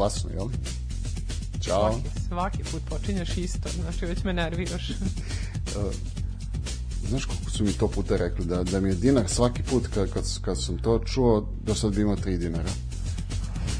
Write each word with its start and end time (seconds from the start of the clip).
Glasno, 0.00 0.30
jel? 0.30 0.48
Ćao. 1.60 1.92
Svaki, 1.92 2.08
svaki 2.28 2.64
put 2.72 2.82
počinješ 2.88 3.36
isto, 3.36 3.68
znači 3.82 4.06
već 4.06 4.24
me 4.24 4.32
nerviraš. 4.32 4.88
Znaš 7.08 7.24
koliko 7.24 7.50
su 7.50 7.64
mi 7.64 7.72
to 7.72 7.88
puta 7.88 8.16
rekli, 8.16 8.44
da, 8.44 8.64
da 8.64 8.80
mi 8.80 8.88
je 8.88 8.94
dinar 8.94 9.28
svaki 9.28 9.62
put 9.62 9.86
kad, 9.94 10.12
kad, 10.12 10.24
kad 10.42 10.62
sam 10.62 10.78
to 10.78 10.98
čuo, 10.98 11.48
do 11.64 11.74
sad 11.74 11.94
bi 11.94 12.00
imao 12.00 12.16
3 12.16 12.38
dinara. 12.38 12.70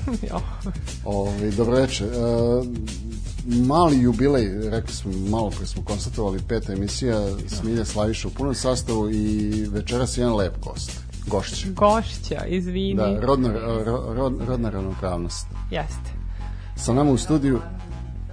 jo. 0.30 0.40
Ovi, 1.04 1.50
dobro 1.50 1.76
večer. 1.76 2.06
E, 2.06 2.10
mali 3.66 4.00
jubilej, 4.00 4.70
rekli 4.70 4.94
smo, 4.94 5.12
malo 5.12 5.50
pre 5.50 5.66
smo 5.66 5.84
konstatovali, 5.84 6.42
peta 6.48 6.72
emisija, 6.72 7.26
Smilja 7.48 7.84
Slaviša 7.84 8.28
u 8.28 8.30
punom 8.30 8.54
sastavu 8.54 9.10
i 9.10 9.50
večeras 9.70 10.18
jedan 10.18 10.36
lep 10.36 10.64
gost. 10.64 10.99
Gošća. 11.26 11.66
Gošća, 11.70 12.44
izvini. 12.46 12.94
Da, 12.94 13.20
rodna, 13.20 13.48
ro, 13.84 14.14
rod, 14.14 14.40
rodna 14.48 14.70
ravnopravnost. 14.70 15.46
Jeste. 15.70 16.10
Sa 16.76 16.92
nama 16.92 17.10
u 17.10 17.18
studiju 17.18 17.60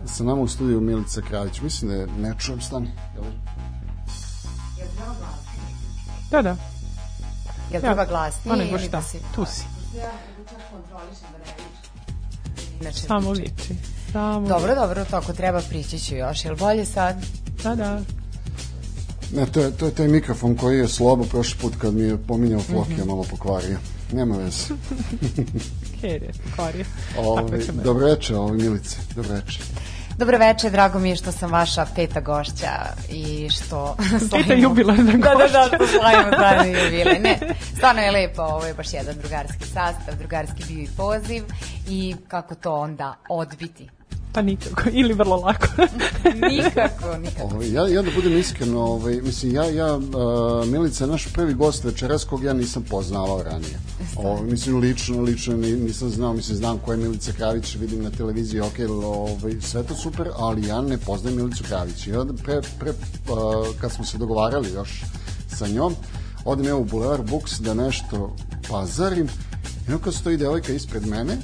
sa 0.08 0.24
nama 0.24 0.42
u 0.42 0.48
studiju 0.48 0.82
Milica 0.82 1.22
Kravić. 1.22 1.62
Mislim 1.62 1.92
da 1.92 1.98
je, 1.98 2.08
ne 2.20 2.36
čujem 2.40 2.62
stani. 2.62 2.92
Da, 6.32 6.42
da. 6.42 6.56
Jel 7.72 7.82
treba 7.82 8.06
glasnije? 8.06 8.50
Pa 8.50 8.56
nego 8.56 8.80
šta, 8.80 8.90
da 8.90 9.02
tu 9.36 9.46
si. 9.46 9.64
Inače 12.82 13.00
Samo 13.00 13.32
viči. 13.32 13.76
Samo 14.12 14.48
Dobro, 14.48 14.76
dobro, 14.76 15.06
to 15.06 15.18
ako 15.18 15.34
treba 15.34 15.62
prići 15.70 16.00
ću 16.00 16.16
još. 16.16 16.46
Jel 16.46 16.56
bolje 16.56 16.86
sad? 16.86 17.16
Da, 17.64 17.76
da. 17.76 18.02
Ne, 19.36 19.46
to 19.46 19.60
je, 19.60 19.72
to 19.72 19.86
je 19.86 19.92
taj 19.92 20.08
mikrofon 20.08 20.56
koji 20.56 20.78
je 20.78 20.88
slobo 20.88 21.24
prošli 21.24 21.60
put 21.62 21.74
kad 21.78 21.94
mi 21.94 22.02
je 22.04 22.18
pominjao 22.18 22.60
Flokija 22.62 23.06
malo 23.06 23.24
pokvario. 23.24 23.78
Nema 24.12 24.38
veze. 24.38 24.64
Ker 26.02 26.24
je 26.24 26.32
pokvario. 26.46 26.86
Ove, 27.18 27.66
ćemo. 27.66 27.84
dobro 27.84 28.06
večer, 28.06 28.36
ove 28.36 28.54
Milice. 28.54 28.98
Dobro 29.16 29.34
večer. 29.34 29.62
Dobro 30.18 30.38
večer, 30.38 30.72
drago 30.72 31.00
mi 31.00 31.10
je 31.10 31.16
što 31.16 31.32
sam 31.32 31.52
vaša 31.52 31.86
peta 31.96 32.20
gošća 32.22 32.72
i 33.10 33.50
što 33.50 33.96
Peta 34.32 34.54
jubilarna 34.54 35.12
Da, 35.12 35.18
da, 35.18 35.34
gošća. 35.34 35.48
da, 35.60 35.68
što 35.76 35.88
slavimo 35.88 36.38
zajedno 36.40 36.84
jubilej. 36.84 37.20
Ne, 37.20 37.40
stvarno 37.76 38.02
je 38.02 38.12
lepo, 38.12 38.42
ovo 38.42 38.66
je 38.66 38.74
baš 38.74 38.94
jedan 38.94 39.16
drugarski 39.20 39.66
sastav, 39.66 40.16
drugarski 40.20 40.64
bio 40.68 40.84
i 40.84 40.88
poziv 40.98 41.44
i 41.90 42.16
kako 42.28 42.56
to 42.56 42.74
onda 42.76 43.16
odbiti. 43.30 43.90
Pa 44.32 44.42
nikako, 44.42 44.82
ili 45.02 45.14
vrlo 45.14 45.36
lako. 45.36 45.68
Nikako, 46.50 47.18
nikako. 47.18 47.56
Ove, 47.56 47.72
ja, 47.72 47.88
ja 47.88 48.02
da 48.02 48.12
budem 48.16 48.38
iskren, 48.38 48.76
ove, 48.76 49.22
mislim, 49.22 49.56
ja, 49.56 49.64
ja 49.66 49.96
uh, 49.96 50.04
Milica 50.68 51.04
je 51.04 51.10
naš 51.10 51.28
prvi 51.34 51.54
gost 51.54 51.84
večeras 51.84 52.24
kog 52.24 52.44
ja 52.44 52.54
nisam 52.54 52.84
poznavao 52.84 53.44
ranije. 53.44 53.80
Ove, 54.16 54.42
mislim, 54.42 54.80
lično, 54.80 55.22
lično 55.22 55.58
ni- 55.58 55.72
nisam 55.72 56.10
znao, 56.10 56.34
mislim, 56.34 56.58
znam 56.58 56.78
ko 56.78 56.92
je 56.92 56.98
Milica 56.98 57.32
Kravić, 57.32 57.76
vidim 57.76 58.04
na 58.04 58.10
televiziji, 58.10 58.62
ok, 58.62 58.74
ove, 59.04 59.62
sve 59.62 59.84
to 59.84 59.96
super, 59.96 60.28
ali 60.36 60.68
ja 60.68 60.82
ne 60.82 60.98
poznajem 60.98 61.38
Milicu 61.38 61.64
Kravić. 61.64 62.08
I 62.08 62.14
onda 62.14 62.34
pre, 62.34 62.62
pre 62.80 62.90
uh, 62.90 62.96
kad 63.82 63.92
smo 63.92 64.06
se 64.06 64.18
dogovarali 64.18 64.70
još 64.72 65.04
sa 65.58 65.68
njom, 65.68 65.96
odem 66.46 66.66
ja 66.66 66.76
u 66.76 66.84
Boulevard 66.86 67.30
Books 67.30 67.60
da 67.60 67.74
nešto 67.74 68.36
pazarim, 68.70 69.28
i 69.90 69.92
onda 69.92 70.04
kad 70.04 70.14
stoji 70.14 70.38
devojka 70.38 70.74
ispred 70.74 71.06
mene, 71.08 71.38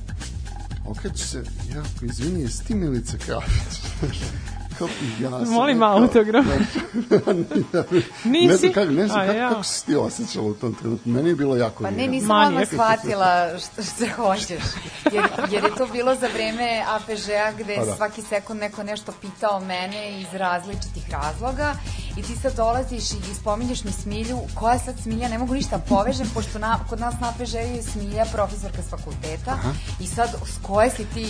okreće 0.86 1.28
se, 1.28 1.44
jako, 1.76 2.06
izvini, 2.06 2.42
jesi 2.42 2.66
ti 2.66 2.76
Milica 2.76 3.18
Kravić? 3.18 3.80
Kao, 4.78 4.88
ja 5.20 5.30
sam 5.30 5.54
Molim 5.54 5.78
rekao, 5.78 5.98
autograf. 5.98 6.46
Nisi? 8.24 8.48
Ne 8.48 8.58
znam 8.58 8.74
kako, 8.74 8.92
ne 8.92 9.08
znam 9.08 9.28
kako, 9.28 9.38
ja. 9.38 9.50
kako 9.50 9.64
si 9.64 9.86
ti 9.86 9.96
osjećala 9.96 10.48
u 10.48 10.54
tom 10.54 10.74
trenutku. 10.74 11.10
Meni 11.10 11.30
je 11.30 11.36
bilo 11.36 11.58
jako 11.58 11.84
Pa 11.84 11.92
ne, 11.92 12.08
nisam 12.08 12.48
odmah 12.48 12.68
shvatila 12.68 13.50
što, 13.60 13.84
što 13.84 14.16
hoćeš. 14.16 14.64
Jer, 15.12 15.24
jer 15.52 15.64
je 15.64 15.76
to 15.78 15.88
bilo 15.88 16.16
za 16.16 16.28
vreme 16.34 16.84
APŽ-a 16.88 17.52
gde 17.52 17.76
Pa 17.76 17.86
da. 17.86 17.96
svaki 17.96 18.22
sekund 18.22 18.60
neko 18.60 18.84
nešto 18.84 19.12
pitao 19.22 19.60
mene 19.60 20.22
iz 20.22 20.28
različitih 20.34 21.10
razloga 21.12 21.76
i 22.18 22.22
ti 22.22 22.36
sad 22.36 22.56
dolaziš 22.56 23.12
i 23.12 23.36
spominješ 23.42 23.84
mi 23.84 23.92
Smilju, 23.92 24.40
koja 24.54 24.80
sad 24.80 24.96
Smilja, 25.04 25.28
ne 25.30 25.38
mogu 25.38 25.54
ništa 25.54 25.78
povežem, 25.80 26.28
pošto 26.34 26.60
na, 26.60 26.80
kod 26.90 27.00
nas 27.00 27.14
na 27.22 27.30
APŽ-u 27.30 27.58
je 27.58 27.84
Smilja 27.84 28.26
profesorka 28.34 28.82
s 28.82 28.90
fakulteta 28.90 29.58
i 30.00 30.08
sad 30.08 30.30
s 30.30 30.58
koje 30.62 30.90
si 30.90 31.06
ti, 31.06 31.28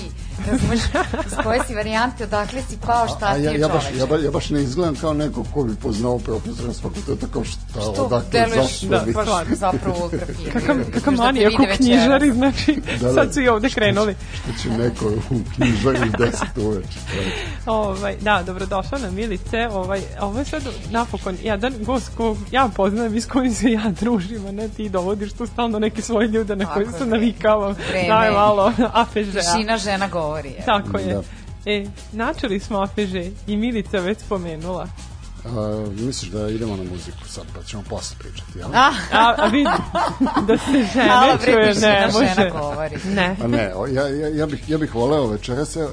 razumeš, 0.52 0.80
s 1.28 1.44
koje 1.44 1.60
si 1.68 1.76
varijante, 1.76 2.24
odakle 2.24 2.62
si 2.70 2.78
pao, 2.78 3.08
šta 3.08 3.26
A 3.26 3.36
ti 3.36 3.44
ja, 3.44 3.52
je 3.52 3.60
ja, 3.60 3.68
baš, 3.68 3.84
čoveče? 3.84 4.00
ja, 4.00 4.06
ba, 4.06 4.18
ja 4.18 4.32
baš 4.32 4.50
ne 4.50 4.62
izgledam 4.64 4.96
kao 4.96 5.14
neko 5.14 5.46
ko 5.54 5.64
bi 5.64 5.76
poznao 5.76 6.20
profesora 6.20 6.74
s 6.74 6.82
fakulteta, 6.82 7.28
kao 7.34 7.44
šta, 7.44 7.60
Što 7.72 7.92
odakle, 8.04 8.30
deluješ 8.32 8.72
zašto 8.72 8.88
da, 8.88 9.00
bi... 9.00 9.14
baš 9.14 9.26
stvarno. 9.26 9.56
zapravo 9.56 10.04
ultra 10.04 10.26
fino. 10.28 10.52
Kakav, 10.54 10.78
Još 10.78 10.88
kakav 10.88 11.14
da 11.14 11.18
te 11.18 11.24
manijak 11.24 11.52
vide 11.52 11.64
u 11.64 11.66
večeras. 11.66 11.78
knjižari, 11.78 12.32
znači, 12.32 12.82
Da, 13.02 13.08
da. 13.08 13.14
sad 13.14 13.34
su 13.34 13.42
i 13.42 13.48
ovde 13.48 13.70
krenuli. 13.70 14.16
Što 14.34 14.64
će 14.64 14.70
neko 14.78 15.06
u 15.30 15.40
knjižari 15.56 16.10
u 16.10 16.18
deset 16.18 16.58
uveče. 16.58 17.00
Ovaj, 17.66 18.16
da, 18.22 18.44
dobrodošla 18.46 18.98
na 18.98 19.12
Milice. 19.12 19.68
Ovaj, 19.72 20.02
ovo 20.22 20.40
je 20.40 20.46
sad 20.46 20.64
napokon 20.92 21.38
jedan 21.44 21.74
gost 21.80 22.12
kog 22.18 22.38
ja 22.52 22.70
poznajem 22.76 23.16
i 23.16 23.22
s 23.22 23.26
kojim 23.26 23.54
se 23.54 23.72
ja 23.72 23.92
družim, 24.00 24.46
a 24.48 24.52
ne 24.52 24.70
ti 24.70 24.90
dovodiš 24.90 25.34
tu 25.34 25.46
stalno 25.48 25.80
neke 25.80 26.02
svoje 26.02 26.28
ljude 26.28 26.56
na 26.56 26.66
koje 26.74 26.84
je, 26.84 26.92
se 26.92 27.06
navikavam. 27.06 27.76
Vreme. 27.90 28.08
Da 28.08 28.24
je 28.26 28.32
malo 28.32 28.74
APŽ-a. 28.94 29.42
Tišina 29.42 29.78
žena 29.78 30.08
govori. 30.08 30.50
je. 30.50 30.66
Tako 30.66 30.98
je. 30.98 31.14
Da. 31.14 31.22
E, 31.66 31.86
načeli 32.12 32.60
smo 32.60 32.82
APŽ 32.82 33.14
i 33.48 33.58
Milica 33.58 34.00
već 34.00 34.20
spomenula. 34.20 34.88
A, 35.46 35.86
misliš 36.00 36.32
da 36.32 36.50
idemo 36.50 36.76
na 36.76 36.84
muziku 36.84 37.28
sad, 37.28 37.44
pa 37.56 37.64
ćemo 37.64 37.84
posle 37.90 38.18
pričati, 38.20 38.60
jel? 38.60 38.68
Ah, 38.74 38.94
A, 39.12 39.36
a 39.38 39.48
vidi, 39.48 39.70
da 40.48 40.58
se 40.58 40.72
žene 40.94 41.38
čuje, 41.46 41.66
ne 41.66 41.74
žena 41.74 42.08
može. 42.14 42.50
govori. 42.50 42.98
Ne. 43.06 43.36
Pa 43.42 43.48
ne, 43.48 43.72
o, 43.76 43.88
ja, 43.88 44.08
ja, 44.08 44.28
ja, 44.28 44.46
bih, 44.46 44.70
ja 44.70 44.78
bih 44.78 44.96
voleo 44.96 45.28
večeras, 45.28 45.76
uh, 45.76 45.84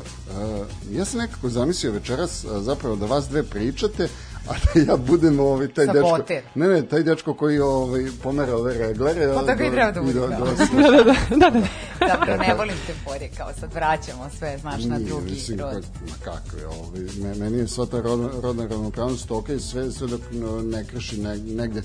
ja 0.91 1.05
sam 1.05 1.21
nekako 1.21 1.49
zamislio 1.49 1.93
večeras 1.93 2.45
uh, 2.45 2.63
zapravo 2.63 2.97
da 2.97 3.07
vas 3.07 3.29
dve 3.29 3.43
pričate, 3.43 4.09
a 4.49 4.53
da 4.75 4.81
ja 4.83 4.97
budem 4.99 5.41
ovaj, 5.41 5.69
taj 5.69 5.87
dečko... 5.87 6.09
Saboter. 6.09 6.43
Ne, 6.55 6.69
ne, 6.69 6.83
taj 6.83 7.03
dečko 7.03 7.35
koji 7.35 7.59
ovaj, 7.61 8.07
pomera 8.23 8.57
ove 8.57 8.75
reglere. 8.79 9.35
Pa 9.35 9.47
tako 9.47 9.63
i 9.63 9.71
treba 9.71 9.91
da 9.91 10.01
bude, 10.03 10.21
da. 10.21 10.27
Da, 10.29 10.37
da, 10.37 11.03
da, 11.31 11.51
da, 11.51 11.51
da. 11.51 11.67
Dobro, 12.15 12.37
ne 12.39 12.55
volim 12.55 12.75
te 12.87 12.93
fore, 13.05 13.29
kao 13.37 13.49
sad 13.61 13.75
vraćamo 13.75 14.31
sve, 14.39 14.59
znaš, 14.59 14.85
na 14.85 14.97
Nije, 14.97 15.09
drugi 15.09 15.31
mislim, 15.31 15.59
rod. 15.61 15.71
kako- 15.73 15.87
Ma 16.07 16.33
kakve, 16.33 16.67
ovaj, 16.69 17.01
me, 17.17 17.35
meni 17.35 17.59
je 17.59 17.69
sva 17.69 17.87
ta 17.87 18.01
rodna, 18.01 18.29
rodna 18.43 18.67
ravnopravnost 18.67 19.31
ok, 19.31 19.47
sve, 19.61 19.91
sve 19.91 20.07
dok 20.07 20.21
ne 20.65 20.85
kreši 20.85 21.21
ne, 21.21 21.37
negde. 21.39 21.83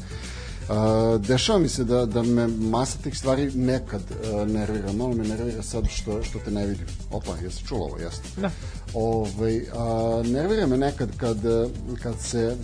Uh, 0.70 1.22
dešava 1.22 1.60
mi 1.60 1.70
se 1.70 1.84
da, 1.84 2.06
da 2.06 2.24
me 2.24 2.48
masa 2.48 2.98
tih 2.98 3.18
stvari 3.18 3.52
nekad 3.56 4.02
uh, 4.02 4.48
nervira, 4.48 4.94
malo 4.94 5.14
me 5.14 5.24
nervira 5.24 5.64
sad 5.64 5.88
što, 5.90 6.24
što 6.24 6.40
te 6.40 6.52
ne 6.52 6.66
vidim. 6.66 6.88
Opa, 7.12 7.32
jesi 7.44 7.66
čula 7.68 7.82
ovo, 7.82 8.00
jasno. 8.00 8.24
Da. 8.38 8.50
Ovaj, 8.96 9.62
a, 9.74 10.24
nervira 10.26 10.68
me 10.68 10.78
nekad 10.78 11.10
kad, 11.18 11.46
eh, 11.46 11.68
kad 12.04 12.20
se 12.20 12.58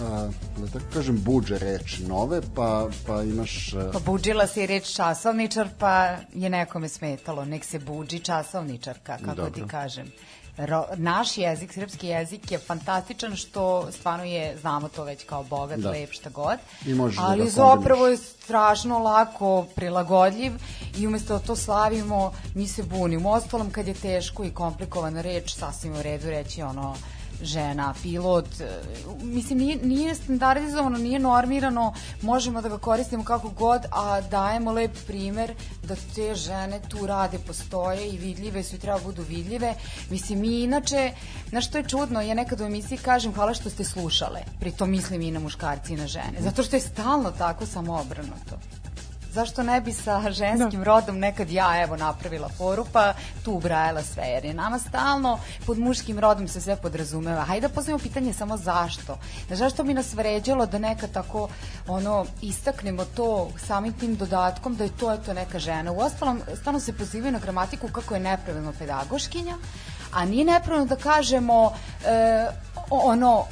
a, 0.00 0.28
da 0.58 0.66
tako 0.66 0.84
kažem 0.92 1.22
buđe 1.22 1.58
reči 1.58 2.04
nove 2.04 2.40
pa, 2.54 2.88
pa 3.06 3.22
imaš 3.22 3.72
eh, 3.72 3.90
Pa 3.92 3.98
buđila 3.98 4.46
se 4.46 4.64
i 4.64 4.66
reč 4.66 4.94
časovničar, 4.96 5.68
pa 5.78 6.16
je 6.34 6.50
nekome 6.50 6.88
smetalo. 6.88 7.44
Nek 7.44 7.64
se 7.64 7.78
buđi 7.78 8.18
časovničarka, 8.18 9.18
kako 9.18 9.34
Dobro. 9.34 9.50
ti 9.50 9.62
kažem. 9.70 10.12
Ro, 10.56 10.84
naš 10.96 11.38
jezik, 11.38 11.72
srpski 11.72 12.06
jezik 12.06 12.50
je 12.52 12.58
fantastičan 12.58 13.36
što 13.36 13.92
stvarno 13.92 14.24
je, 14.24 14.58
znamo 14.58 14.88
to 14.88 15.04
već 15.04 15.24
kao 15.24 15.44
bogat, 15.44 15.78
Da. 15.78 15.90
lep, 15.90 16.12
šta 16.12 16.30
god. 16.30 16.58
I 16.86 16.94
možeš 16.94 17.16
da 17.16 17.22
ali 17.24 17.44
ga 17.44 17.50
zapravo 17.50 18.06
je 18.06 18.16
strašno 18.16 18.98
lako 18.98 19.66
prilagodljiv 19.74 20.52
i 20.98 21.06
umesto 21.06 21.32
da 21.38 21.38
to 21.38 21.56
slavimo, 21.56 22.32
mi 22.54 22.68
se 22.68 22.82
bunimo. 22.82 23.30
Ostalom, 23.30 23.70
kad 23.70 23.88
je 23.88 23.94
teško 23.94 24.44
i 24.44 24.50
komplikovana 24.50 25.20
reč, 25.20 25.54
sasvim 25.54 25.92
u 25.96 26.02
redu 26.02 26.30
reći 26.30 26.62
ono 26.62 26.94
žena, 27.42 27.94
pilot, 28.02 28.60
e, 28.60 28.80
mislim 29.22 29.58
nije, 29.58 29.76
nije 29.82 30.14
standardizovano, 30.14 30.98
nije 30.98 31.18
normirano, 31.18 31.94
možemo 32.22 32.62
da 32.62 32.68
ga 32.68 32.78
koristimo 32.78 33.24
kako 33.24 33.48
god, 33.48 33.82
a 33.90 34.20
dajemo 34.20 34.72
lep 34.72 34.96
primer 35.06 35.54
da 35.82 35.96
te 36.14 36.34
žene 36.34 36.80
tu 36.88 37.06
rade, 37.06 37.38
postoje 37.38 38.08
i 38.08 38.18
vidljive 38.18 38.62
su 38.62 38.76
i 38.76 38.78
treba 38.78 38.98
budu 39.04 39.22
vidljive. 39.22 39.74
Mislim, 40.10 40.40
mi 40.40 40.62
inače, 40.62 41.12
znaš 41.48 41.68
što 41.68 41.78
je 41.78 41.88
čudno, 41.88 42.20
ja 42.20 42.34
nekad 42.34 42.60
u 42.60 42.64
emisiji 42.64 42.98
kažem 42.98 43.34
hvala 43.34 43.54
što 43.54 43.70
ste 43.70 43.84
slušale, 43.84 44.40
pritom 44.60 44.90
mislim 44.90 45.22
i 45.22 45.30
na 45.30 45.40
muškarci 45.40 45.92
i 45.92 45.96
na 45.96 46.06
žene, 46.06 46.38
zato 46.40 46.62
što 46.62 46.76
je 46.76 46.80
stalno 46.80 47.30
tako 47.30 47.66
samo 47.66 48.00
obrnuto. 48.00 48.71
Zašto 49.32 49.62
ne 49.62 49.80
bi 49.80 49.92
sa 49.92 50.30
ženskim 50.30 50.80
Da. 50.80 50.84
rodom 50.84 51.18
nekad 51.18 51.50
ja 51.50 51.82
evo 51.82 51.96
napravila 51.96 52.48
foru 52.48 52.86
pa 52.92 53.14
tu 53.44 53.52
ubrajala 53.52 54.02
sve, 54.02 54.24
jer 54.24 54.44
je 54.44 54.54
nama 54.54 54.78
stalno 54.78 55.38
pod 55.66 55.78
muškim 55.78 56.18
rodom 56.18 56.48
se 56.48 56.60
sve 56.60 56.76
podrazumeva. 56.76 57.44
Hajde 57.44 57.68
da 57.68 57.74
postavimo 57.74 57.98
pitanje 57.98 58.32
samo 58.32 58.56
zašto. 58.56 59.18
Zašto 59.50 59.84
bi 59.84 59.94
nas 59.94 60.14
vređalo 60.14 60.66
da 60.66 60.78
nekad 60.78 61.12
tako 61.12 61.48
ono 61.88 62.26
istaknemo 62.42 63.04
to 63.04 63.50
samim 63.66 63.92
tim 63.92 64.16
dodatkom 64.16 64.76
da 64.76 64.84
je 64.84 64.96
to 65.00 65.12
eto 65.12 65.34
neka 65.34 65.58
žena. 65.58 65.92
Uostalom, 65.92 66.42
stalno 66.60 66.80
se 66.80 66.92
pozivaju 66.92 67.32
na 67.32 67.38
gramatiku 67.38 67.88
kako 67.88 68.14
je 68.14 68.20
nepravilno 68.20 68.72
pedagoškinja, 68.78 69.56
a 70.12 70.24
nije 70.24 70.44
nepravilno 70.44 70.86
da 70.86 70.96
kažemo 70.96 71.72
e, 72.06 72.46
ono 72.90 73.44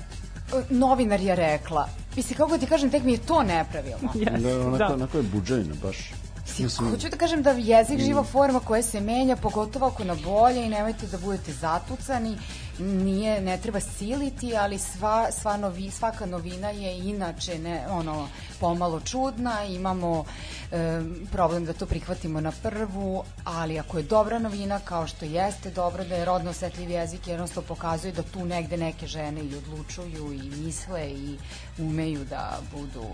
novinar 0.70 1.20
je 1.20 1.36
rekla. 1.36 1.88
Mislim, 2.16 2.36
kako 2.36 2.58
ti 2.58 2.66
kažem, 2.66 2.90
tek 2.90 3.02
mi 3.02 3.12
je 3.12 3.18
to 3.18 3.42
nepravilno. 3.42 4.08
Yes, 4.14 4.40
Da, 4.42 4.60
onako, 4.60 4.78
da. 4.78 4.94
onako 4.94 5.16
je 5.16 5.22
buđajno, 5.22 5.74
baš. 5.82 5.96
Mislim, 6.58 6.90
Hoću 6.90 7.08
da 7.08 7.16
kažem 7.16 7.42
da 7.42 7.50
jezik 7.50 8.00
živa 8.00 8.22
forma 8.24 8.60
koja 8.60 8.82
se 8.82 9.00
menja, 9.00 9.36
pogotovo 9.36 9.86
ako 9.86 10.04
na 10.04 10.16
bolje 10.24 10.66
i 10.66 10.68
nemojte 10.68 11.06
da 11.06 11.18
budete 11.18 11.52
zatucani, 11.52 12.36
nije, 12.80 13.40
ne 13.40 13.58
treba 13.58 13.80
siliti, 13.80 14.56
ali 14.56 14.78
sva, 14.78 15.32
sva 15.32 15.56
novi, 15.56 15.90
svaka 15.90 16.26
novina 16.26 16.70
je 16.70 16.98
inače 16.98 17.58
ne, 17.58 17.86
ono, 17.90 18.28
pomalo 18.60 19.00
čudna, 19.00 19.64
imamo 19.64 20.24
e, 20.72 21.00
problem 21.32 21.64
da 21.64 21.72
to 21.72 21.86
prihvatimo 21.86 22.40
na 22.40 22.52
prvu, 22.62 23.24
ali 23.44 23.78
ako 23.78 23.98
je 23.98 24.04
dobra 24.04 24.38
novina, 24.38 24.80
kao 24.84 25.06
što 25.06 25.24
jeste 25.24 25.70
dobro 25.70 26.04
da 26.04 26.14
je 26.14 26.24
rodno 26.24 26.50
osetljiv 26.50 26.90
jezik, 26.90 27.26
jednostavno 27.26 27.68
pokazuje 27.68 28.12
da 28.12 28.22
tu 28.22 28.44
negde 28.44 28.76
neke 28.76 29.06
žene 29.06 29.40
i 29.40 29.56
odlučuju 29.56 30.32
i 30.32 30.50
misle 30.64 31.10
i 31.10 31.38
umeju 31.78 32.24
da 32.24 32.58
budu 32.72 33.06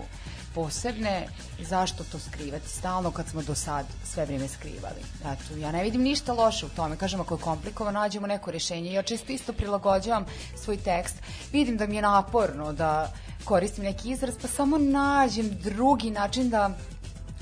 posebne, 0.57 1.27
zašto 1.59 2.03
to 2.03 2.19
skrivati 2.19 2.69
stalno 2.69 3.11
kad 3.11 3.27
smo 3.27 3.41
do 3.41 3.55
sad 3.55 3.85
sve 4.03 4.25
vrijeme 4.25 4.47
skrivali. 4.47 5.01
Eto, 5.21 5.57
ja 5.59 5.71
ne 5.71 5.83
vidim 5.83 6.01
ništa 6.01 6.33
loše 6.33 6.65
u 6.65 6.69
tome. 6.69 6.97
Kažem, 6.97 7.21
ako 7.21 7.35
je 7.35 7.41
komplikovano, 7.41 7.99
nađemo 7.99 8.27
neko 8.27 8.51
rješenje. 8.51 8.93
Ja 8.93 9.01
često 9.01 9.31
isto 9.31 9.53
prilagođavam 9.57 10.25
svoj 10.55 10.77
tekst. 10.77 11.15
Vidim 11.51 11.77
da 11.77 11.87
mi 11.87 11.95
je 11.95 12.01
naporno 12.01 12.73
da 12.73 13.13
koristim 13.43 13.83
neki 13.83 14.09
izraz, 14.11 14.35
pa 14.41 14.47
samo 14.47 14.77
nađem 14.77 15.49
drugi 15.63 16.11
način 16.11 16.49
da 16.49 16.69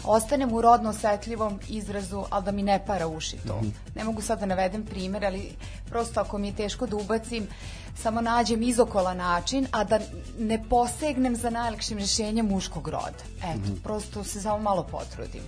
ostanem 0.03 0.53
u 0.53 0.61
rodno 0.61 0.89
osetljivom 0.89 1.59
izrazu, 1.69 2.23
ali 2.29 2.45
da 2.45 2.51
mi 2.51 2.63
ne 2.63 2.85
para 2.85 3.07
uši 3.07 3.37
to. 3.47 3.61
Ne 3.95 4.03
mogu 4.03 4.21
sad 4.21 4.39
da 4.39 4.45
navedem 4.45 4.85
primjer, 4.85 5.25
ali 5.25 5.51
prosto 5.89 6.21
ako 6.21 6.37
mi 6.37 6.47
je 6.47 6.55
teško 6.55 6.87
da 6.87 6.95
ubacim, 6.95 7.47
samo 8.01 8.21
nađem 8.21 8.63
izokola 8.63 9.13
način, 9.13 9.67
a 9.71 9.83
da 9.83 9.99
ne 10.39 10.63
posegnem 10.69 11.35
za 11.35 11.49
najlakšim 11.49 11.97
rješenjem 11.97 12.45
muškog 12.45 12.87
roda. 12.87 13.23
Eto, 13.37 13.81
prosto 13.83 14.23
se 14.23 14.41
samo 14.41 14.57
malo 14.57 14.83
potrudim. 14.83 15.41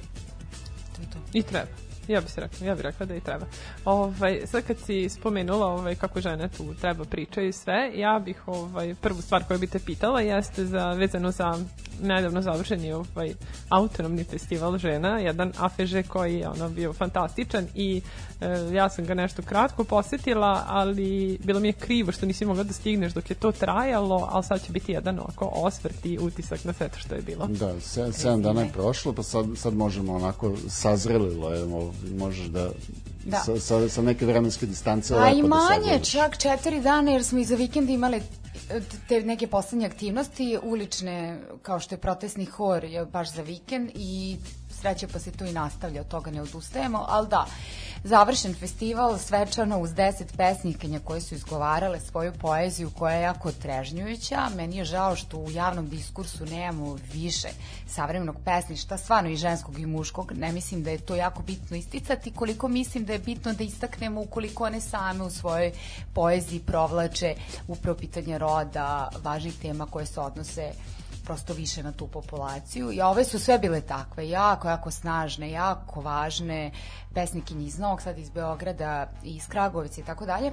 To 0.96 1.02
je 1.02 1.08
to. 1.10 1.18
I 1.34 1.44
treba. 1.44 1.87
Ja 2.07 2.21
bih 2.21 2.30
rekla, 2.38 2.68
ja 2.68 2.75
bih 2.75 2.83
rekla 2.83 3.06
da 3.06 3.15
i 3.15 3.21
treba. 3.21 3.45
Ovaj, 3.86 4.42
sad 4.45 4.63
kad 4.68 4.77
si 4.80 5.09
spomenula 5.09 5.68
ovaj, 5.68 5.95
kako 5.95 6.21
žene 6.21 6.50
tu 6.50 6.74
treba 6.81 7.04
pričaju 7.04 7.48
i 7.48 7.51
sve, 7.51 7.92
ja 7.95 8.21
bih 8.25 8.48
ovaj, 8.48 8.95
prvu 9.01 9.21
stvar 9.21 9.44
koju 9.44 9.59
bi 9.59 9.68
te 9.68 9.80
pitala 9.80 10.21
jeste 10.21 10.65
za, 10.65 10.92
vezano 10.92 11.31
za 11.31 11.57
nedavno 12.01 12.42
završeni 12.42 12.94
ovaj, 12.94 13.33
autonomni 13.69 14.24
festival 14.24 14.77
žena, 14.77 15.19
jedan 15.19 15.51
AFŽ 15.57 16.07
koji 16.07 16.36
je 16.36 16.50
ono 16.50 16.69
bio 16.69 16.94
fantastičan 16.94 17.68
i 17.75 18.01
ja 18.74 18.89
sam 18.89 19.06
ga 19.06 19.13
nešto 19.13 19.42
kratko 19.42 19.84
posetila, 19.84 20.63
ali 20.68 21.39
bilo 21.44 21.60
mi 21.60 21.68
je 21.68 21.74
krivo 21.74 22.12
što 22.12 22.25
nisi 22.25 22.45
mogla 22.45 22.63
da 22.63 22.74
stigneš 22.74 23.13
dok 23.13 23.30
je 23.30 23.36
to 23.36 23.51
trajalo, 23.51 24.30
ali 24.31 24.44
sad 24.44 24.66
će 24.66 24.72
biti 24.72 24.92
jedan 24.92 25.19
ovako 25.19 25.51
osvrt 25.54 26.06
i 26.06 26.19
utisak 26.19 26.63
na 26.63 26.74
sve 26.74 26.89
to 26.89 27.00
što 27.00 27.16
je 27.16 27.22
bilo. 27.22 27.48
Da, 27.48 27.80
se, 27.81 28.13
sedam 28.13 28.42
dana 28.42 28.62
je 28.62 28.72
prošlo, 28.74 29.13
pa 29.13 29.24
sad, 29.24 29.45
sad 29.56 29.74
možemo 29.74 30.16
onako 30.16 30.54
sazrelilo, 30.69 31.56
evo, 31.60 31.94
možeš 32.18 32.45
da, 32.45 32.69
Da. 33.28 33.38
Sa, 33.38 33.60
sa, 33.60 33.89
sa 33.89 34.01
neke 34.01 34.25
vremenske 34.25 34.66
distance 34.66 35.16
A 35.16 35.31
i 35.31 35.42
da 35.42 35.48
manje, 35.48 35.84
sazreliš. 35.84 36.12
čak 36.12 36.38
četiri 36.38 36.81
dana, 36.81 37.12
jer 37.12 37.24
smo 37.24 37.39
i 37.39 37.45
za 37.45 37.56
vikend 37.56 37.89
imali 37.89 38.18
e, 38.18 38.81
te 39.07 39.22
neke 39.22 39.48
poslednje 39.48 39.86
aktivnosti 39.86 40.57
ulične, 40.63 41.39
kao 41.62 41.80
što 41.80 41.95
je 41.95 42.00
protestni 42.00 42.45
hor, 42.45 42.84
je 42.84 43.06
baš 43.06 43.34
za 43.34 43.42
vikend 43.42 43.92
i 43.95 44.38
sreće 44.81 45.07
pa 45.07 45.19
se 45.19 45.31
to 45.31 45.45
i 45.45 45.51
nastavlja, 45.51 46.01
od 46.01 46.07
toga 46.07 46.31
ne 46.31 46.42
odustajemo, 46.42 47.06
ali 47.10 47.28
da, 47.28 47.45
završen 48.04 48.56
festival 48.56 49.18
svečano 49.18 49.80
uz 49.80 49.94
deset 49.94 50.38
pesnikinja 50.38 51.00
koje 51.00 51.22
su 51.22 51.36
izgovarale 51.36 52.00
svoju 52.00 52.34
poeziju 52.42 52.92
koja 52.98 53.16
je 53.16 53.22
jako 53.22 53.52
trežnjujuća. 53.52 54.50
Meni 54.56 54.78
je 54.78 54.86
žao 54.86 55.16
što 55.16 55.38
u 55.38 55.52
javnom 55.52 55.90
diskursu 55.90 56.46
nemamo 56.46 56.98
više 57.14 57.48
savremenog 57.88 58.36
pesništa, 58.46 58.98
stvarno 58.98 59.30
i 59.30 59.36
ženskog 59.36 59.80
i 59.80 59.86
muškog. 59.86 60.32
Ne 60.32 60.52
mislim 60.52 60.84
da 60.84 60.92
je 60.92 60.98
to 60.98 61.16
jako 61.16 61.44
bitno 61.44 61.78
isticati, 61.78 62.32
koliko 62.32 62.68
mislim 62.68 63.06
da 63.06 63.14
je 63.14 63.20
bitno 63.20 63.54
da 63.54 63.64
istaknemo 63.64 64.22
ukoliko 64.22 64.64
one 64.64 64.82
same 64.82 65.24
u 65.24 65.30
svojoj 65.30 65.72
poeziji 66.14 66.60
provlače 66.60 67.36
upravo 67.68 67.98
pitanje 67.98 68.38
roda, 68.38 69.10
važnih 69.24 69.54
tema 69.62 69.86
koje 69.86 70.06
se 70.06 70.20
odnose 70.20 70.72
prosto 71.27 71.53
više 71.53 71.83
na 71.83 71.91
tu 71.91 72.07
populaciju. 72.07 72.91
I 72.91 73.01
ove 73.01 73.24
su 73.24 73.39
sve 73.39 73.57
bile 73.59 73.81
takve, 73.81 74.29
jako, 74.29 74.68
jako 74.68 74.91
snažne, 74.91 75.51
jako 75.51 76.01
važne, 76.01 76.71
pesnikinji 77.13 77.65
iz 77.65 77.79
Novog 77.79 78.01
Sada, 78.01 78.19
iz 78.19 78.29
Beograda, 78.29 79.07
iz 79.24 79.47
Kragovica 79.47 80.01
i 80.01 80.03
tako 80.03 80.25
dalje. 80.25 80.51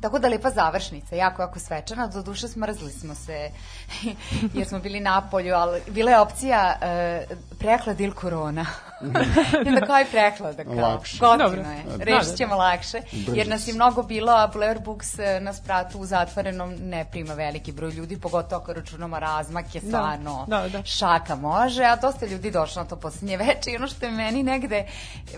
Tako 0.00 0.18
da 0.18 0.28
lepa 0.28 0.50
završnica, 0.50 1.16
jako, 1.16 1.42
jako 1.42 1.58
svečana. 1.58 2.06
Do 2.06 2.22
duše 2.22 2.48
smrzli 2.48 2.90
smo 2.90 3.14
se 3.14 3.50
jer 4.54 4.66
smo 4.68 4.78
bili 4.78 5.00
na 5.00 5.20
polju, 5.30 5.54
ali 5.54 5.80
bila 5.88 6.10
je 6.10 6.20
opcija 6.20 6.76
uh, 6.76 7.38
prehlad 7.58 8.00
ili 8.00 8.12
korona. 8.12 8.66
I 9.66 9.68
onda 9.68 9.86
kao 9.86 10.00
i 10.00 10.04
prehlada. 10.10 10.64
Kao. 10.64 10.74
Lakše. 10.74 11.18
Dobro. 11.20 11.48
Gotivno 11.48 11.72
je. 11.72 11.82
Da, 11.98 12.04
Rešit 12.04 12.30
da. 12.30 12.36
ćemo 12.36 12.54
lakše. 12.54 13.00
Jer 13.12 13.48
nas 13.48 13.68
je 13.68 13.74
mnogo 13.74 14.02
bilo, 14.02 14.32
a 14.32 14.46
Blair 14.46 14.78
Books 14.78 15.18
eh, 15.18 15.40
na 15.40 15.52
spratu 15.52 15.98
u 15.98 16.06
zatvorenom 16.06 16.74
ne 16.80 17.04
prima 17.10 17.34
veliki 17.34 17.72
broj 17.72 17.90
ljudi, 17.90 18.20
pogotovo 18.20 18.62
ako 18.62 18.72
računamo 18.72 19.18
razmak 19.18 19.74
je 19.74 19.80
Da, 19.80 19.86
stvarno 19.86 20.44
da, 20.48 20.68
da. 20.68 20.82
šaka 20.84 21.34
može, 21.34 21.84
a 21.84 21.96
dosta 21.96 22.26
ljudi 22.26 22.50
došlo 22.50 22.82
na 22.82 22.88
to 22.88 22.96
posljednje 22.96 23.36
veče 23.36 23.70
i 23.70 23.76
ono 23.76 23.86
što 23.86 24.06
je 24.06 24.12
meni 24.12 24.42
negde, 24.42 24.86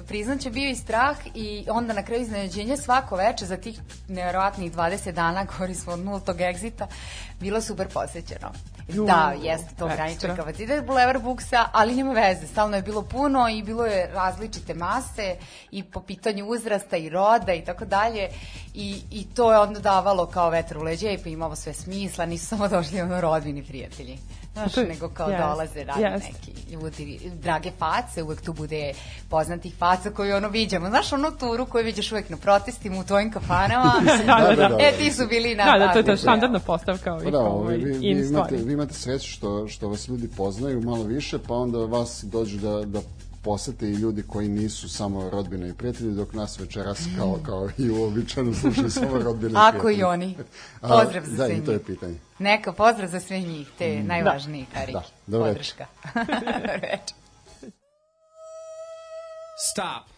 priznaće, 0.09 0.51
bio 0.51 0.71
i 0.71 0.77
strah 0.77 1.17
i 1.35 1.67
onda 1.71 1.93
na 1.93 2.03
kraju 2.03 2.23
iznenađenja 2.23 2.77
svako 2.77 3.17
veče 3.17 3.47
za 3.47 3.57
tih 3.57 3.81
nevjerovatnih 4.09 4.73
20 4.73 5.13
dana 5.13 5.47
koji 5.59 5.75
smo 5.75 5.93
od 5.93 5.99
nultog 5.99 6.41
egzita, 6.41 6.87
bilo 7.41 7.61
super 7.61 7.89
posjećeno. 7.89 8.53
Da, 8.89 9.35
jeste 9.43 9.75
to 9.79 9.87
ekstra. 9.87 9.97
graničan 9.97 10.37
kapacitet 10.37 10.87
Boulevard 10.87 11.23
Booksa, 11.23 11.67
ali 11.73 11.95
nema 11.95 12.13
veze, 12.13 12.47
stalno 12.47 12.77
je 12.77 12.83
bilo 12.83 13.03
puno 13.03 13.49
i 13.49 13.63
bilo 13.63 13.87
je 13.87 14.07
različite 14.07 14.75
mase 14.75 15.37
i 15.71 15.83
po 15.83 16.01
pitanju 16.01 16.47
uzrasta 16.47 16.97
i 16.97 17.09
roda 17.09 17.53
i 17.55 17.65
tako 17.65 17.85
dalje 17.85 18.29
i, 18.75 19.03
i 19.11 19.27
to 19.35 19.53
je 19.53 19.59
onda 19.59 19.81
davalo 19.81 20.27
kao 20.27 20.51
vetar 20.51 20.79
u 20.79 20.83
leđa 20.83 21.11
i 21.11 21.19
pa 21.19 21.29
imamo 21.29 21.57
sve 21.57 21.73
smisla, 21.73 22.27
nisu 22.27 22.47
samo 22.47 22.69
došli 22.69 23.01
ono 23.01 23.21
rodbini 23.21 23.65
prijatelji. 23.65 24.19
Znaš, 24.55 24.77
je- 24.77 24.85
nego 24.85 25.09
kao 25.09 25.29
jest, 25.29 25.43
dolaze 25.43 25.85
radi 25.85 26.03
jest. 26.03 26.25
neki 26.25 26.73
ljudi, 26.73 27.31
drage 27.43 27.71
face, 27.79 28.23
uvek 28.23 28.41
tu 28.41 28.53
bude 28.53 28.93
poznatih 29.31 29.75
faca 29.79 30.11
koju 30.11 30.37
ono 30.37 30.49
viđamo. 30.49 30.89
Znaš 30.89 31.13
onu 31.13 31.31
turu 31.41 31.67
koju 31.67 31.85
viđaš 31.85 32.13
uvek 32.13 32.31
na 32.31 32.37
protestima 32.37 32.99
u 33.01 33.05
tvojim 33.05 33.33
kafanama? 33.33 33.93
Da, 34.27 34.55
da, 34.57 34.69
da. 34.69 34.77
E, 34.81 34.93
ti 34.99 35.13
su 35.13 35.27
bili 35.27 35.55
na 35.55 35.65
Da, 35.65 35.79
da, 35.79 35.93
to 35.93 35.99
je 35.99 36.05
ta 36.05 36.17
standardna 36.17 36.59
postavka 36.59 37.13
ovih 37.13 37.25
Pa 37.25 37.31
da, 37.31 37.41
ovaj, 37.41 37.77
vi, 37.77 37.93
vi, 37.93 38.29
imate, 38.29 38.57
vi 38.57 38.73
imate 38.73 38.95
sreću 38.95 39.31
što, 39.31 39.69
što 39.69 39.89
vas 39.89 40.09
ljudi 40.09 40.29
poznaju 40.37 40.81
malo 40.81 41.05
više, 41.05 41.39
pa 41.49 41.55
onda 41.55 41.79
vas 41.79 42.25
dođu 42.25 42.59
da, 42.59 42.85
da 42.85 43.01
posete 43.45 43.87
i 43.87 43.95
ljudi 43.95 44.23
koji 44.23 44.49
nisu 44.49 44.89
samo 44.89 45.31
rodbine 45.31 45.69
i 45.69 45.75
prijatelji, 45.75 46.13
dok 46.13 46.33
nas 46.33 46.59
večeras 46.59 46.99
kao, 47.19 47.39
kao 47.43 47.69
i 47.79 47.91
uobičajeno 47.91 48.55
slušaju 48.55 48.91
samo 48.91 49.19
rodbine 49.19 49.53
i 49.53 49.57
Ako 49.57 49.71
prijatelji. 49.73 49.99
i 49.99 50.05
oni. 50.05 50.37
Pozdrav 50.81 51.25
za 51.25 51.37
Da, 51.37 51.47
sve 51.47 51.57
i 51.57 51.61
to 51.61 51.71
je 51.71 51.77
njih. 51.77 51.87
pitanje. 51.87 52.19
Neka 52.39 52.73
pozdrav 52.73 53.09
za 53.09 53.21
sve 53.21 53.41
njih, 53.41 53.69
te 53.79 54.03
najvažnije 54.03 54.67
karike. 54.75 54.93
Da, 54.93 55.03
dobro 55.27 55.49
večer. 55.49 55.57
Podrška. 55.57 55.87
Dobro 56.45 56.73
večer. 56.73 57.17
Stop. 59.65 60.14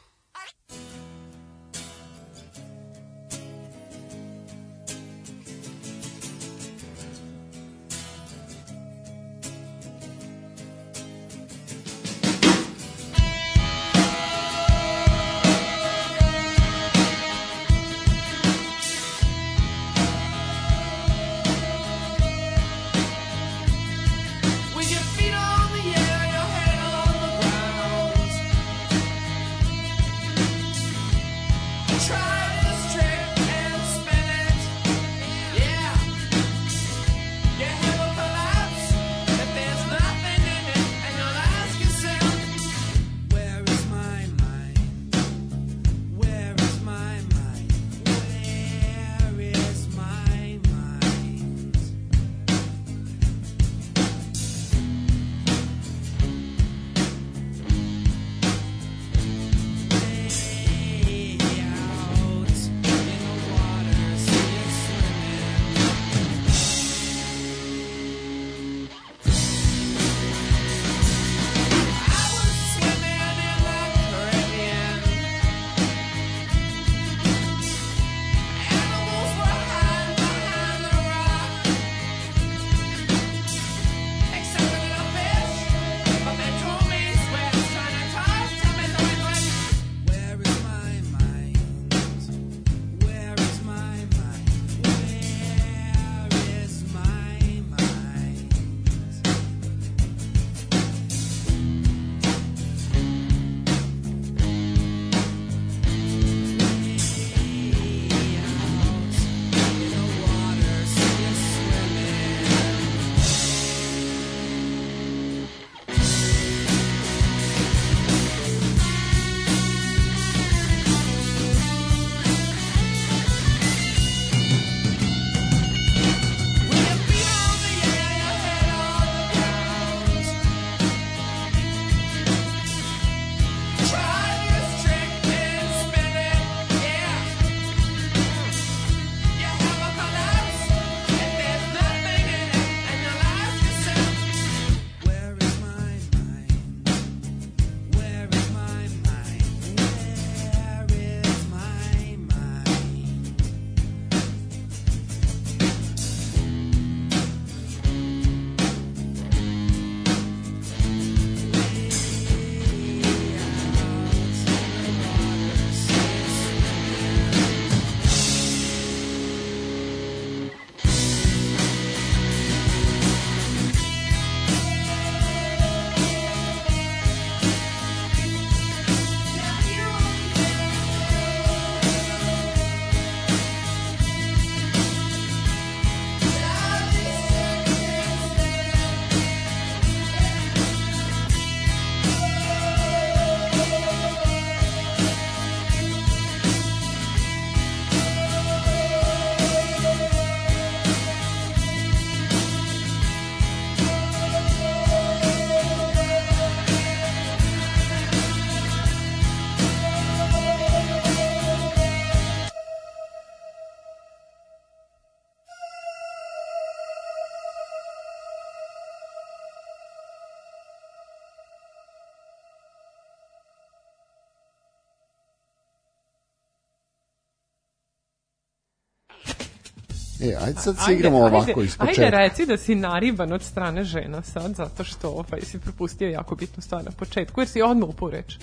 E, 230.20 230.34
ajde 230.40 230.60
sad 230.60 230.76
se 230.86 230.94
igramo 230.94 231.18
ovako 231.18 231.62
iz 231.62 231.76
Ajde 231.78 231.90
početka. 231.92 232.18
reci 232.18 232.46
da 232.46 232.56
si 232.56 232.74
nariban 232.74 233.32
od 233.32 233.42
strane 233.42 233.84
žena 233.84 234.22
sad, 234.22 234.54
zato 234.54 234.84
što 234.84 235.08
ovaj, 235.08 235.40
si 235.42 235.58
propustio 235.58 236.08
jako 236.08 236.34
bitnu 236.34 236.62
stvar 236.62 236.84
na 236.84 236.90
početku, 236.90 237.40
jer 237.40 237.48
si 237.48 237.62
odmah 237.62 237.88
upao 237.88 238.10
reč. 238.10 238.38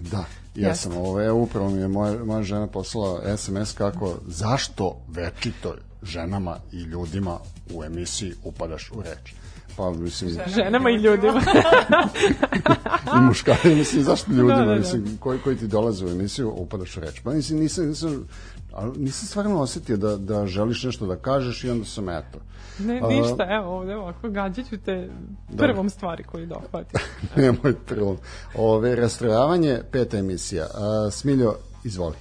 Da, 0.00 0.24
ja 0.54 0.74
sam 0.74 0.96
ovo, 0.96 1.22
evo 1.22 1.40
upravo 1.42 1.70
mi 1.70 1.80
je 1.80 1.88
moja, 1.88 2.24
moja 2.24 2.42
žena 2.42 2.66
poslala 2.66 3.36
SMS 3.36 3.72
kako, 3.72 4.14
zašto 4.26 4.96
večito 5.08 5.74
ženama 6.02 6.56
i 6.72 6.76
ljudima 6.76 7.38
u 7.74 7.84
emisiji 7.84 8.32
upadaš 8.44 8.90
u 8.90 9.02
reč? 9.02 9.32
Pa, 9.76 9.90
mislim, 9.90 10.38
Ženama 10.46 10.90
i 10.90 10.94
ljudima. 10.94 11.42
i 13.16 13.20
muškari, 13.20 13.74
mislim, 13.74 14.02
zašto 14.02 14.32
ljudima, 14.32 14.56
Da, 14.56 14.64
da, 14.64 14.72
da. 14.72 14.78
mislim, 14.78 15.16
koji, 15.20 15.38
koji 15.38 15.56
ti 15.56 15.66
dolaze 15.66 16.06
u 16.06 16.08
emisiju, 16.08 16.50
upadaš 16.50 16.96
u 16.96 17.00
reč. 17.00 17.20
Pa, 17.24 17.32
mislim, 17.32 17.58
nisam, 17.58 17.86
nisam, 17.88 18.28
ali 18.72 18.98
nisam 18.98 19.28
stvarno 19.28 19.60
osetio 19.60 19.96
da, 19.96 20.16
da 20.16 20.46
želiš 20.46 20.84
nešto 20.84 21.06
da 21.06 21.16
kažeš 21.16 21.64
i 21.64 21.70
onda 21.70 21.84
sam, 21.84 22.08
eto. 22.08 22.38
Ne, 22.78 23.00
A, 23.02 23.08
ništa, 23.08 23.46
evo 23.50 23.78
ovde 23.78 23.96
ovako, 23.96 24.28
gađat 24.28 24.68
ću 24.68 24.76
te 24.76 25.10
prvom 25.56 25.90
stvari 25.90 26.24
koju 26.24 26.46
dohvati. 26.46 26.96
Nemoj 27.36 27.74
prvom. 27.86 28.16
Ove, 28.54 28.96
rastrojavanje, 28.96 29.78
peta 29.92 30.18
emisija. 30.18 30.66
A, 30.74 31.10
Smiljo, 31.10 31.54
izvoli. 31.84 32.16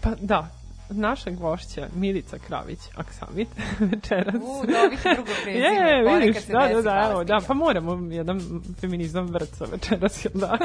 Pa 0.00 0.10
da, 0.20 0.48
naša 0.90 1.30
gošća 1.30 1.88
Milica 1.96 2.38
Kravić 2.38 2.78
Aksamit 2.96 3.48
večeras. 3.92 4.34
U, 4.34 4.66
dobiti 4.66 5.02
drugo 5.14 5.30
prezime, 5.44 5.66
Je, 5.66 6.18
vidiš, 6.18 6.42
se 6.42 6.52
da, 6.52 6.68
da, 6.74 6.82
da, 6.82 6.90
hvala 6.90 7.10
evo, 7.10 7.24
da, 7.24 7.40
pa 7.46 7.54
moramo 7.54 8.12
jedan 8.12 8.40
feminizam 8.80 9.26
vrca 9.26 9.64
večeras, 9.64 10.24
jel 10.24 10.32
da? 10.34 10.58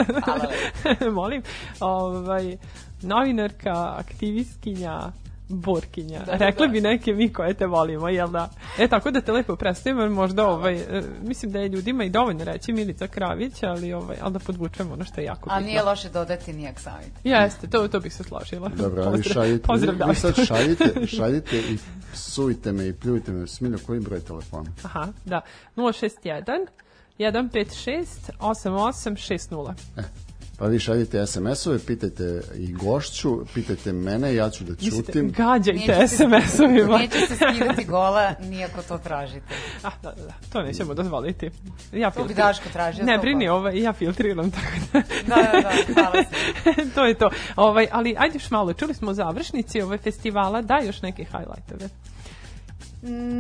Molim. 1.22 1.42
Ovaj, 1.80 2.58
novinarka, 3.02 3.94
aktivistkinja, 3.98 5.12
borkinja. 5.50 6.20
Da, 6.20 6.26
da, 6.26 6.38
Rekli 6.38 6.68
da. 6.68 6.72
bi 6.72 6.82
neke 6.82 7.14
mi 7.14 7.34
koje 7.34 7.54
te 7.54 7.66
volimo, 7.66 8.10
jel 8.10 8.28
da? 8.28 8.50
E, 8.80 8.88
tako 8.88 9.12
da 9.12 9.22
te 9.22 9.32
lepo 9.32 9.56
predstavimo, 9.56 10.10
možda 10.12 10.48
ovaj, 10.48 10.76
e, 10.76 11.04
mislim 11.22 11.52
da 11.52 11.60
je 11.60 11.70
ljudima 11.70 12.04
i 12.04 12.10
dovoljno 12.10 12.44
reći 12.44 12.74
Milica 12.74 13.08
Kravić, 13.08 13.64
ali, 13.64 13.94
ovaj, 13.94 14.18
ali 14.22 14.34
da 14.34 14.40
podvučemo 14.40 14.94
ono 14.94 15.04
što 15.04 15.22
je 15.22 15.26
jako 15.26 15.50
A 15.50 15.56
bitno. 15.56 15.68
nije 15.68 15.84
loše 15.84 16.10
dodati 16.10 16.54
ni 16.54 16.68
aksamit. 16.68 17.12
Jeste, 17.24 17.68
to, 17.68 17.88
to 17.88 18.00
bih 18.00 18.14
se 18.14 18.24
složila. 18.24 18.70
Dobro, 18.70 19.04
ali 19.04 19.18
Pozdrav- 19.18 19.34
šaljite, 19.34 19.68
Pozdrav, 19.68 19.96
vi, 19.96 20.04
vi 20.10 20.16
sad 20.16 20.46
šaljite, 20.48 21.08
šaljite 21.18 21.58
i 21.60 21.78
psujte 22.14 22.72
me 22.72 22.88
i 22.88 22.94
pljujte 22.94 23.32
me. 23.32 23.48
Smiljo, 23.48 23.78
koji 23.86 24.00
broj 24.00 24.20
telefona? 24.20 24.72
Aha, 24.84 25.08
da. 25.26 25.42
061 25.76 26.68
156 27.20 28.06
8860. 28.40 29.74
E, 29.98 30.02
pa 30.58 30.66
vi 30.66 30.80
šaljite 30.80 31.26
SMS-ove, 31.26 31.80
pitajte 31.88 32.42
i 32.56 32.74
gošću, 32.74 33.46
pitajte 33.54 33.94
mene, 33.94 34.36
ja 34.36 34.50
ću 34.50 34.64
da 34.64 34.72
Mislite, 34.72 35.06
ćutim. 35.06 35.32
gađajte 35.38 36.08
SMS-ovima. 36.08 36.98
Neće 36.98 37.20
se 37.20 37.36
skidati 37.36 37.84
gola, 37.86 38.34
nijako 38.40 38.82
to 38.82 38.98
tražite. 38.98 39.56
Ah, 39.84 39.92
da, 40.04 40.12
da, 40.12 40.24
da, 40.24 40.34
to 40.54 40.62
nećemo 40.62 40.94
dozvoliti. 40.94 41.50
Ja 41.94 42.12
To 42.12 42.24
bi. 42.24 42.34
Daško 42.34 42.70
tražio. 42.74 43.06
Ne, 43.06 43.18
brini, 43.18 43.46
posto. 43.46 43.56
ovaj, 43.56 43.82
ja 43.82 43.94
filtriram, 43.94 44.52
tako 44.52 44.68
da... 44.94 45.02
Da, 45.28 45.36
da, 45.36 45.62
da, 45.62 45.94
hvala 45.94 46.24
se. 46.24 46.90
to 46.96 47.06
je 47.06 47.14
to. 47.14 47.30
Ovaj, 47.56 47.88
ali 47.92 48.16
ajde 48.18 48.36
još 48.36 48.52
malo, 48.52 48.74
čuli 48.74 48.94
smo 48.94 49.14
završnici 49.14 49.82
ovaj 49.82 49.98
festivala, 49.98 50.62
da 50.62 50.80
još 50.86 51.02
neke 51.02 51.24
highlightove. 51.24 51.90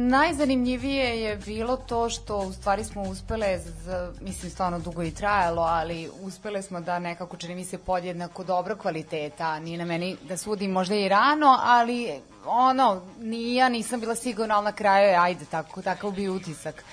Najzanimljivije 0.09 1.21
je 1.21 1.37
bilo 1.37 1.77
to 1.77 2.09
što 2.09 2.37
u 2.37 2.53
stvari 2.53 2.83
smo 2.83 3.01
uspele, 3.01 3.59
z, 3.59 4.11
mislim 4.21 4.51
stvarno 4.51 4.79
dugo 4.79 5.03
i 5.03 5.11
trajalo, 5.11 5.61
ali 5.61 6.09
uspele 6.21 6.61
smo 6.61 6.81
da 6.81 6.99
nekako 6.99 7.37
čini 7.37 7.55
mi 7.55 7.65
se 7.65 7.77
podjednako 7.77 8.43
dobro 8.43 8.75
kvaliteta. 8.75 9.59
Nije 9.59 9.77
na 9.77 9.85
meni 9.85 10.17
da 10.27 10.37
sudim 10.37 10.71
možda 10.71 10.95
i 10.95 11.09
rano, 11.09 11.59
ali 11.61 12.11
ono, 12.45 13.01
ni 13.19 13.55
ja 13.55 13.69
nisam 13.69 13.99
bila 13.99 14.15
sigurna, 14.15 14.55
ali 14.55 14.65
na 14.65 14.71
kraju 14.71 15.09
je, 15.09 15.15
ajde, 15.15 15.45
tako, 15.45 15.81
takav 15.81 16.11
bi 16.11 16.29
utisak 16.29 16.83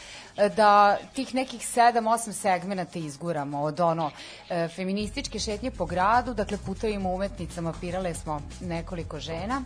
da 0.56 0.96
tih 1.14 1.34
nekih 1.34 1.60
7-8 1.60 2.32
segmenata 2.32 2.98
izguramo 2.98 3.62
od 3.62 3.80
ono 3.80 4.10
e, 4.48 4.68
feminističke 4.68 5.38
šetnje 5.38 5.70
po 5.70 5.86
gradu, 5.86 6.34
dakle 6.34 6.58
putavimo 6.66 7.12
umetnicama, 7.12 7.74
pirale 7.80 8.14
smo 8.14 8.40
nekoliko 8.60 9.20
žena 9.20 9.62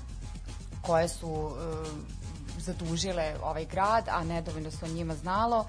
koje 0.83 1.09
su 1.09 1.51
e, 1.51 2.26
zadužile 2.61 3.35
ovaj 3.43 3.65
grad, 3.65 4.05
a 4.09 4.25
nedovoljno 4.25 4.71
se 4.71 4.85
o 4.85 4.89
njima 4.89 5.15
znalo. 5.15 5.67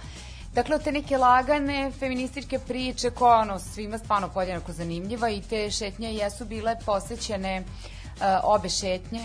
Dakle, 0.53 0.79
te 0.79 0.91
neke 0.91 1.17
lagane 1.17 1.91
feminističke 2.00 2.60
priče 2.60 3.10
koja 3.10 3.39
ono, 3.39 3.60
svima 3.60 3.98
stvarno 3.98 4.29
podjednako 4.29 4.74
zanimljiva 4.74 5.29
i 5.29 5.41
te 5.41 5.72
šetnje 5.72 6.13
jesu 6.13 6.46
bile 6.46 6.75
posvećene 6.86 7.56
e, 7.56 7.63
obe 8.44 8.70
šetnje. 8.70 9.22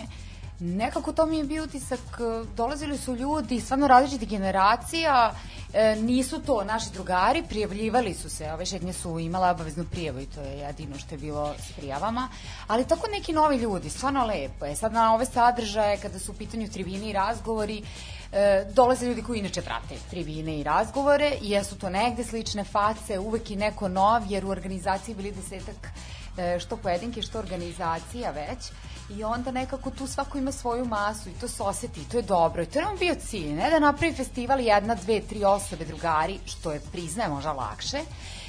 Nekako 0.65 1.11
to 1.11 1.25
mi 1.25 1.37
je 1.37 1.43
bio 1.43 1.63
utisak, 1.63 1.99
e, 1.99 2.45
dolazili 2.55 2.97
su 2.97 3.15
ljudi 3.15 3.59
stvarno 3.59 3.87
različitih 3.87 4.29
generacija, 4.29 5.33
e, 5.73 5.95
nisu 5.95 6.41
to 6.41 6.63
naši 6.63 6.89
drugari, 6.93 7.43
prijavljivali 7.49 8.13
su 8.13 8.29
se, 8.29 8.51
ove 8.53 8.65
šetnje 8.65 8.93
su 8.93 9.19
imala 9.19 9.51
obaveznu 9.51 9.85
prijavu 9.91 10.19
i 10.19 10.25
to 10.25 10.41
je 10.41 10.57
jedino 10.57 10.97
što 10.97 11.15
je 11.15 11.19
bilo 11.19 11.53
s 11.59 11.71
prijavama, 11.71 12.29
ali 12.67 12.87
tako 12.87 13.07
neki 13.07 13.33
novi 13.33 13.57
ljudi, 13.57 13.89
stvarno 13.89 14.25
lepo 14.25 14.65
je. 14.65 14.75
Sad 14.75 14.93
na 14.93 15.13
ove 15.13 15.25
sadržaje, 15.25 15.97
kada 15.97 16.19
su 16.19 16.31
u 16.31 16.35
pitanju 16.35 16.69
tribine 16.69 17.09
i 17.09 17.13
razgovori, 17.13 17.83
e, 18.31 18.65
dolaze 18.73 19.05
ljudi 19.05 19.23
koji 19.23 19.39
inače 19.39 19.61
prate 19.61 19.95
tribine 20.09 20.59
i 20.59 20.63
razgovore 20.63 21.31
i 21.41 21.49
jesu 21.49 21.75
to 21.75 21.89
negde 21.89 22.23
slične 22.23 22.63
face, 22.63 23.19
uvek 23.19 23.51
i 23.51 23.55
neko 23.55 23.87
nov, 23.87 24.21
jer 24.29 24.45
u 24.45 24.49
organizaciji 24.49 25.15
bili 25.15 25.31
desetak 25.31 25.91
e, 26.37 26.59
što 26.59 26.77
pojedinke, 26.77 27.21
što 27.21 27.39
organizacija 27.39 28.31
već 28.31 28.71
i 29.09 29.23
onda 29.23 29.51
nekako 29.51 29.89
tu 29.91 30.07
svako 30.07 30.37
ima 30.37 30.51
svoju 30.51 30.85
masu 30.85 31.29
i 31.29 31.33
to 31.33 31.47
se 31.47 31.63
osjeti 31.63 32.01
i 32.01 32.05
to 32.05 32.17
je 32.17 32.23
dobro 32.23 32.63
i 32.63 32.65
to 32.65 32.79
je 32.79 32.85
nam 32.85 32.97
bio 32.97 33.15
cilj, 33.15 33.53
ne 33.53 33.69
da 33.69 33.79
napravi 33.79 34.13
festival 34.13 34.59
jedna, 34.59 34.95
dve, 34.95 35.21
tri 35.21 35.43
osobe 35.43 35.85
drugari, 35.85 36.39
što 36.45 36.71
je 36.71 36.81
priznaje 36.91 37.29
možda 37.29 37.51
lakše, 37.51 37.99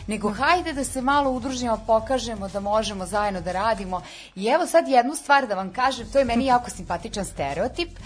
nego 0.07 0.33
hajde 0.33 0.73
da 0.73 0.85
se 0.85 1.03
malo 1.03 1.31
udružimo, 1.31 1.81
pokažemo 1.87 2.49
da 2.49 2.61
možemo 2.61 3.07
zajedno 3.07 3.41
da 3.41 3.53
radimo 3.53 4.03
i 4.37 4.47
evo 4.47 4.67
sad 4.67 4.89
jednu 4.89 5.15
stvar 5.15 5.47
da 5.47 5.55
vam 5.55 5.73
kažem, 5.73 6.07
to 6.13 6.19
je 6.19 6.25
meni 6.25 6.47
jako 6.47 6.71
simpatičan 6.77 7.25
stereotip, 7.25 7.99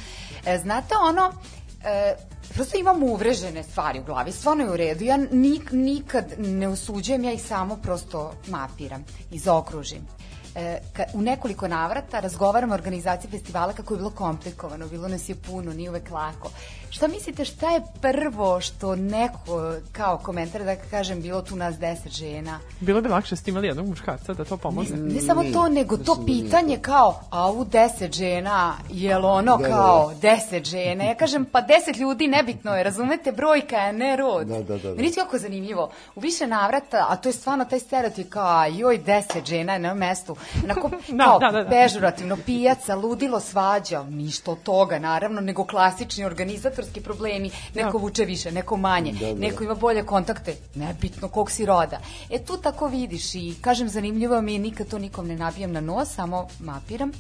e, 0.47 0.59
znate 0.59 0.95
ono, 1.09 1.33
e, 1.85 2.17
prosto 2.55 2.79
imam 2.79 3.03
uvrežene 3.03 3.63
stvari 3.63 4.01
u 4.01 4.05
glavi, 4.05 4.33
stvarno 4.33 4.65
je 4.65 4.71
u 4.71 4.77
redu. 4.77 5.05
Ja 5.05 5.17
nik, 5.17 5.73
nikad 5.73 6.25
ne 6.39 6.69
osuđujem, 6.69 7.25
ja 7.25 7.33
ih 7.33 7.43
samo 7.43 7.77
prosto 7.77 8.35
mapiram 8.49 9.05
i 9.31 9.39
zaokružim. 9.39 10.18
E, 10.55 10.79
u 11.15 11.23
nekoliko 11.23 11.69
navrata 11.69 12.21
razgovaramo 12.21 12.75
o 12.75 12.77
organizaciji 12.77 13.31
festivala 13.31 13.73
kako 13.73 13.95
je 13.95 13.99
bilo 13.99 14.11
komplikovano, 14.11 14.89
bilo 14.89 15.09
nas 15.09 15.29
je 15.29 15.35
puno, 15.35 15.73
nije 15.73 15.91
uvek 15.91 16.11
lako. 16.11 16.51
Šta 16.91 17.09
mislite, 17.09 17.45
šta 17.45 17.71
je 17.71 17.81
prvo 18.01 18.61
što 18.61 18.97
neko, 18.97 19.75
kao 19.93 20.19
komentar 20.19 20.65
da 20.65 20.77
kažem, 20.77 21.23
bilo 21.23 21.43
tu 21.43 21.57
nas 21.57 21.79
deset 21.79 22.13
žena, 22.13 22.61
Bilo 22.81 23.01
bi 23.01 23.09
lakše 23.09 23.37
ste 23.37 23.51
imali 23.51 23.67
jednog 23.67 23.87
muškarca 23.89 24.35
da 24.35 24.45
to 24.45 24.57
pomogne. 24.57 24.97
ne 24.97 25.21
samo 25.21 25.43
Nije. 25.43 25.53
to, 25.53 25.69
nego 25.69 25.97
to 25.97 26.15
Mislim 26.15 26.27
da 26.27 26.49
pitanje 26.49 26.79
kao, 26.79 27.21
a 27.31 27.45
ovu 27.47 27.65
deset 27.65 28.13
žena, 28.13 28.75
jel 28.91 29.27
ono 29.27 29.57
Da, 29.57 29.63
da, 29.63 29.75
kao 29.75 30.13
deset 30.23 30.65
žena? 30.65 31.05
Ja 31.05 31.15
kažem, 31.15 31.45
pa 31.45 31.61
deset 31.61 31.97
ljudi, 31.97 32.27
nebitno 32.29 32.77
je, 32.77 32.83
razumete, 32.83 33.33
brojka 33.33 33.77
je, 33.77 33.93
ne 33.93 34.17
rod. 34.17 34.47
Da, 34.47 34.63
da, 34.63 34.63
da, 34.63 34.79
da. 34.79 34.95
Meni 34.95 35.13
jako 35.17 35.39
zanimljivo. 35.39 35.91
U 36.15 36.21
više 36.21 36.47
navrata, 36.47 37.07
a 37.09 37.17
to 37.17 37.29
je 37.29 37.33
stvarno 37.33 37.65
taj 37.65 37.81
stereotip 37.81 38.29
kao, 38.29 38.65
joj, 38.67 38.99
deset 38.99 39.47
žena 39.47 39.73
je 39.73 39.79
na 39.79 39.95
mestu. 39.95 40.37
Onako, 40.65 40.91
Da, 41.09 41.25
kao, 41.25 41.39
da, 41.39 41.51
da, 41.51 41.63
da. 41.63 41.71
pežurativno, 41.71 42.37
pijaca, 42.47 42.95
ludilo, 42.95 43.41
svađa, 43.41 44.03
ništa 44.03 44.51
od 44.51 44.63
toga, 44.63 44.99
naravno, 44.99 45.41
nego 45.41 45.65
klasični 45.65 46.25
organizatorski 46.79 47.01
problemi, 47.01 47.51
neko 47.75 47.93
Da. 47.93 47.99
vuče 47.99 48.25
više, 48.25 48.53
neko 48.53 48.77
manje, 48.77 49.13
Da, 49.13 49.27
da. 49.27 49.35
neko 49.35 49.65
ima 49.65 49.75
bolje 49.75 50.07
kontakte, 50.07 50.57
nebitno 50.75 51.29
kog 51.29 51.51
si 51.51 51.67
roda. 51.67 52.01
E 52.31 52.39
tu 52.39 52.57
tako 52.57 52.87
vidiš 52.87 53.35
i 53.35 53.55
kažem 53.61 53.89
zanimljivo 53.89 54.41
mi 54.41 54.53
je, 54.53 54.59
nikad 54.59 54.89
to 54.89 54.99
nikom 54.99 55.29
ne 55.29 55.37
nabijam 55.37 55.73
na 55.73 55.81
nos, 55.81 56.15
samo 56.15 56.49
mapiram. 56.61 57.13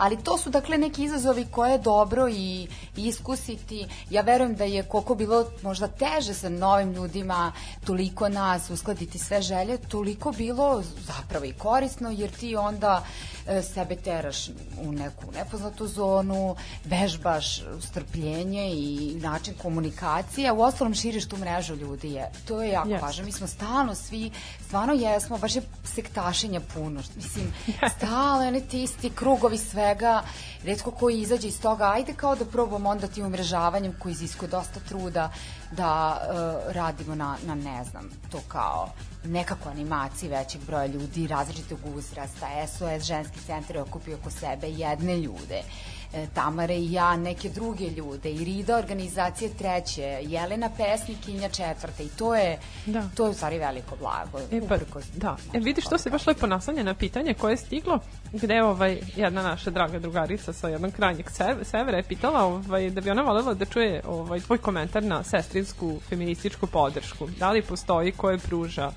Ali 0.00 0.16
to 0.16 0.38
su 0.38 0.50
dakle 0.50 0.78
neki 0.78 1.04
izazovi 1.04 1.46
koje 1.50 1.72
je 1.72 1.78
dobro 1.78 2.28
i 2.28 2.68
iskusiti. 2.96 3.86
Ja 4.10 4.22
verujem 4.22 4.54
da 4.54 4.64
je 4.64 4.82
koliko 4.82 5.14
bilo 5.14 5.46
možda 5.62 5.88
teže 5.88 6.34
sa 6.34 6.48
novim 6.48 6.92
ljudima, 6.92 7.52
toliko 7.84 8.28
nas 8.28 8.70
uskladiti 8.70 9.18
sve 9.18 9.42
želje, 9.42 9.78
toliko 9.78 10.32
bilo 10.32 10.82
zapravo 11.06 11.44
i 11.44 11.52
korisno 11.52 12.10
jer 12.10 12.30
ti 12.30 12.56
onda 12.56 13.04
e, 13.46 13.62
sebe 13.62 13.96
teraš 13.96 14.48
u 14.82 14.92
neku 14.92 15.32
nepoznatu 15.34 15.86
zonu, 15.86 16.56
vežbaš 16.84 17.62
strpljenje 17.80 18.70
i 18.72 19.14
način 19.20 19.54
komunikacije, 19.62 20.48
a 20.48 20.52
u 20.52 20.60
ostalom 20.60 20.94
širiš 20.94 21.28
tu 21.28 21.36
mrežu 21.36 21.74
ljudi. 21.74 22.12
Je. 22.12 22.30
To 22.48 22.62
je 22.62 22.70
jako 22.70 22.88
Jeste. 22.88 23.06
važno. 23.06 23.24
Mi 23.24 23.32
smo 23.32 23.46
stalno 23.46 23.94
svi, 23.94 24.30
stvarno 24.70 24.92
jesmo, 24.94 25.38
baš 25.38 25.56
je 25.56 25.62
sektašenja 25.84 26.60
puno. 26.74 27.02
Mislim, 27.16 27.52
stalno 27.96 28.48
one 28.48 28.60
ti 28.60 28.82
isti 28.82 29.10
krugovi 29.10 29.58
svega, 29.58 30.22
redko 30.64 30.90
koji 30.90 31.20
izađe 31.20 31.48
iz 31.48 31.60
toga, 31.60 31.90
ajde 31.94 32.12
kao 32.12 32.36
da 32.36 32.44
probamo 32.44 32.88
onda 32.88 33.06
tim 33.06 33.26
umrežavanjem 33.26 33.94
koji 33.98 34.12
iziskuje 34.12 34.48
dosta 34.48 34.80
truda 34.88 35.32
da 35.72 36.20
uh, 36.20 36.72
radimo 36.74 37.14
na, 37.14 37.36
na, 37.46 37.54
ne 37.54 37.84
znam, 37.84 38.10
to 38.30 38.40
kao 38.48 38.88
nekako 39.24 39.68
animaciji 39.68 40.28
većeg 40.28 40.60
broja 40.66 40.86
ljudi, 40.86 41.26
različitog 41.26 41.78
uzrasta, 41.94 42.66
SOS 42.66 43.02
ženski 43.02 43.40
centar 43.46 43.76
je 43.76 43.82
okupio 43.82 44.16
oko 44.16 44.30
sebe 44.30 44.68
jedne 44.68 45.16
ljude. 45.16 45.54
e, 45.56 45.99
Tamara 46.34 46.74
i 46.74 46.92
ja, 46.92 47.16
neke 47.16 47.48
druge 47.48 47.84
ljude 47.90 48.30
i 48.30 48.44
Rida 48.44 48.76
organizacije 48.76 49.50
treće, 49.50 50.02
Jelena 50.22 50.70
Pesnikinja 50.76 51.48
četvrte 51.48 52.04
i 52.04 52.08
to 52.08 52.34
je, 52.34 52.58
Da. 52.86 53.08
to 53.14 53.24
je 53.24 53.30
u 53.30 53.34
stvari 53.34 53.58
veliko 53.58 53.96
blago. 53.96 54.38
E, 54.52 54.60
pa, 54.68 54.74
uprkos 54.74 55.04
da. 55.16 55.36
E, 55.54 55.58
vidiš, 55.58 55.84
to 55.84 55.98
se 55.98 56.10
baš 56.10 56.26
lepo 56.26 56.46
naslanja 56.46 56.82
na 56.82 56.94
pitanje 56.94 57.34
koje 57.34 57.52
je 57.52 57.56
stiglo, 57.56 57.98
gde 58.32 58.54
je 58.54 58.64
ovaj, 58.64 59.00
jedna 59.16 59.42
naša 59.42 59.70
draga 59.70 59.98
drugarica 59.98 60.52
sa 60.52 60.68
jednog 60.68 60.92
krajnjeg 60.92 61.26
sev- 61.30 61.64
severa 61.64 61.96
je 61.96 62.02
pitala 62.02 62.44
ovaj, 62.44 62.90
da 62.90 63.00
bi 63.00 63.10
ona 63.10 63.22
voljela 63.22 63.54
da 63.54 63.64
čuje 63.64 64.02
ovaj, 64.06 64.40
tvoj 64.40 64.58
komentar 64.58 65.02
na 65.02 65.22
sestrinsku 65.24 66.00
feminističku 66.08 66.66
podršku. 66.66 67.26
Da 67.26 67.50
li 67.50 67.62
postoji, 67.62 68.12
ko 68.12 68.30
je 68.30 68.38
pruža, 68.38 68.92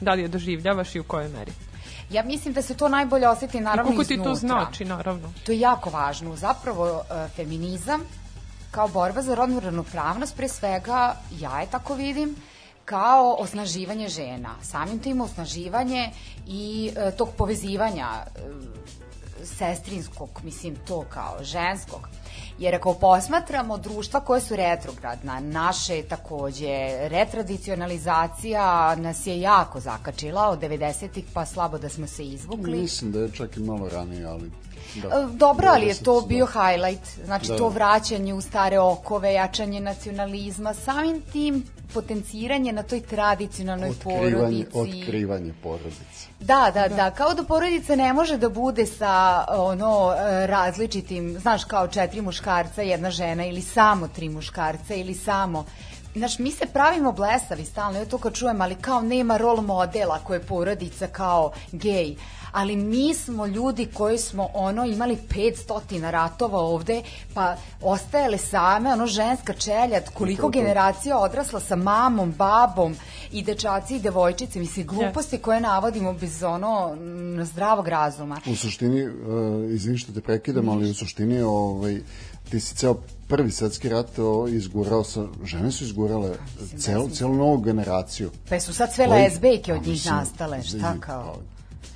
da 0.00 0.14
li 0.14 0.22
je 0.22 0.28
doživljavaš 0.28 0.94
i 0.94 1.00
u 1.00 1.04
kojoj 1.04 1.28
meri? 1.28 1.52
Ja 2.10 2.22
mislim 2.22 2.54
da 2.54 2.62
se 2.62 2.74
to 2.74 2.88
najbolje 2.88 3.28
osjeti 3.28 3.58
I 3.58 3.60
naravno 3.60 3.84
koliko 3.84 4.04
ti 4.04 4.14
iznutra. 4.14 4.32
to 4.32 4.38
znači, 4.38 4.84
naravno. 4.84 5.32
To 5.46 5.52
je 5.52 5.60
jako 5.60 5.90
važno. 5.90 6.36
Zapravo, 6.36 7.02
e, 7.10 7.28
feminizam 7.28 8.00
kao 8.70 8.88
borba 8.88 9.22
za 9.22 9.34
rodnu 9.34 9.60
ravnopravnost, 9.60 10.36
pre 10.36 10.48
svega, 10.48 11.16
ja 11.40 11.60
je 11.60 11.66
tako 11.70 11.94
vidim, 11.94 12.36
kao 12.84 13.36
osnaživanje 13.38 14.08
žena. 14.08 14.54
Samim 14.62 14.98
tim 14.98 15.20
osnaživanje 15.20 16.10
i 16.46 16.90
e, 16.96 17.10
tog 17.16 17.28
povezivanja 17.38 18.08
e, 18.14 18.40
sestrinskog, 19.44 20.40
mislim 20.44 20.76
to 20.86 21.04
kao 21.10 21.38
ženskog. 21.42 22.08
Jer 22.58 22.74
ako 22.74 22.94
posmatramo 22.94 23.78
društva 23.78 24.20
koje 24.20 24.40
su 24.40 24.56
retrogradna, 24.56 25.40
naše 25.40 26.02
takođe, 26.02 27.08
retradicionalizacija 27.08 28.94
nas 28.96 29.26
je 29.26 29.40
jako 29.40 29.80
zakačila 29.80 30.48
od 30.50 30.60
90-ih 30.60 31.24
pa 31.34 31.46
slabo 31.46 31.78
da 31.78 31.88
smo 31.88 32.06
se 32.06 32.24
izvukli. 32.24 32.78
Mislim 32.80 33.12
da 33.12 33.20
je 33.20 33.32
čak 33.32 33.56
i 33.56 33.60
malo 33.60 33.88
ranije, 33.88 34.24
ali... 34.26 34.50
Da. 35.02 35.08
E, 35.08 35.26
Dobro, 35.32 35.68
ali 35.70 35.86
je 35.86 35.94
to 35.94 36.12
90, 36.12 36.28
bio 36.28 36.46
highlight, 36.46 37.24
znači 37.24 37.46
Da. 37.46 37.56
to 37.56 37.68
vraćanje 37.68 38.34
u 38.34 38.40
stare 38.40 38.78
okove, 38.78 39.32
jačanje 39.32 39.80
nacionalizma, 39.80 40.74
samim 40.74 41.22
tim 41.32 41.64
potenciranje 41.94 42.72
na 42.72 42.82
toj 42.82 43.00
tradicionalnoj 43.00 43.90
Otkrivanje, 43.90 44.64
porodici. 44.72 45.02
otkrivanje 45.02 45.52
porodice. 45.62 46.26
Da, 46.40 46.70
da, 46.74 46.88
da, 46.88 47.10
kao 47.10 47.34
da 47.34 47.44
porodica 47.44 47.96
ne 47.96 48.12
može 48.12 48.36
da 48.36 48.48
bude 48.48 48.86
sa 48.86 49.44
ono 49.48 50.14
različitim, 50.46 51.38
znaš, 51.38 51.64
kao 51.64 51.88
četiri 51.88 52.20
muškarca, 52.20 52.82
jedna 52.82 53.10
žena 53.10 53.46
ili 53.46 53.62
samo 53.62 54.08
tri 54.08 54.28
muškarca 54.28 54.94
ili 54.94 55.14
samo 55.14 55.64
Znaš, 56.16 56.38
mi 56.38 56.50
se 56.50 56.66
pravimo 56.72 57.12
blesavi 57.12 57.64
stalno, 57.64 57.98
ja 57.98 58.04
to 58.04 58.18
kad 58.18 58.34
čujem, 58.34 58.60
ali 58.60 58.74
kao 58.74 59.00
nema 59.00 59.36
rol 59.36 59.60
modela 59.60 60.18
koje 60.18 60.36
je 60.36 60.42
porodica 60.42 61.06
kao 61.06 61.52
gej. 61.72 62.14
Ali 62.52 62.76
mi 62.76 63.14
smo 63.14 63.46
ljudi 63.46 63.86
koji 63.94 64.18
smo 64.18 64.48
ono 64.54 64.84
imali 64.84 65.18
500 65.28 66.10
ratova 66.10 66.58
ovde, 66.58 67.02
pa 67.34 67.56
ostajale 67.82 68.38
same, 68.38 68.92
ono 68.92 69.06
ženska 69.06 69.52
čeljad, 69.52 70.10
koliko 70.14 70.48
generacija 70.48 71.18
odrasla 71.18 71.60
sa 71.60 71.76
mamom, 71.76 72.32
babom 72.32 72.96
i 73.32 73.42
dečaci 73.42 73.96
i 73.96 74.00
devojčice, 74.00 74.58
mislim, 74.58 74.86
gluposti 74.86 75.38
koje 75.38 75.60
navodimo 75.60 76.12
bez 76.12 76.42
ono 76.42 76.96
zdravog 77.44 77.88
razuma. 77.88 78.40
U 78.46 78.56
suštini, 78.56 79.08
uh, 79.08 79.12
izvini 79.70 79.98
što 79.98 80.12
te 80.12 80.20
prekidam, 80.20 80.68
ali 80.68 80.90
u 80.90 80.94
suštini 80.94 81.40
ovaj, 81.40 82.00
ti 82.50 82.60
si 82.60 82.76
ceo 82.76 82.94
prvi 83.28 83.50
svetski 83.50 83.88
rat 83.88 84.18
o, 84.18 84.48
izgurao 84.48 85.04
sa, 85.04 85.26
žene 85.44 85.72
su 85.72 85.84
izgurale 85.84 86.34
celu, 86.78 87.08
celu 87.08 87.34
novu 87.34 87.58
generaciju. 87.58 88.30
Pa 88.48 88.60
su 88.60 88.74
sad 88.74 88.94
sve 88.94 89.06
lesbejke 89.06 89.72
pa 89.72 89.78
od 89.78 89.86
njih 89.86 90.06
nastale, 90.06 90.62
šta 90.62 90.94
kao? 91.00 91.36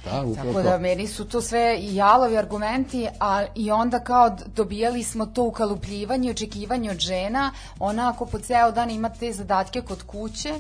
Da, 0.05 0.23
upravo 0.25 0.53
Tako 0.53 0.63
to. 0.63 0.63
da 0.63 0.79
meni 0.79 1.07
su 1.07 1.25
to 1.25 1.41
sve 1.41 1.79
jalovi 1.81 2.39
argumenti, 2.39 3.09
a 3.21 3.45
i 3.55 3.71
onda 3.71 4.01
kao 4.01 4.37
dobijali 4.47 5.05
smo 5.05 5.27
to 5.27 5.45
ukalupljivanje 5.45 6.29
i 6.29 6.31
očekivanje 6.31 6.91
od 6.91 6.99
žena, 6.99 7.53
ona 7.79 8.11
ako 8.11 8.27
po 8.27 8.39
ceo 8.39 8.71
dan 8.71 8.91
ima 8.91 9.09
te 9.09 9.33
zadatke 9.33 9.81
kod 9.83 10.03
kuće, 10.03 10.55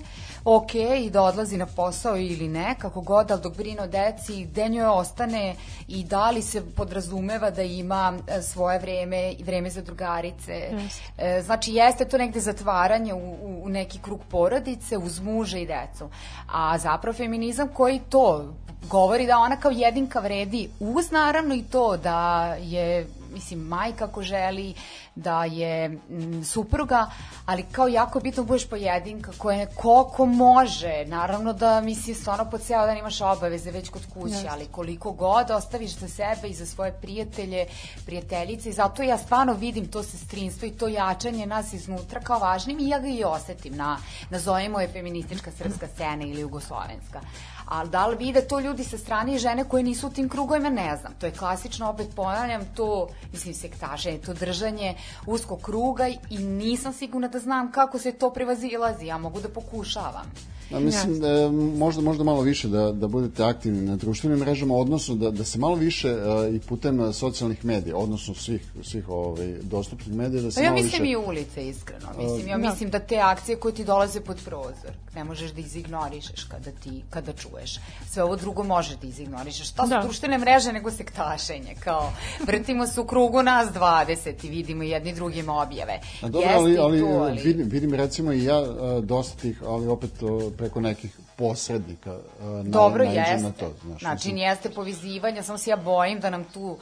ok, 0.44 0.74
i 0.74 1.10
da 1.10 1.22
odlazi 1.22 1.56
na 1.56 1.66
posao 1.66 2.16
ili 2.16 2.48
ne, 2.48 2.74
kako 2.78 3.00
god, 3.00 3.30
ali 3.30 3.40
dok 3.40 3.56
brine 3.56 3.82
o 3.82 3.86
deci, 3.86 4.44
gde 4.44 4.68
njoj 4.68 4.86
ostane 4.86 5.54
i 5.88 6.04
da 6.04 6.30
li 6.30 6.42
se 6.42 6.62
podrazumeva 6.76 7.50
da 7.50 7.62
ima 7.62 8.18
e, 8.26 8.42
svoje 8.42 8.78
vreme 8.78 9.32
i 9.32 9.42
vreme 9.42 9.70
za 9.70 9.82
drugarice. 9.82 10.70
E, 11.18 11.42
znači, 11.42 11.72
jeste 11.72 12.04
to 12.04 12.18
negde 12.18 12.40
zatvaranje 12.40 13.14
u, 13.14 13.18
u, 13.18 13.60
u 13.64 13.68
neki 13.68 13.98
krug 13.98 14.20
porodice 14.30 14.98
uz 14.98 15.20
muža 15.20 15.58
i 15.58 15.66
decu. 15.66 16.08
A 16.52 16.78
zapravo 16.78 17.16
feminizam 17.16 17.68
koji 17.68 18.00
to 18.08 18.54
govori 18.82 19.26
da 19.26 19.38
ona 19.38 19.56
kao 19.56 19.70
jedinka 19.70 20.20
vredi 20.20 20.70
uz 20.80 21.10
naravno 21.10 21.54
i 21.54 21.62
to 21.62 21.96
da 21.96 22.54
je 22.60 23.06
mislim 23.32 23.60
majka 23.60 24.04
ako 24.04 24.22
želi 24.22 24.74
da 25.14 25.44
je 25.44 25.84
m, 26.10 26.44
supruga 26.44 27.10
ali 27.46 27.62
kao 27.62 27.88
jako 27.88 28.18
je 28.18 28.22
bitno 28.22 28.42
da 28.42 28.46
budeš 28.46 28.68
pojedinka 28.68 29.32
koja 29.38 29.66
koliko 29.66 30.26
može 30.26 31.04
naravno 31.06 31.52
da 31.52 31.80
mislim 31.80 32.16
stvarno 32.16 32.50
po 32.50 32.58
ceo 32.58 32.86
dan 32.86 32.96
imaš 32.96 33.20
obaveze 33.20 33.70
već 33.70 33.88
kod 33.88 34.02
kuće 34.14 34.34
Jeste. 34.34 34.48
ali 34.50 34.66
koliko 34.66 35.12
god 35.12 35.50
ostaviš 35.50 35.96
za 35.96 36.08
sebe 36.08 36.48
i 36.48 36.54
za 36.54 36.66
svoje 36.66 36.92
prijatelje 36.92 37.66
prijateljice 38.06 38.68
i 38.68 38.72
zato 38.72 39.02
ja 39.02 39.18
stvarno 39.18 39.52
vidim 39.52 39.88
to 39.88 40.02
sestrinstvo 40.02 40.68
i 40.68 40.70
to 40.70 40.88
jačanje 40.88 41.46
nas 41.46 41.72
iznutra 41.72 42.20
kao 42.20 42.38
važnim 42.38 42.78
i 42.80 42.88
ja 42.88 42.98
ga 42.98 43.08
i 43.08 43.24
osetim 43.24 43.76
na 43.76 43.98
nazovimo 44.30 44.80
je 44.80 44.88
feministička 44.88 45.50
srpska 45.50 45.86
scena 45.94 46.24
ili 46.24 46.40
jugoslovenska 46.40 47.20
ali 47.70 47.90
da 47.90 48.06
li 48.06 48.16
vide 48.16 48.40
to 48.48 48.60
ljudi 48.60 48.84
sa 48.84 48.98
strane 48.98 49.34
i 49.34 49.38
žene 49.38 49.64
koje 49.64 49.82
nisu 49.82 50.06
u 50.06 50.10
tim 50.10 50.28
krugovima, 50.28 50.70
ne 50.70 50.96
znam. 50.96 51.12
To 51.18 51.26
je 51.26 51.32
klasično, 51.32 51.90
opet 51.90 52.08
ponavljam, 52.16 52.64
to, 52.76 53.08
mislim, 53.32 53.54
sektaženje, 53.54 54.18
to 54.18 54.34
držanje 54.34 54.94
uskog 55.26 55.62
kruga 55.62 56.08
i 56.08 56.38
nisam 56.38 56.92
sigurna 56.92 57.28
da 57.28 57.38
znam 57.38 57.72
kako 57.72 57.98
se 57.98 58.12
to 58.12 58.30
prevazilazi. 58.30 59.06
Ja 59.06 59.18
mogu 59.18 59.40
da 59.40 59.48
pokušavam. 59.48 60.32
A 60.74 60.80
mislim 60.80 61.20
da 61.20 61.50
možda 61.78 62.02
možda 62.02 62.24
malo 62.24 62.40
više 62.40 62.68
da 62.68 62.92
da 62.92 63.08
budete 63.08 63.44
aktivni 63.44 63.80
na 63.80 63.96
društvenim 63.96 64.38
mrežama 64.38 64.74
odnosno 64.74 65.14
da 65.14 65.30
da 65.30 65.44
se 65.44 65.58
malo 65.58 65.74
više 65.74 66.12
uh, 66.12 66.54
i 66.54 66.60
putem 66.60 67.00
uh, 67.00 67.14
socijalnih 67.14 67.64
medija 67.64 67.96
odnosno 67.96 68.34
svih 68.34 68.72
svih 68.82 69.08
ovaj 69.08 69.54
dostupnih 69.62 70.16
medija 70.16 70.42
da 70.42 70.50
se 70.50 70.60
Pa 70.60 70.64
ja 70.64 70.70
malo 70.70 70.82
mislim 70.82 71.02
više 71.02 71.12
i 71.12 71.16
ulice, 71.16 71.68
iskreno. 71.68 72.06
Mislim, 72.18 72.48
ja 72.48 72.58
da. 72.58 72.68
mislim 72.68 72.90
da 72.90 72.98
te 72.98 73.16
akcije 73.16 73.56
koje 73.56 73.74
ti 73.74 73.84
dolaze 73.84 74.20
pod 74.20 74.36
prozor, 74.44 74.92
ne 75.14 75.24
možeš 75.24 75.50
da 75.50 75.60
izignorišeš 75.60 76.44
kada 76.44 76.70
ti, 76.70 77.02
kada 77.10 77.32
čuješ. 77.32 77.78
Sve 78.10 78.22
ovo 78.22 78.36
drugo 78.36 78.62
možeš 78.62 78.96
da 78.96 79.06
izignorišeš. 79.06 79.68
Šta 79.68 79.82
su 79.82 79.88
Da. 79.88 80.00
društvene 80.02 80.38
mreže 80.38 80.72
nego 80.72 80.90
sektašenje? 80.90 81.74
Kao, 81.80 82.12
vrtimo 82.46 82.86
se 82.86 83.00
u 83.00 83.06
krugu 83.06 83.42
nas 83.42 83.68
20 83.68 84.46
i 84.46 84.48
vidimo 84.48 84.82
jedni 84.82 85.14
drugima 85.14 85.62
objave. 85.62 86.00
A 86.22 86.28
dobro, 86.28 86.48
Jeste 86.48 86.58
ali, 86.58 86.78
ali, 86.78 87.00
to, 87.00 87.06
ali... 87.06 87.42
Vidim, 87.42 87.68
vidim 87.68 87.94
recimo 87.94 88.32
i 88.32 88.44
ja 88.44 88.60
uh, 88.60 89.04
dosta 89.04 89.40
tih, 89.40 89.62
ali 89.66 89.88
opet 89.88 90.22
uh, 90.22 90.52
preko 90.60 90.80
nekih 90.80 91.18
posrednika 91.36 92.12
uh, 92.12 92.46
na, 92.46 92.62
Dobro, 92.62 93.04
naiđem 93.04 93.24
jeste. 93.24 93.42
na 93.42 93.52
to. 93.52 93.72
Znaš, 93.82 94.00
znači, 94.00 94.28
mislim. 94.28 94.36
jeste 94.36 94.70
povezivanja, 94.70 95.42
samo 95.42 95.58
se 95.58 95.70
ja 95.70 95.76
bojim 95.76 96.20
da 96.20 96.30
nam 96.30 96.44
tu 96.44 96.78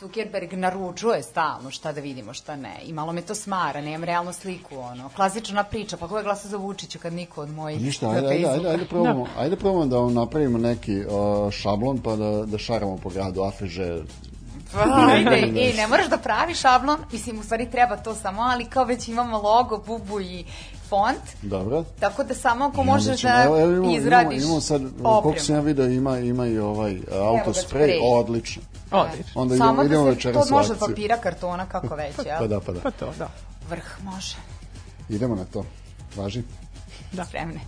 Zuckerberg 0.00 0.52
naručuje 0.52 1.22
stalno 1.22 1.70
šta 1.70 1.92
da 1.92 2.00
vidimo, 2.00 2.34
šta 2.34 2.56
ne. 2.56 2.76
I 2.84 2.92
malo 2.92 3.12
me 3.12 3.22
to 3.22 3.34
smara, 3.34 3.80
nemam 3.80 4.04
realnu 4.04 4.32
sliku, 4.32 4.78
ono. 4.78 5.08
Klasična 5.16 5.64
priča, 5.64 5.96
pa 5.96 6.08
ko 6.08 6.18
je 6.18 6.24
glasao 6.24 6.50
za 6.50 6.56
Vučića 6.56 6.98
kad 6.98 7.12
niko 7.12 7.42
od 7.42 7.50
mojih 7.50 7.82
Ništa, 7.82 8.06
na 8.06 8.12
ajde, 8.12 8.28
ajde, 8.28 8.48
ajde, 8.48 8.68
ajde, 8.68 8.84
probamo, 8.84 9.26
ajde 9.38 9.56
probamo 9.56 9.86
da 9.86 9.96
vam 9.96 10.14
napravimo 10.14 10.58
neki 10.58 11.00
uh, 11.00 11.50
šablon 11.50 11.98
pa 11.98 12.16
da, 12.16 12.46
da 12.46 12.58
šaramo 12.58 12.96
po 12.96 13.08
gradu 13.08 13.42
afeže. 13.42 14.02
Pa, 14.72 15.06
ajde, 15.12 15.60
ej, 15.60 15.72
ne 15.76 15.86
moraš 15.86 16.08
da 16.08 16.18
praviš 16.18 16.60
šablon, 16.60 16.98
mislim, 17.12 17.38
u 17.38 17.42
stvari 17.42 17.70
treba 17.70 17.96
to 17.96 18.14
samo, 18.14 18.42
ali 18.42 18.64
kao 18.64 18.84
već 18.84 19.08
imamo 19.08 19.38
logo, 19.42 19.82
bubu 19.86 20.20
i 20.20 20.44
font, 20.88 21.20
Dobro. 21.42 21.84
tako 22.00 22.24
da 22.24 22.34
samo 22.34 22.64
ako 22.64 22.84
možeš 22.84 23.20
ćemo- 23.20 23.32
da 23.32 23.42
evo, 23.42 23.60
evo, 23.60 23.72
imamo, 23.72 23.96
izradiš 23.96 24.32
Imamo, 24.32 24.44
imamo 24.44 24.60
sad, 24.60 24.82
opremu. 24.84 25.22
koliko 25.22 25.40
sam 25.40 25.54
ja 25.54 25.60
video, 25.60 25.86
ima, 25.86 26.18
ima 26.18 26.46
i 26.46 26.58
ovaj 26.58 26.96
uh, 26.96 27.02
autosprej, 27.10 27.64
sprej. 27.82 27.98
odlično. 28.04 28.62
Odlično. 28.90 29.42
Onda 29.42 29.56
Samo 29.56 29.82
idemo, 29.82 30.04
da 30.04 30.14
se, 30.14 30.32
to 30.32 30.44
može 30.50 30.72
od 30.72 30.78
papira, 30.78 31.16
kartona, 31.16 31.66
kako 31.66 31.94
već, 31.94 32.14
jel? 32.26 32.38
Pa 32.40 32.46
da, 32.46 32.60
pa 32.60 32.72
da. 32.72 32.80
Pa 32.80 32.90
to, 32.90 33.12
da. 33.18 33.28
Vrh 33.70 33.84
može, 34.02 34.36
Idemo 35.08 35.34
na 35.34 35.44
to. 35.44 35.64
Važi. 36.16 36.42
Da. 37.12 37.24
spremne. 37.24 37.60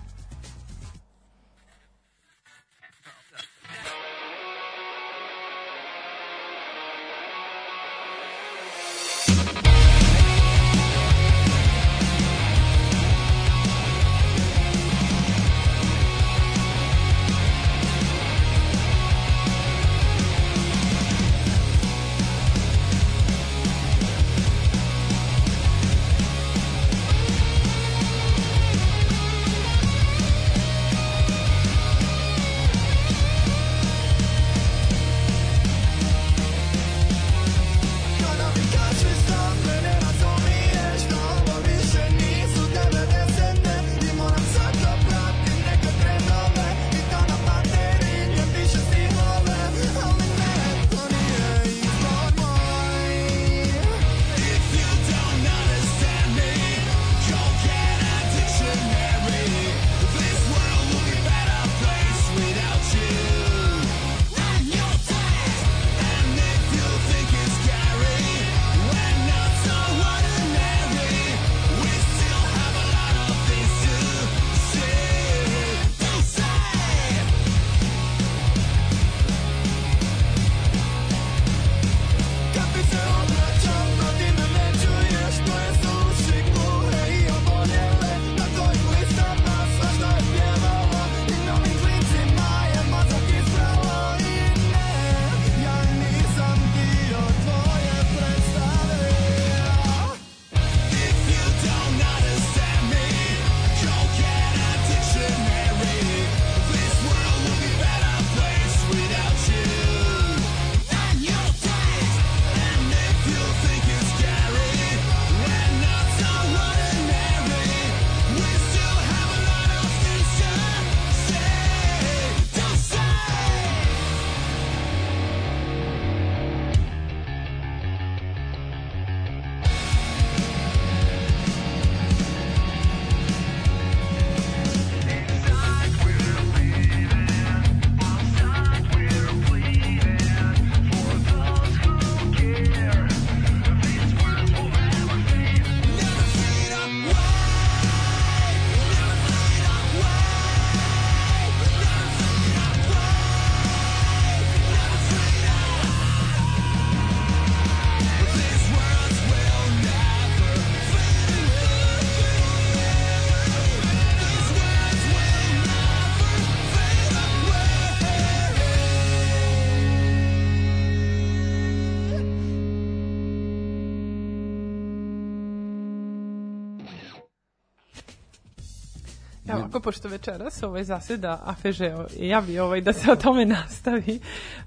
Pošto 179.80 180.08
večeras 180.08 180.62
ovaj 180.62 180.84
zaseda 180.84 181.42
Afežeo, 181.44 182.06
ja 182.18 182.40
bi 182.40 182.58
ovaj, 182.58 182.80
da 182.80 182.92
se 182.92 183.12
o 183.12 183.16
tome 183.16 183.44
nastavi. 183.46 184.20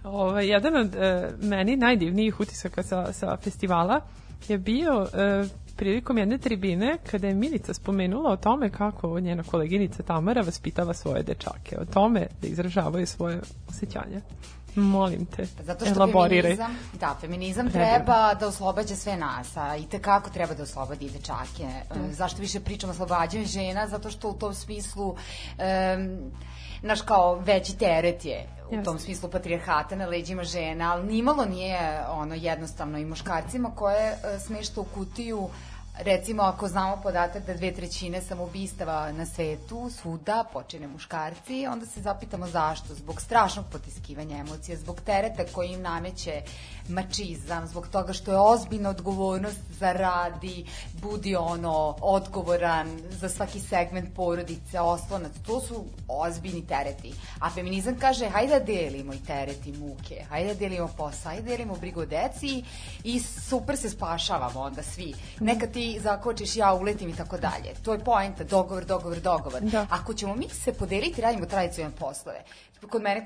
Ovaj, 0.03 0.47
jedan 0.47 0.75
od 0.75 0.95
e, 0.95 1.29
meni 1.41 1.75
najdivnijih 1.75 2.39
utisaka 2.39 2.83
sa, 2.83 3.13
sa 3.13 3.37
festivala 3.37 4.01
je 4.47 4.57
bio 4.57 5.07
e, 5.13 5.43
prilikom 5.75 6.17
jedne 6.17 6.37
tribine 6.37 6.97
kada 7.11 7.27
je 7.27 7.33
Milica 7.33 7.73
spomenula 7.73 8.31
o 8.31 8.37
tome 8.37 8.69
kako 8.69 9.19
njena 9.19 9.43
koleginica 9.43 10.03
Tamara 10.03 10.41
vaspitava 10.41 10.93
svoje 10.93 11.23
dečake, 11.23 11.77
o 11.79 11.85
tome 11.85 12.27
da 12.41 12.47
izražavaju 12.47 13.07
svoje 13.07 13.41
osjećanja. 13.69 14.21
Molim 14.75 15.25
te, 15.25 15.45
Zato 15.45 15.85
što 15.85 15.95
elaboriraj. 15.95 16.55
feminizam, 16.55 16.77
da, 16.99 17.15
feminizam 17.21 17.71
treba 17.71 18.33
da 18.33 18.47
oslobađa 18.47 18.95
sve 18.95 19.17
nas, 19.17 19.57
a 19.57 19.75
i 19.75 19.85
tekako 19.85 20.29
treba 20.29 20.53
da 20.53 20.63
oslobodi 20.63 21.09
dečake. 21.09 21.63
E, 21.63 22.11
Zašto 22.11 22.41
više 22.41 22.59
pričamo 22.59 22.91
o 22.91 22.93
oslobađanju 22.93 23.45
žena? 23.45 23.87
Zato 23.87 24.09
što 24.09 24.29
u 24.29 24.33
tom 24.33 24.53
smislu 24.53 25.09
um, 25.09 26.31
naš 26.81 27.01
kao 27.01 27.35
veći 27.35 27.77
teret 27.77 28.25
je 28.25 28.47
u 28.69 28.83
tom 28.83 28.99
smislu 28.99 29.29
patrijarhata 29.29 29.95
na 29.95 30.05
leđima 30.05 30.43
žena, 30.43 30.93
ali 30.93 31.07
nimalo 31.07 31.45
nije 31.45 32.05
ono 32.09 32.35
jednostavno 32.35 32.97
i 32.97 33.05
muškarcima 33.05 33.71
koje 33.75 34.07
e, 34.07 34.39
smešta 34.39 34.81
u 34.81 34.83
kutiju 34.83 35.49
Recimo, 35.99 36.43
ako 36.43 36.67
znamo 36.67 37.01
podatak 37.03 37.45
da 37.45 37.53
dve 37.53 37.73
trećine 37.73 38.21
samoubistava 38.21 39.11
na 39.11 39.25
svetu, 39.25 39.89
svuda, 39.89 40.43
počine 40.53 40.87
muškarci, 40.87 41.67
onda 41.67 41.85
se 41.85 42.01
zapitamo 42.01 42.47
zašto. 42.47 42.95
Zbog 42.95 43.21
strašnog 43.21 43.65
potiskivanja 43.71 44.37
emocija, 44.37 44.77
zbog 44.77 45.01
tereta 45.01 45.43
koji 45.53 45.69
im 45.69 45.81
nameće 45.81 46.41
mačizam, 46.89 47.67
zbog 47.67 47.87
toga 47.87 48.13
što 48.13 48.31
je 48.31 48.37
ozbiljna 48.37 48.89
odgovornost 48.89 49.59
za 49.79 49.91
radi, 49.91 50.65
budi 51.01 51.35
ono 51.35 51.95
odgovoran 52.01 52.99
za 53.09 53.29
svaki 53.29 53.59
segment 53.59 54.15
porodice, 54.15 54.79
oslonac. 54.79 55.31
To 55.45 55.61
su 55.61 55.85
ozbiljni 56.07 56.67
tereti. 56.67 57.13
A 57.39 57.49
feminizam 57.49 57.99
kaže, 57.99 58.29
hajde 58.29 58.59
da 58.59 58.65
delimo 58.65 59.13
i 59.13 59.19
tereti 59.27 59.71
muke, 59.71 60.23
hajde 60.29 60.53
da 60.53 60.59
delimo 60.59 60.87
posao, 60.97 61.31
hajde 61.31 61.41
da 61.41 61.49
delimo 61.49 61.75
brigu 61.75 62.01
o 62.01 62.05
deci 62.05 62.63
i 63.03 63.19
super 63.19 63.77
se 63.77 63.89
spašavamo 63.89 64.59
onda 64.59 64.83
svi. 64.83 65.13
Neka 65.39 65.67
ti 65.67 65.82
zakočiš, 65.99 66.55
ja 66.55 66.73
uletim 66.73 67.09
i 67.09 67.15
tako 67.15 67.37
dalje. 67.37 67.73
To 67.83 67.93
je 67.93 67.99
poenta, 67.99 68.43
dogovor, 68.43 68.85
dogovor, 68.85 69.19
dogovor. 69.19 69.61
Da. 69.61 69.87
Ako 69.89 70.13
ćemo 70.13 70.35
mi 70.35 70.49
se 70.49 70.73
podeliti, 70.73 71.21
radimo 71.21 71.45
tradicionalne 71.45 71.97
poslove. 71.97 72.43
Kod 72.89 73.01
mene, 73.01 73.25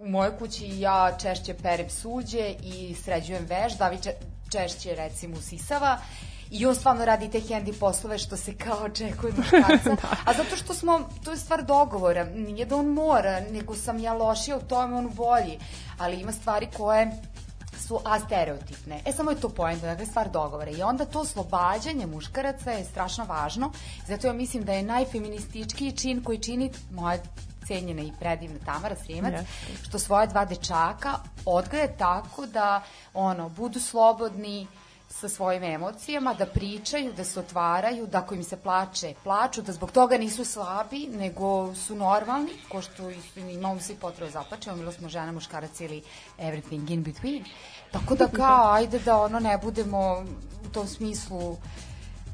u 0.00 0.08
mojoj 0.08 0.38
kući 0.38 0.80
ja 0.80 1.16
češće 1.22 1.54
perem 1.54 1.90
suđe 1.90 2.54
i 2.62 2.96
sređujem 3.04 3.46
veš, 3.46 3.78
David 3.78 4.00
če- 4.00 4.14
češće 4.52 4.94
recimo 4.94 5.36
usisava 5.36 5.98
i 6.50 6.66
on 6.66 6.74
stvarno 6.74 7.04
radi 7.04 7.30
te 7.30 7.40
hendi 7.40 7.72
poslove 7.72 8.18
što 8.18 8.36
se 8.36 8.54
kao 8.54 8.78
očekuje 8.84 9.32
muškarca. 9.36 9.96
A 10.24 10.32
zato 10.32 10.56
što 10.56 10.74
smo, 10.74 11.00
to 11.24 11.30
je 11.30 11.36
stvar 11.36 11.64
dogovora, 11.64 12.24
nije 12.24 12.66
da 12.66 12.76
on 12.76 12.86
mora, 12.86 13.40
nego 13.40 13.74
sam 13.74 13.98
ja 13.98 14.12
lošija 14.12 14.56
u 14.56 14.60
tome, 14.68 14.96
on 14.96 15.10
bolji. 15.14 15.58
Ali 15.98 16.20
ima 16.20 16.32
stvari 16.32 16.68
koje 16.76 17.10
su 17.86 18.00
astereotipne. 18.04 19.00
E, 19.06 19.12
samo 19.12 19.30
je 19.30 19.40
to 19.40 19.48
poenta, 19.48 19.86
dakle, 19.86 20.06
stvar 20.06 20.30
dogovora. 20.30 20.70
I 20.70 20.82
onda 20.82 21.04
to 21.04 21.20
oslobađanje 21.20 22.06
muškaraca 22.06 22.70
je 22.70 22.84
strašno 22.84 23.24
važno, 23.24 23.72
zato 24.06 24.26
ja 24.26 24.32
mislim 24.32 24.64
da 24.64 24.72
je 24.72 24.82
najfeminističkiji 24.82 25.92
čin 25.92 26.24
koji 26.24 26.38
čini 26.38 26.70
moja 26.90 27.18
cenjena 27.66 28.02
i 28.02 28.12
predivna 28.20 28.58
Tamara 28.64 28.96
Srijemac, 28.96 29.32
Jeste. 29.32 29.84
što 29.88 29.98
svoje 29.98 30.26
dva 30.26 30.44
dečaka 30.44 31.14
odgaje 31.44 31.96
tako 31.96 32.46
da 32.46 32.82
ono 33.14 33.48
budu 33.48 33.80
slobodni 33.80 34.66
sa 35.20 35.28
svojim 35.28 35.62
emocijama, 35.62 36.34
da 36.34 36.46
pričaju, 36.46 37.12
da 37.12 37.24
se 37.24 37.40
otvaraju, 37.40 38.06
da 38.06 38.18
ako 38.18 38.34
im 38.34 38.42
se 38.42 38.56
plače, 38.56 39.14
plaču, 39.22 39.62
da 39.62 39.72
zbog 39.72 39.92
toga 39.92 40.18
nisu 40.18 40.44
slabi, 40.44 41.06
nego 41.06 41.74
su 41.74 41.94
normalni, 41.94 42.50
ko 42.68 42.82
što 42.82 43.10
imamo 43.36 43.80
svi 43.80 43.94
potrebe 43.94 44.30
zaplačemo, 44.30 44.76
bilo 44.76 44.92
smo 44.92 45.08
žena, 45.08 45.32
muškarac 45.32 45.80
ili 45.80 46.02
everything 46.38 46.90
in 46.90 47.04
between. 47.04 47.44
Tako 47.92 48.14
da 48.14 48.28
kao, 48.28 48.72
ajde 48.72 48.98
da 48.98 49.18
ono 49.18 49.40
ne 49.40 49.58
budemo 49.58 50.24
u 50.66 50.72
tom 50.72 50.88
smislu 50.88 51.56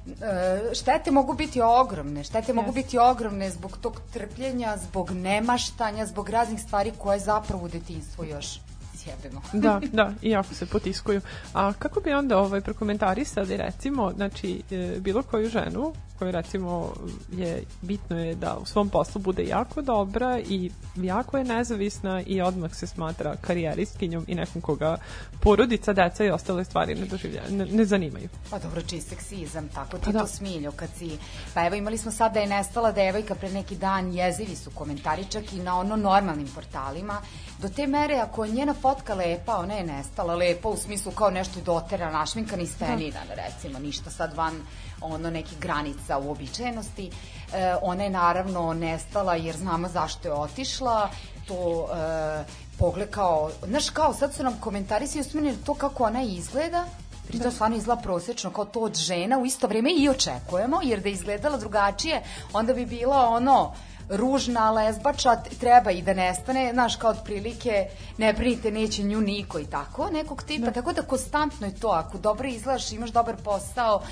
E, 0.06 0.74
štete 0.74 1.10
mogu 1.10 1.34
biti 1.34 1.60
ogromne, 1.60 2.24
štete 2.24 2.52
mogu 2.52 2.72
biti 2.72 2.98
ogromne 2.98 3.50
zbog 3.50 3.76
tog 3.80 4.00
trpljenja, 4.12 4.76
zbog 4.76 5.10
nemaštanja, 5.10 6.06
zbog 6.06 6.28
raznih 6.28 6.60
stvari 6.60 6.92
koje 6.98 7.18
zapravo 7.18 7.64
u 7.64 7.68
detinstvu 7.68 8.24
još 8.24 8.58
sjebemo. 9.00 9.42
Da, 9.52 9.80
da, 9.92 10.12
i 10.22 10.30
jako 10.30 10.54
se 10.54 10.66
potiskuju. 10.66 11.20
A 11.54 11.72
kako 11.72 12.00
bi 12.00 12.12
onda 12.12 12.38
ovaj 12.38 12.60
prokomentarisali 12.60 13.56
recimo, 13.56 14.12
znači 14.16 14.62
e, 14.70 14.96
bilo 15.00 15.22
koju 15.22 15.48
ženu 15.48 15.92
koju 16.20 16.32
recimo 16.32 16.92
je 17.32 17.64
bitno 17.82 18.18
je 18.18 18.34
da 18.34 18.56
u 18.62 18.66
svom 18.66 18.88
poslu 18.88 19.20
bude 19.20 19.44
jako 19.44 19.82
dobra 19.82 20.40
i 20.48 20.70
jako 20.96 21.38
je 21.38 21.44
nezavisna 21.44 22.22
i 22.26 22.40
odmah 22.40 22.74
se 22.74 22.86
smatra 22.86 23.36
karijeristkinjom 23.40 24.24
i 24.28 24.34
nekom 24.34 24.62
koga 24.62 24.96
porodica, 25.40 25.92
deca 25.92 26.24
i 26.24 26.30
ostale 26.30 26.64
stvari 26.64 26.94
ne, 26.94 27.06
doživljaju, 27.06 27.50
ne, 27.50 27.66
ne 27.66 27.84
zanimaju. 27.84 28.28
Pa 28.50 28.58
dobro, 28.58 28.82
čist 28.82 29.08
seksizam, 29.08 29.68
tako 29.68 29.98
ti 29.98 30.04
Pa 30.04 30.12
da. 30.12 30.18
to 30.18 30.26
smiljo 30.26 30.72
kad 30.72 30.88
si... 30.98 31.18
Pa 31.54 31.66
evo 31.66 31.76
imali 31.76 31.98
smo 31.98 32.10
sad 32.10 32.34
da 32.34 32.40
je 32.40 32.46
nestala 32.46 32.92
devojka 32.92 33.34
pre 33.34 33.50
neki 33.50 33.76
dan, 33.76 34.12
jezivi 34.12 34.56
su 34.56 34.70
komentari 34.70 35.24
čak 35.24 35.52
i 35.52 35.58
na 35.58 35.78
ono 35.78 35.96
normalnim 35.96 36.48
portalima. 36.54 37.22
Do 37.58 37.68
te 37.68 37.86
mere, 37.86 38.14
ako 38.14 38.44
je 38.44 38.52
njena 38.52 38.74
fotka 38.74 39.14
lepa, 39.14 39.56
ona 39.56 39.74
je 39.74 39.84
nestala 39.84 40.34
lepa 40.34 40.68
u 40.68 40.76
smislu 40.76 41.12
kao 41.12 41.30
nešto 41.30 41.60
dotera, 41.60 42.12
našminkana 42.12 42.62
i 42.62 42.66
spenirana, 42.66 43.34
recimo, 43.34 43.78
ništa 43.78 44.10
sad 44.10 44.34
van 44.36 44.54
ono 45.00 45.30
nekih 45.30 45.58
granica 45.58 46.18
uobičajenosti. 46.18 47.10
E, 47.52 47.74
ona 47.82 48.04
je 48.04 48.10
naravno 48.10 48.74
nestala 48.74 49.34
jer 49.34 49.56
znamo 49.56 49.88
zašto 49.88 50.28
je 50.28 50.34
otišla, 50.34 51.10
to 51.48 51.86
e, 51.92 52.44
pogled 52.78 53.10
kao, 53.10 53.50
znaš 53.66 53.90
kao, 53.90 54.14
sad 54.14 54.34
su 54.34 54.42
nam 54.42 54.60
komentarisi 54.60 55.20
usmjereni 55.20 55.56
na 55.56 55.64
to 55.64 55.74
kako 55.74 56.04
ona 56.04 56.22
izgleda, 56.22 56.84
Pritom 57.30 57.52
stvarno 57.52 57.76
izgleda 57.76 58.00
prosečno 58.00 58.50
kao 58.50 58.64
to 58.64 58.80
od 58.80 58.94
žena 58.94 59.38
u 59.38 59.46
isto 59.46 59.66
vrijeme 59.66 59.90
i 59.92 60.08
očekujemo, 60.08 60.80
jer 60.82 61.00
da 61.00 61.08
je 61.08 61.12
izgledala 61.12 61.58
drugačije, 61.58 62.22
onda 62.52 62.74
bi 62.74 62.86
bila 62.86 63.28
ono 63.28 63.72
ružna, 64.10 64.70
lezbača, 64.70 65.36
treba 65.60 65.90
i 65.90 66.02
da 66.02 66.14
nestane, 66.14 66.70
znaš, 66.72 66.96
kao 66.96 67.10
otprilike, 67.10 67.86
ne 68.18 68.32
brinite, 68.32 68.70
neće 68.70 69.02
nju 69.02 69.20
niko 69.20 69.58
i 69.58 69.66
tako, 69.66 70.10
nekog 70.10 70.42
tipa, 70.42 70.70
tako 70.70 70.92
da 70.92 71.02
konstantno 71.02 71.66
je 71.66 71.74
to, 71.74 71.88
ako 71.88 72.18
dobro 72.18 72.48
izgledaš, 72.48 72.92
imaš 72.92 73.10
dobar 73.10 73.36
posao, 73.44 74.02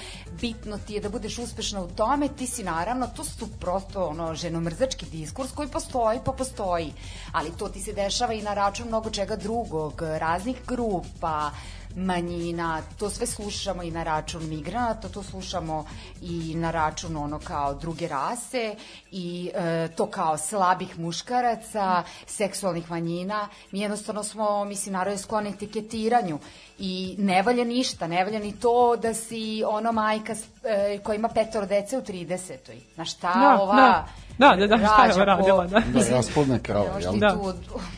bitno 0.41 0.79
ti 0.79 0.95
je 0.95 1.01
da 1.01 1.09
budeš 1.09 1.39
uspešna 1.39 1.81
u 1.81 1.89
tome, 1.89 2.29
ti 2.29 2.47
si 2.47 2.65
naravno, 2.65 3.07
to 3.07 3.25
su 3.25 3.49
prosto 3.61 4.07
ono, 4.07 4.35
ženomrzački 4.35 5.07
diskurs 5.07 5.53
koji 5.53 5.69
postoji, 5.69 6.21
pa 6.25 6.33
postoji, 6.33 6.93
ali 7.33 7.51
to 7.59 7.69
ti 7.69 7.81
se 7.81 7.93
dešava 7.93 8.33
i 8.33 8.43
na 8.43 8.55
račun 8.55 8.89
mnogo 8.89 9.11
čega 9.11 9.37
drugog, 9.37 10.03
raznih 10.03 10.57
grupa, 10.67 11.51
manjina, 11.99 12.83
to 12.99 13.11
sve 13.11 13.27
slušamo 13.27 13.83
i 13.83 13.91
na 13.91 14.03
račun 14.03 14.49
migranata, 14.49 15.09
to 15.09 15.23
slušamo 15.23 15.85
i 16.23 16.55
na 16.57 16.71
račun 16.71 17.17
ono 17.17 17.39
kao 17.39 17.75
druge 17.75 18.09
rase 18.09 18.75
i 19.11 19.51
e, 19.55 19.89
to 19.97 20.07
kao 20.07 20.39
slabih 20.39 20.99
muškaraca, 20.99 22.03
seksualnih 22.27 22.91
manjina. 22.91 23.49
Mi 23.71 23.81
jednostavno 23.81 24.25
smo, 24.25 24.65
mislim, 24.65 24.93
narod 24.93 25.13
je 25.13 25.19
sklon 25.19 25.47
etiketiranju 25.47 26.39
i 26.79 27.15
ne 27.19 27.43
valja 27.43 27.65
ništa, 27.65 28.07
ne 28.07 28.25
valja 28.25 28.39
ni 28.39 28.61
to 28.61 28.97
da 28.97 29.15
si 29.15 29.63
ono 29.67 29.93
majka 29.93 30.35
e, 30.65 30.99
koja 31.05 31.17
ima 31.17 31.29
petoro 31.29 31.67
dece 31.67 31.99
u 31.99 32.03
30. 32.03 32.57
Znaš 32.95 33.13
šta 33.13 33.33
Da, 33.35 33.63
ova 33.63 33.77
da. 33.77 34.28
Da, 34.39 34.57
da, 34.59 34.67
da, 34.67 34.79
šta 34.79 35.05
je 35.05 35.25
radila, 35.25 35.67
da. 35.67 35.81
Da, 35.81 36.09
rasplodne 36.11 36.59
krave, 36.59 36.89
Možeš 36.93 37.05
jel? 37.05 37.19
Da. 37.19 37.37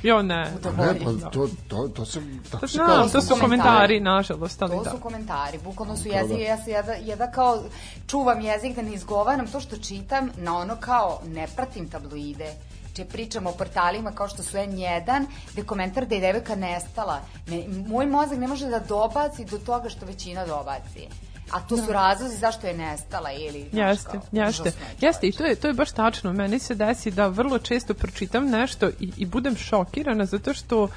Jo, 0.02 0.22
ne. 0.22 0.50
Ne, 0.78 0.98
pa 1.04 1.30
to, 1.30 1.48
to, 1.68 1.88
to 1.88 2.04
se, 2.04 2.20
tako 2.50 2.66
se 2.66 2.72
Znam, 2.72 2.86
kaže. 2.86 3.12
to 3.12 3.20
su 3.20 3.34
komentari, 3.40 4.00
nažalost, 4.00 4.62
ali 4.62 4.76
To 4.76 4.82
da. 4.84 4.90
su 4.90 4.96
komentari, 4.98 5.58
bukvalno 5.64 5.96
su 5.96 6.08
jezik, 6.08 6.36
da. 6.36 6.42
ja 6.42 6.56
se 6.56 6.70
jeda, 6.70 6.92
jeda 6.92 7.30
kao 7.30 7.62
čuvam 8.06 8.40
jezik 8.40 8.76
da 8.76 8.82
ne 8.82 8.92
izgovaram 8.92 9.46
to 9.46 9.60
što 9.60 9.76
čitam 9.76 10.30
na 10.36 10.56
ono 10.58 10.76
kao 10.76 11.20
ne 11.26 11.46
pratim 11.56 11.88
tabloide 11.88 12.54
če 12.96 13.04
pričamo 13.04 13.50
o 13.50 13.52
portalima 13.52 14.12
kao 14.12 14.28
što 14.28 14.42
su 14.42 14.56
N1 14.56 15.24
gde 15.52 15.62
komentar 15.64 16.06
da 16.06 16.14
je 16.14 16.20
devojka 16.20 16.56
nestala 16.56 17.20
ne, 17.46 17.64
moj 17.86 18.06
mozak 18.06 18.38
ne 18.38 18.48
može 18.48 18.66
da 18.68 18.78
dobaci 18.78 19.44
do 19.44 19.58
toga 19.58 19.88
što 19.88 20.06
većina 20.06 20.46
dobaci 20.46 21.06
a 21.50 21.60
to 21.60 21.76
su 21.76 21.92
razlozi 21.92 22.36
zašto 22.36 22.66
je 22.66 22.76
nestala 22.76 23.32
ili 23.32 23.68
Jeste, 23.72 24.10
kao, 24.10 24.20
jeste. 24.32 24.72
Jeste 25.00 25.28
i 25.28 25.32
to 25.32 25.44
je 25.44 25.54
to 25.54 25.68
je 25.68 25.74
baš 25.74 25.92
tačno. 25.92 26.32
Meni 26.32 26.58
se 26.58 26.74
desi 26.74 27.10
da 27.10 27.26
vrlo 27.26 27.58
često 27.58 27.94
pročitam 27.94 28.46
nešto 28.46 28.88
i, 28.88 29.12
i 29.16 29.26
budem 29.26 29.56
šokirana 29.56 30.24
zato 30.24 30.54
što 30.54 30.88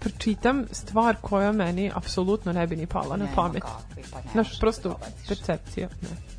pročitam 0.00 0.64
stvar 0.72 1.16
koja 1.20 1.52
meni 1.52 1.90
apsolutno 1.94 2.52
ne 2.52 2.66
bi 2.66 2.76
ni 2.76 2.86
pala 2.86 3.16
na 3.16 3.26
pamet. 3.34 3.62
kakvi, 3.62 4.02
pa 4.12 4.18
možeš 4.34 4.52
da 4.52 4.60
prosto 4.60 4.98
percepcija. 5.28 5.88
Ne. 6.02 6.33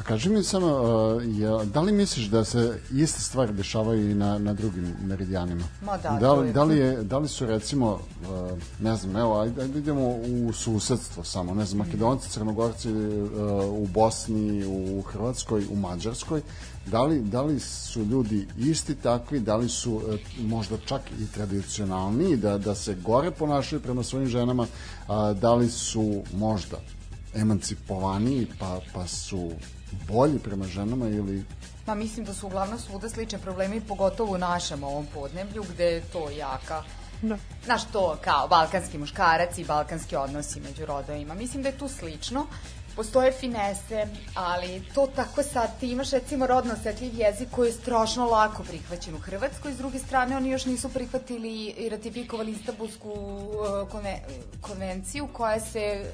A 0.00 0.02
kaži 0.02 0.28
mi 0.28 0.42
samo, 0.42 0.66
uh, 0.66 1.22
je, 1.38 1.66
da 1.66 1.80
li 1.80 1.92
misliš 1.92 2.26
da 2.26 2.44
se 2.44 2.80
iste 2.92 3.20
stvari 3.20 3.52
dešavaju 3.52 4.10
i 4.10 4.14
na, 4.14 4.38
na 4.38 4.54
drugim 4.54 4.94
meridijanima? 5.02 5.64
Ma 5.84 5.96
da, 5.96 6.18
da, 6.20 6.32
li, 6.32 6.52
da, 6.52 6.64
li 6.64 6.76
je, 6.78 7.02
da 7.02 7.18
li 7.18 7.28
su 7.28 7.46
recimo, 7.46 7.90
uh, 7.92 8.58
ne 8.80 8.96
znam, 8.96 9.16
evo, 9.16 9.40
ajde, 9.40 9.62
ajde 9.62 9.78
idemo 9.78 10.08
u 10.08 10.52
susedstvo 10.52 11.24
samo, 11.24 11.54
ne 11.54 11.64
znam, 11.64 11.86
Makedonci, 11.86 12.30
Crnogorci 12.30 12.92
uh, 12.92 13.28
u 13.68 13.86
Bosni, 13.86 14.64
u 14.66 15.02
Hrvatskoj, 15.02 15.66
u 15.70 15.76
Mađarskoj, 15.76 16.42
da 16.86 17.02
li, 17.02 17.20
da 17.20 17.42
li 17.42 17.60
su 17.60 18.04
ljudi 18.04 18.46
isti 18.58 18.94
takvi, 18.94 19.40
da 19.40 19.56
li 19.56 19.68
su 19.68 19.94
uh, 19.94 20.02
možda 20.38 20.76
čak 20.86 21.02
i 21.20 21.26
tradicionalniji, 21.34 22.36
da, 22.36 22.58
da 22.58 22.74
se 22.74 22.94
gore 22.94 23.30
ponašaju 23.30 23.82
prema 23.82 24.02
svojim 24.02 24.28
ženama, 24.28 24.66
da 25.40 25.54
li 25.54 25.68
su 25.68 26.22
možda 26.34 26.76
emancipovaniji 27.34 28.46
pa, 28.58 28.80
pa 28.94 29.06
su 29.06 29.50
bolji 30.08 30.38
prema 30.38 30.64
ženama 30.64 31.08
ili 31.08 31.44
Ma 31.86 31.94
mislim 31.94 32.26
da 32.26 32.34
su 32.34 32.46
uglavnom 32.46 32.78
svuda 32.78 33.08
slični 33.08 33.38
problemi, 33.38 33.80
pogotovo 33.80 34.34
u 34.34 34.38
našem 34.38 34.84
ovom 34.84 35.06
podneblju 35.14 35.64
gde 35.74 35.84
je 35.84 36.00
to 36.00 36.30
jaka 36.30 36.82
Da. 37.22 37.38
Znaš 37.64 37.82
to 37.92 38.16
kao 38.24 38.48
balkanski 38.48 38.98
muškarac 38.98 39.58
i 39.58 39.64
balkanski 39.64 40.16
odnosi 40.16 40.60
među 40.60 40.86
rodovima. 40.86 41.34
Mislim 41.34 41.62
da 41.62 41.68
je 41.68 41.78
tu 41.78 41.88
slično. 41.88 42.46
Postoje 43.00 43.32
finese, 43.32 44.08
ali 44.34 44.82
to 44.94 45.06
tako 45.06 45.42
sad, 45.42 45.78
ti 45.80 45.90
imaš 45.90 46.10
recimo 46.10 46.46
rodno 46.46 46.72
osetljiv 46.72 47.14
jezik 47.14 47.48
koji 47.50 47.68
je 47.68 47.72
strašno 47.72 48.26
lako 48.26 48.62
prihvaćen 48.62 49.14
u 49.14 49.18
Hrvatskoj, 49.18 49.72
s 49.72 49.76
druge 49.76 49.98
strane 49.98 50.36
oni 50.36 50.50
još 50.50 50.66
nisu 50.66 50.88
prihvatili 50.88 51.66
i 51.66 51.88
ratifikovali 51.88 52.52
Istanbulsku 52.52 53.12
konve, 53.90 54.20
konvenciju 54.60 55.28
koja 55.32 55.60
se 55.60 56.12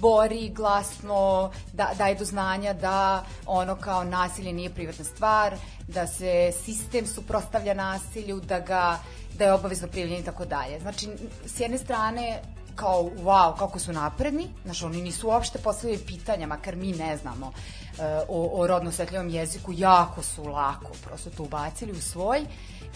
bori 0.00 0.48
glasno, 0.48 1.52
da, 1.72 1.90
daje 1.98 2.14
do 2.14 2.24
znanja 2.24 2.72
da 2.72 3.24
ono 3.46 3.76
kao 3.76 4.04
nasilje 4.04 4.52
nije 4.52 4.74
privatna 4.74 5.04
stvar, 5.04 5.56
da 5.88 6.06
se 6.06 6.52
sistem 6.64 7.06
suprostavlja 7.06 7.74
nasilju, 7.74 8.40
da 8.40 8.60
ga 8.60 8.98
da 9.38 9.44
je 9.44 9.52
obavezno 9.52 9.88
prijavljanje 9.88 10.20
i 10.20 10.24
tako 10.24 10.44
dalje. 10.44 10.80
Znači, 10.80 11.08
s 11.46 11.60
jedne 11.60 11.78
strane, 11.78 12.42
kao, 12.76 13.02
wow, 13.02 13.58
kako 13.58 13.78
su 13.78 13.92
napredni, 13.92 14.46
znaš, 14.64 14.82
oni 14.82 15.02
nisu 15.02 15.28
uopšte 15.28 15.58
postavili 15.58 15.98
pitanja, 15.98 16.46
makar 16.46 16.76
mi 16.76 16.92
ne 16.92 17.16
znamo 17.16 17.52
e, 17.98 18.02
o, 18.28 18.62
o 18.62 18.66
rodno 18.66 18.88
osetljivom 18.88 19.28
jeziku, 19.28 19.72
jako 19.72 20.22
su 20.22 20.44
lako 20.44 20.90
prosto 21.04 21.30
to 21.30 21.42
ubacili 21.42 21.92
u 21.92 22.00
svoj, 22.00 22.46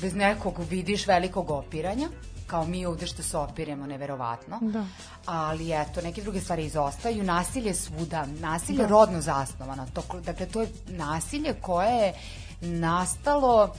bez 0.00 0.14
nekog, 0.14 0.58
vidiš, 0.70 1.06
velikog 1.06 1.50
opiranja, 1.50 2.08
kao 2.46 2.66
mi 2.66 2.86
ovde 2.86 3.06
što 3.06 3.22
se 3.22 3.38
opiremo, 3.38 3.86
neverovatno. 3.86 4.58
Da. 4.62 4.86
Ali 5.26 5.72
eto, 5.72 6.00
neke 6.00 6.22
druge 6.22 6.40
stvari 6.40 6.64
izostaju. 6.64 7.24
Nasilje 7.24 7.74
svuda, 7.74 8.26
nasilje 8.26 8.82
da. 8.82 8.88
rodno 8.88 9.20
zasnovano. 9.20 9.86
To, 9.94 10.02
dakle, 10.20 10.46
to 10.46 10.60
je 10.60 10.68
nasilje 10.88 11.54
koje 11.60 12.06
je 12.06 12.14
nastalo 12.60 13.74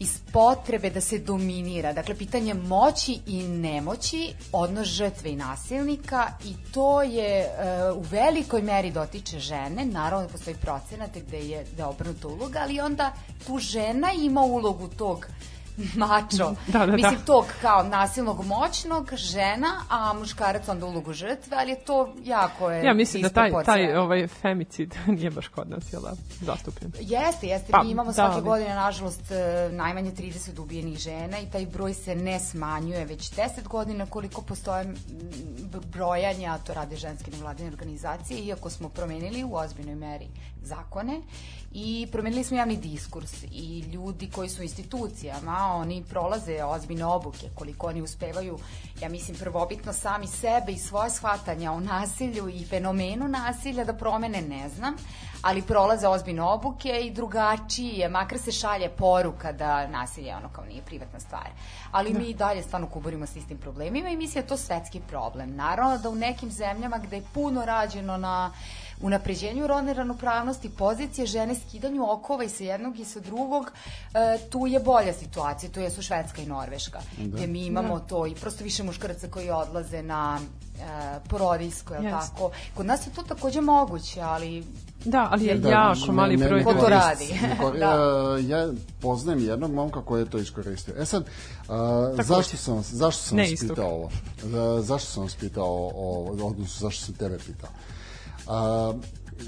iz 0.00 0.18
potrebe 0.32 0.90
da 0.90 1.00
se 1.00 1.18
dominira. 1.18 1.92
Dakle, 1.92 2.14
pitanje 2.14 2.54
moći 2.54 3.18
i 3.26 3.42
nemoći, 3.42 4.32
odnos 4.52 4.88
žrtve 4.88 5.30
i 5.30 5.36
nasilnika 5.36 6.26
i 6.44 6.54
to 6.72 7.02
je 7.02 7.40
e, 7.40 7.48
u 7.92 8.00
velikoj 8.00 8.62
meri 8.62 8.90
dotiče 8.90 9.38
žene. 9.38 9.84
Naravno 9.84 10.26
da 10.26 10.32
postoji 10.32 10.56
procenat 10.56 11.10
gde 11.26 11.38
je, 11.38 11.64
da 11.76 11.82
je 11.82 11.88
obrnuta 11.88 12.28
uloga, 12.28 12.58
ali 12.62 12.80
onda 12.80 13.12
tu 13.46 13.58
žena 13.58 14.12
ima 14.12 14.40
ulogu 14.40 14.88
tog 14.88 15.26
mačo. 16.00 16.54
Da, 16.66 16.78
da, 16.78 16.86
da. 16.86 16.92
Mislim, 16.92 17.18
tog 17.26 17.44
kao 17.60 17.82
nasilnog 17.82 18.44
moćnog 18.46 19.14
žena, 19.14 19.68
a 19.90 20.12
muškarac 20.12 20.68
onda 20.68 20.86
ulogu 20.86 21.12
žrtve, 21.12 21.56
ali 21.60 21.76
to 21.86 22.14
jako 22.24 22.70
je 22.70 22.84
Ja 22.84 22.94
mislim 22.94 23.22
da 23.22 23.28
taj, 23.28 23.52
taj 23.64 23.96
ovaj 23.96 24.26
femicid 24.26 24.94
nije 25.16 25.30
baš 25.30 25.48
kod 25.48 25.70
nas, 25.70 25.92
jel 25.92 26.02
da, 26.02 26.12
zastupljen. 26.40 26.92
Jeste, 27.00 27.46
jeste. 27.46 27.72
Pa, 27.72 27.82
Mi 27.82 27.90
imamo 27.90 28.08
da, 28.10 28.14
svake 28.14 28.34
ali- 28.34 28.42
godine, 28.42 28.74
nažalost, 28.74 29.30
e, 29.30 29.68
najmanje 29.72 30.12
30 30.12 30.60
ubijenih 30.60 30.98
žena 30.98 31.38
i 31.38 31.50
taj 31.50 31.66
broj 31.66 31.94
se 31.94 32.16
ne 32.16 32.40
smanjuje 32.40 33.04
već 33.04 33.32
10 33.32 33.68
godina 33.68 34.06
koliko 34.06 34.42
postoje 34.42 34.94
brojanja, 35.92 36.52
a 36.52 36.58
to 36.58 36.74
rade 36.74 36.96
ženske 36.96 37.30
nevladine 37.30 37.68
organizacije, 37.68 38.40
iako 38.40 38.70
smo 38.70 38.88
promenili 38.88 39.44
u 39.44 39.54
ozbiljnoj 39.54 39.94
meri 39.94 40.26
zakone 40.62 41.20
i 41.72 42.08
promenili 42.12 42.44
smo 42.44 42.56
javni 42.56 42.76
diskurs 42.76 43.42
i 43.42 43.84
ljudi 43.92 44.30
koji 44.30 44.48
su 44.48 44.60
u 44.60 44.64
institucijama, 44.64 45.74
oni 45.74 46.04
prolaze 46.08 46.64
ozbiljne 46.64 47.04
obuke, 47.04 47.48
koliko 47.54 47.86
oni 47.86 48.02
uspevaju, 48.02 48.58
ja 49.00 49.08
mislim, 49.08 49.36
prvobitno 49.36 49.92
sami 49.92 50.26
sebe 50.26 50.72
i 50.72 50.78
svoje 50.78 51.10
shvatanja 51.10 51.72
o 51.72 51.80
nasilju 51.80 52.48
i 52.48 52.64
fenomenu 52.64 53.28
nasilja 53.28 53.84
da 53.84 53.92
promene 53.92 54.42
ne 54.42 54.68
znam, 54.68 54.96
ali 55.42 55.62
prolaze 55.62 56.08
ozbiljne 56.08 56.42
obuke 56.42 57.00
i 57.02 57.10
drugačije, 57.10 58.08
makar 58.08 58.38
se 58.38 58.52
šalje 58.52 58.88
poruka 58.88 59.52
da 59.52 59.86
nasilje 59.86 60.36
ono 60.36 60.48
kao 60.48 60.64
nije 60.64 60.82
privatna 60.82 61.20
stvar. 61.20 61.48
Ali 61.90 62.14
mi 62.14 62.24
i 62.24 62.34
dalje 62.34 62.62
stvarno 62.62 62.86
kuburimo 62.86 63.26
s 63.26 63.36
istim 63.36 63.58
problemima 63.58 64.08
i 64.08 64.16
mislim 64.16 64.34
da 64.34 64.40
je 64.40 64.46
to 64.46 64.56
svetski 64.56 65.00
problem. 65.08 65.56
Naravno 65.56 65.98
da 65.98 66.08
u 66.08 66.14
nekim 66.14 66.50
zemljama 66.50 66.98
gde 66.98 67.16
je 67.16 67.22
puno 67.34 67.64
rađeno 67.64 68.16
na 68.16 68.52
unapređenju 69.00 69.66
rodne 69.66 69.94
ravnopravnosti, 69.94 70.68
pozicije 70.70 71.26
žene, 71.26 71.54
skidanju 71.56 72.10
okova 72.10 72.44
i 72.44 72.48
sa 72.48 72.64
jednog 72.64 72.98
i 72.98 73.04
sa 73.04 73.20
drugog, 73.20 73.72
e, 74.14 74.18
tu 74.50 74.66
je 74.66 74.80
bolja 74.80 75.12
situacija, 75.14 75.70
tu 75.70 75.80
jesu 75.80 76.02
Švedska 76.02 76.42
i 76.42 76.46
Norveška, 76.46 76.98
gde 77.18 77.46
mi 77.46 77.60
imamo 77.62 78.00
to 78.00 78.26
i 78.26 78.34
prosto 78.34 78.64
više 78.64 78.82
muškaraca 78.82 79.28
koji 79.28 79.50
odlaze 79.50 80.02
na 80.02 80.38
e, 80.76 80.82
porodijsko, 81.28 81.94
je 81.94 82.02
Jeste. 82.02 82.10
tako? 82.30 82.50
Kod 82.74 82.86
nas 82.86 83.06
je 83.06 83.12
to 83.12 83.22
takođe 83.24 83.60
moguće, 83.60 84.20
ali 84.22 84.64
Da, 85.04 85.28
ali 85.30 85.46
je 85.46 85.54
Da, 85.56 85.68
jako 85.70 86.06
ne- 86.06 86.12
mali 86.12 86.36
ne- 86.36 86.48
broj 86.48 86.64
Ko 86.64 86.74
to 86.74 86.88
radi? 86.88 87.40
kor- 87.60 87.78
Da. 87.78 87.96
e, 88.38 88.42
ja 88.44 88.68
poznajem 89.00 89.40
jednog 89.40 89.72
momka 89.72 90.02
koji 90.02 90.22
je 90.22 90.30
to 90.30 90.38
iskoristio. 90.38 90.94
E 90.98 91.04
sad, 91.04 91.24
a, 91.68 92.12
zašto 92.18 92.56
sam, 92.56 92.76
vas- 92.76 92.92
zašto 92.92 93.22
sam 93.22 93.36
Ne 93.36 93.42
vas 93.42 93.52
istok. 93.52 93.68
pitao 93.68 93.90
ovo? 93.90 94.10
E, 94.78 94.82
zašto 94.82 95.10
sam 95.10 95.22
vas 95.22 95.34
pitao 95.34 95.64
ovo, 95.94 96.46
odnosno 96.46 96.64
zašto 96.80 97.04
sam 97.04 97.14
tebe 97.14 97.38
pitao? 97.38 97.70
A, 98.50 98.92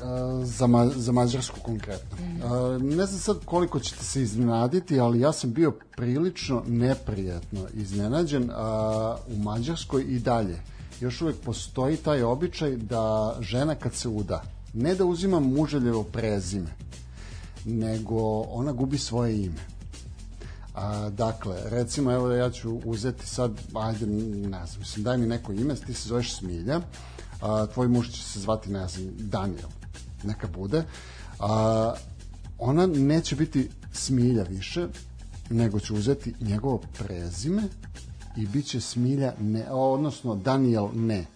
a, 0.02 0.40
za, 0.44 0.66
ma, 0.66 0.88
za 0.88 1.12
Mađarsku 1.12 1.60
konkretno. 1.60 2.18
A, 2.44 2.78
ne 2.82 3.06
znam 3.06 3.20
sad 3.20 3.44
koliko 3.44 3.80
ćete 3.80 4.04
se 4.04 4.22
iznenaditi, 4.22 5.00
ali 5.00 5.20
ja 5.20 5.32
sam 5.32 5.52
bio 5.52 5.72
prilično 5.96 6.62
neprijatno 6.66 7.60
iznenađen 7.74 8.50
a, 8.54 9.16
u 9.28 9.42
Mađarskoj 9.42 10.02
i 10.02 10.18
dalje. 10.18 10.58
Još 11.00 11.22
uvek 11.22 11.36
postoji 11.44 11.96
taj 11.96 12.22
običaj 12.22 12.76
da 12.76 13.36
žena 13.40 13.74
kad 13.74 13.94
se 13.94 14.08
uda, 14.08 14.42
ne 14.74 14.94
da 14.94 15.04
uzima 15.04 15.40
muželjevo 15.40 16.04
prezime, 16.04 16.70
nego 17.64 18.40
ona 18.40 18.72
gubi 18.72 18.98
svoje 18.98 19.44
ime. 19.44 19.60
A, 20.74 21.10
dakle, 21.10 21.56
recimo, 21.64 22.12
evo 22.12 22.30
ja 22.30 22.50
ću 22.50 22.80
uzeti 22.84 23.26
sad, 23.26 23.52
ajde, 23.74 24.06
ne 24.06 24.66
znam, 24.66 24.78
mislim, 24.78 25.04
daj 25.04 25.18
mi 25.18 25.26
neko 25.26 25.52
ime, 25.52 25.74
ti 25.74 25.94
se 25.94 26.08
zoveš 26.08 26.36
Smilja, 26.36 26.80
a, 27.42 27.66
tvoj 27.66 27.88
muž 27.88 28.10
će 28.10 28.22
se 28.22 28.40
zvati, 28.40 28.70
ne 28.70 28.88
znam, 28.88 29.06
Daniel, 29.18 29.68
neka 30.22 30.46
bude, 30.46 30.84
a, 31.38 31.94
ona 32.58 32.86
neće 32.86 33.36
biti 33.36 33.70
Smilja 33.92 34.42
više, 34.42 34.88
nego 35.50 35.80
će 35.80 35.92
uzeti 35.92 36.34
njegovo 36.40 36.82
prezime 36.98 37.62
i 38.36 38.46
bit 38.46 38.66
će 38.66 38.80
Smilja, 38.80 39.34
ne, 39.40 39.70
odnosno 39.70 40.34
Daniel 40.34 40.88
ne. 40.94 41.26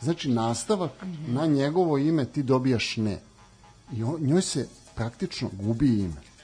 Znači, 0.00 0.30
nastavak 0.30 0.90
na 1.28 1.46
njegovo 1.46 1.98
ime 1.98 2.24
ti 2.24 2.42
dobijaš 2.42 2.96
ne. 2.96 3.20
I 3.92 4.02
on, 4.02 4.20
njoj 4.20 4.42
se 4.42 4.68
praktično 4.94 5.50
gubi 5.52 6.00
ime 6.00 6.34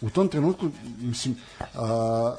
u 0.00 0.10
tom 0.10 0.28
trenutku, 0.28 0.70
mislim, 1.00 1.36
a, 1.74 2.34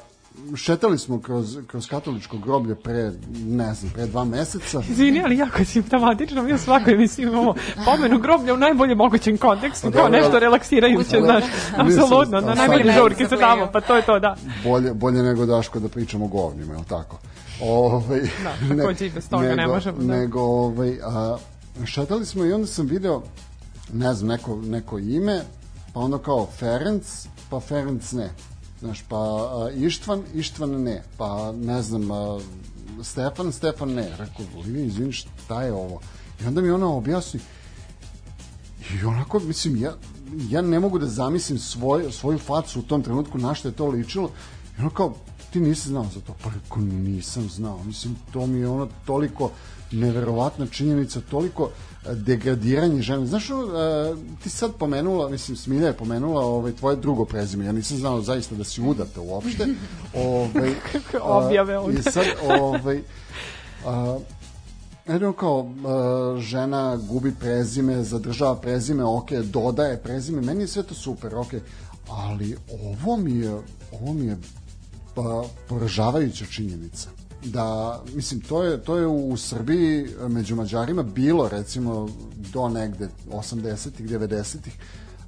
šetali 0.56 0.98
smo 0.98 1.20
kroz, 1.20 1.58
kroz 1.66 1.86
katoličko 1.86 2.38
groblje 2.38 2.74
pre, 2.74 3.12
ne 3.44 3.74
znam, 3.74 3.92
pre 3.92 4.06
dva 4.06 4.24
meseca. 4.24 4.82
Izvini, 4.90 5.22
ali 5.24 5.36
jako 5.36 5.58
je 5.58 5.64
simptomatično. 5.64 6.42
Mi 6.42 6.52
u 6.52 6.58
svakoj 6.58 6.92
emisiji 6.92 7.22
imamo 7.22 7.54
pomenu 7.84 8.18
groblja 8.18 8.54
u 8.54 8.56
najboljem 8.56 8.98
mogućem 8.98 9.38
kontekstu, 9.38 9.90
Pa 9.90 9.98
kao 9.98 10.08
nešto 10.08 10.38
relaksirajuće, 10.38 11.20
znaš, 11.20 11.44
apsolutno, 11.76 12.40
na 12.40 12.54
najbolje 12.54 12.92
žurke 12.92 13.28
se 13.28 13.36
tamo, 13.36 13.68
pa 13.72 13.80
to 13.80 13.96
je 13.96 14.02
to, 14.02 14.18
da. 14.18 14.36
Bolje, 14.64 14.94
bolje 14.94 15.22
nego 15.22 15.46
Daško 15.46 15.80
da 15.80 15.88
pričamo 15.88 16.24
o 16.24 16.28
govnima, 16.28 16.72
je 16.72 16.78
li 16.78 16.86
tako? 16.88 17.18
Ove, 17.62 18.20
Da, 18.20 18.52
takođe 18.76 19.06
i 19.06 19.10
bez 19.10 19.28
toga 19.28 19.54
ne 19.54 19.66
možemo, 19.66 19.98
da. 19.98 20.16
Nego, 20.16 20.40
ovaj, 20.40 20.98
a, 21.04 21.36
šetali 21.86 22.26
smo 22.26 22.44
i 22.44 22.52
onda 22.52 22.66
sam 22.66 22.86
video, 22.86 23.22
ne 23.92 24.14
znam, 24.14 24.28
neko, 24.28 24.56
neko 24.56 24.98
ime, 24.98 25.40
pa 25.94 26.00
ono 26.00 26.18
kao 26.18 26.46
Ferenc, 26.58 27.26
pa 27.50 27.60
Ferenc 27.60 28.12
ne. 28.12 28.30
Znaš, 28.80 29.04
pa 29.08 29.48
Ištvan, 29.76 30.22
Ištvan 30.34 30.82
ne. 30.82 31.02
Pa, 31.16 31.52
ne 31.52 31.82
znam, 31.82 32.10
a, 32.10 32.40
Stefan, 33.02 33.52
Stefan 33.52 33.94
ne. 33.94 34.08
Rekao, 34.10 34.62
Livija, 34.64 34.84
izvini, 34.84 35.12
šta 35.12 35.62
je 35.62 35.72
ovo? 35.72 36.00
I 36.42 36.46
onda 36.46 36.60
mi 36.60 36.70
ona 36.70 36.88
objasni, 36.88 37.40
I 38.94 39.04
onako, 39.04 39.38
mislim, 39.38 39.76
ja, 39.76 39.94
ja 40.50 40.62
ne 40.62 40.80
mogu 40.80 40.98
da 40.98 41.06
zamislim 41.06 41.58
svoj, 41.58 42.12
svoju 42.12 42.38
facu 42.38 42.80
u 42.80 42.82
tom 42.82 43.02
trenutku 43.02 43.38
na 43.38 43.54
što 43.54 43.68
je 43.68 43.72
to 43.72 43.86
ličilo. 43.86 44.30
I 44.78 44.80
ono 44.80 44.90
kao, 44.90 45.14
ti 45.52 45.60
nisi 45.60 45.88
znao 45.88 46.06
za 46.14 46.20
to? 46.20 46.34
Pa 46.44 46.50
rekao, 46.50 46.78
nisam 46.82 47.48
znao. 47.48 47.82
Mislim, 47.84 48.16
to 48.32 48.46
mi 48.46 48.58
je 48.58 48.68
ono 48.68 48.88
toliko 49.06 49.50
neverovatna 49.92 50.66
činjenica, 50.66 51.20
toliko 51.20 51.70
degradiranje 52.04 53.02
žene. 53.02 53.26
Znaš, 53.26 53.50
e, 53.50 53.52
ti 54.42 54.50
sad 54.50 54.74
pomenula, 54.74 55.28
mislim, 55.28 55.56
Smilja 55.56 55.86
je 55.86 55.96
pomenula 55.96 56.44
ovaj, 56.44 56.72
tvoje 56.72 56.96
drugo 56.96 57.24
prezime. 57.24 57.64
Ja 57.64 57.72
nisam 57.72 57.96
znao 57.96 58.20
zaista 58.20 58.54
da 58.54 58.64
si 58.64 58.82
udata 58.82 59.20
uopšte. 59.20 59.66
Ovaj, 60.14 60.74
Objave 61.46 61.78
ovde. 61.78 61.98
I 61.98 62.02
sad, 62.02 62.26
ovaj, 62.48 63.02
a, 63.86 64.18
Jedno 65.08 65.32
kao 65.32 65.58
uh, 65.58 66.40
žena 66.40 66.96
gubi 66.96 67.34
prezime, 67.40 68.02
zadržava 68.02 68.56
prezime, 68.56 69.04
ok, 69.04 69.32
dodaje 69.32 70.02
prezime, 70.02 70.42
meni 70.42 70.62
je 70.62 70.66
sve 70.66 70.82
to 70.82 70.94
super, 70.94 71.34
ok, 71.34 71.52
ali 72.08 72.56
ovo 72.72 73.16
mi 73.16 73.32
je, 73.32 73.50
ovo 73.92 74.12
mi 74.12 74.26
je 74.26 74.36
pa, 75.14 75.44
poražavajuća 75.68 76.44
činjenica 76.46 77.19
da 77.44 78.00
mislim 78.14 78.40
to 78.40 78.62
je 78.62 78.82
to 78.82 78.96
je 78.96 79.06
u 79.06 79.36
Srbiji 79.36 80.08
među 80.28 80.56
Mađarima 80.56 81.02
bilo 81.02 81.48
recimo 81.48 82.08
do 82.52 82.68
negde 82.68 83.08
80-ih 83.30 84.08
90-ih 84.08 84.74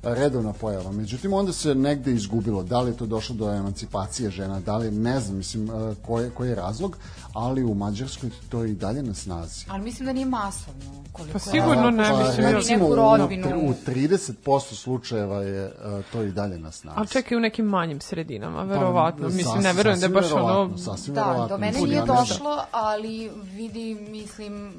redovna 0.05 0.53
pojava. 0.53 0.93
Međutim, 0.93 1.33
onda 1.33 1.53
se 1.53 1.75
negde 1.75 2.13
izgubilo. 2.13 2.63
Da 2.63 2.81
li 2.81 2.91
je 2.91 2.97
to 2.97 3.07
došlo 3.07 3.35
do 3.35 3.51
emancipacije 3.51 4.31
žena, 4.31 4.61
da 4.61 4.77
li, 4.77 4.91
ne 4.91 5.21
znam, 5.21 5.37
mislim, 5.37 5.67
e, 5.67 5.95
koji, 5.97 6.31
koji 6.31 6.49
je 6.49 6.55
razlog, 6.55 6.97
ali 7.33 7.65
u 7.65 7.75
Mađarskoj 7.75 8.31
to 8.49 8.65
je 8.65 8.71
i 8.71 8.75
dalje 8.75 9.03
na 9.03 9.15
snazi. 9.15 9.65
Ali 9.69 9.83
mislim 9.83 10.07
da 10.07 10.13
nije 10.13 10.27
masovno. 10.27 10.81
Koliko 11.13 11.33
Pa 11.33 11.39
sigurno 11.41 11.91
ne, 11.91 12.11
Pa, 12.11 12.19
mislim, 12.19 12.45
ja- 12.45 12.51
recimo, 12.51 12.79
neku 12.79 12.93
u, 12.93 12.97
rodbinu. 12.97 13.47
u 13.61 13.75
30% 13.87 14.33
slučajeva 14.75 15.37
je 15.37 15.65
e, 15.65 15.73
to 16.13 16.23
i 16.23 16.33
dalje 16.33 16.59
na 16.59 16.71
snazi. 16.73 16.97
Ali 16.99 17.09
čekaj 17.09 17.37
u 17.37 17.41
nekim 17.41 17.67
manjim 17.67 18.01
sredinama, 18.01 18.63
verovatno. 18.63 19.21
Pa, 19.21 19.27
Mislim, 19.27 19.45
sasvim- 19.47 19.63
ne 19.63 19.73
verujem 19.73 20.01
da 20.01 20.07
je 20.07 20.11
baš 20.11 20.33
ono... 20.33 20.79
Sasvim 20.79 21.15
Da, 21.15 21.23
verovatno. 21.23 21.49
do 21.49 21.59
mene 21.59 21.79
nije 21.81 22.05
znam. 22.05 22.17
došlo, 22.17 22.59
ali 22.73 23.31
vidi, 23.47 23.95
mislim, 24.03 24.73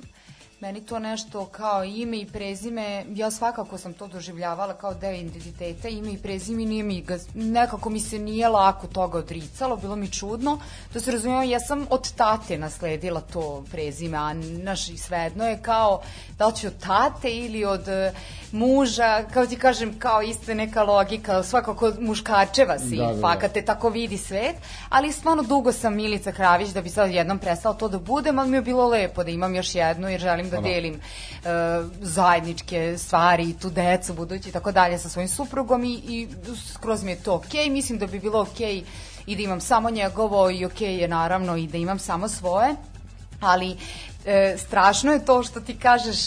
meni 0.63 0.81
to 0.81 0.99
nešto 0.99 1.45
kao 1.45 1.83
ime 1.83 2.17
i 2.17 2.25
prezime, 2.25 3.05
ja 3.15 3.31
svakako 3.31 3.77
sam 3.77 3.93
to 3.93 4.07
doživljavala 4.07 4.73
kao 4.73 4.93
deo 4.93 5.11
identiteta, 5.11 5.87
ime 5.87 6.11
i 6.11 6.17
prezime 6.17 6.65
nije 6.65 6.83
mi 6.83 7.01
ga, 7.01 7.17
nekako 7.33 7.89
mi 7.89 7.99
se 7.99 8.19
nije 8.19 8.47
lako 8.49 8.87
toga 8.87 9.17
odricalo, 9.17 9.75
bilo 9.75 9.95
mi 9.95 10.11
čudno, 10.11 10.59
to 10.93 10.99
se 10.99 11.11
razumijeva, 11.11 11.43
ja 11.43 11.59
sam 11.59 11.87
od 11.89 12.11
tate 12.13 12.57
nasledila 12.57 13.21
to 13.21 13.63
prezime, 13.71 14.17
a 14.17 14.33
naš 14.63 14.89
i 14.89 14.97
svejedno 14.97 15.47
je 15.47 15.59
kao, 15.61 16.01
da 16.37 16.47
li 16.47 16.55
ću 16.55 16.67
od 16.67 16.79
tate 16.79 17.31
ili 17.31 17.65
od 17.65 17.87
e, 17.87 18.13
muža, 18.51 19.23
kao 19.33 19.45
ti 19.45 19.55
kažem, 19.55 19.99
kao 19.99 20.21
isto 20.21 20.53
neka 20.53 20.83
logika, 20.83 21.43
svakako 21.43 21.85
od 21.85 22.01
muškarčeva 22.01 22.79
si, 22.79 22.95
Da, 22.97 23.05
da, 23.05 23.13
da. 23.13 23.21
fakat 23.21 23.51
te 23.51 23.61
tako 23.61 23.89
vidi 23.89 24.17
svet, 24.17 24.55
ali 24.89 25.11
stvarno 25.11 25.43
dugo 25.43 25.71
sam 25.71 25.95
Milica 25.95 26.31
Kravić 26.31 26.69
da 26.69 26.81
bi 26.81 26.89
sad 26.89 27.11
jednom 27.11 27.39
prestala 27.39 27.75
to 27.75 27.87
da 27.87 27.99
budem, 27.99 28.39
ali 28.39 28.49
mi 28.49 28.57
je 28.57 28.61
bilo 28.61 28.87
lepo 28.87 29.23
da 29.23 29.29
imam 29.29 29.55
još 29.55 29.75
jednu 29.75 30.09
jer 30.09 30.21
želim 30.21 30.52
da 30.55 30.61
delim 30.61 30.93
e, 30.93 30.99
zajedničke 32.01 32.97
stvari 32.97 33.49
i 33.49 33.53
tu 33.53 33.69
decu 33.69 34.13
budući 34.13 34.49
i 34.49 34.51
tako 34.51 34.71
dalje 34.71 34.99
sa 34.99 35.09
svojim 35.09 35.29
suprugom 35.29 35.83
i, 35.83 35.93
i 35.93 36.27
skroz 36.73 37.03
mi 37.03 37.11
je 37.11 37.23
to 37.23 37.35
okej, 37.35 37.69
mislim 37.69 37.99
da 37.99 38.07
bi 38.07 38.19
bilo 38.19 38.41
okej 38.41 38.83
i 39.25 39.35
da 39.35 39.41
imam 39.41 39.61
samo 39.61 39.89
njegovo 39.89 40.49
i 40.49 40.65
okej 40.65 40.95
je 40.97 41.07
naravno 41.07 41.57
i 41.57 41.67
da 41.67 41.77
imam 41.77 41.99
samo 41.99 42.27
svoje, 42.27 42.75
ali 43.39 43.77
e, 44.25 44.55
strašno 44.57 45.11
je 45.11 45.25
to 45.25 45.43
što 45.43 45.59
ti 45.59 45.77
kažeš 45.77 46.17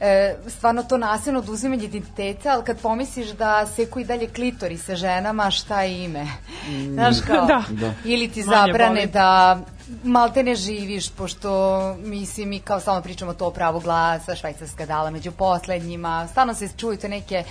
e, 0.00 0.34
stvarno 0.46 0.82
to 0.82 0.98
nasilno 0.98 1.38
oduzimanje 1.38 1.84
identiteta, 1.84 2.50
ali 2.50 2.64
kad 2.64 2.80
pomisliš 2.80 3.28
da 3.28 3.66
seku 3.66 4.00
i 4.00 4.04
dalje 4.04 4.28
klitori 4.28 4.78
sa 4.78 4.96
ženama, 4.96 5.50
šta 5.50 5.82
je 5.82 6.04
ime? 6.04 6.26
Znaš 6.92 7.16
kao. 7.26 7.46
Da. 7.80 7.92
ili 8.04 8.28
ti 8.28 8.44
Manje 8.44 8.56
zabrane 8.56 9.00
boli. 9.00 9.12
da 9.12 9.60
malte 10.04 10.42
ne 10.42 10.54
živiš, 10.54 11.10
pošto 11.10 11.50
mislim 11.94 12.48
mi 12.48 12.60
kao 12.60 12.80
stalno 12.80 13.02
pričamo 13.02 13.34
to 13.34 13.46
o 13.46 13.50
pravu 13.50 13.80
glasa, 13.80 14.34
švajcarska 14.34 14.86
dala 14.86 15.10
među 15.10 15.32
poslednjima, 15.32 16.28
stalno 16.30 16.54
se 16.54 16.68
čuju 16.76 16.96
te 16.98 17.08
neke 17.08 17.44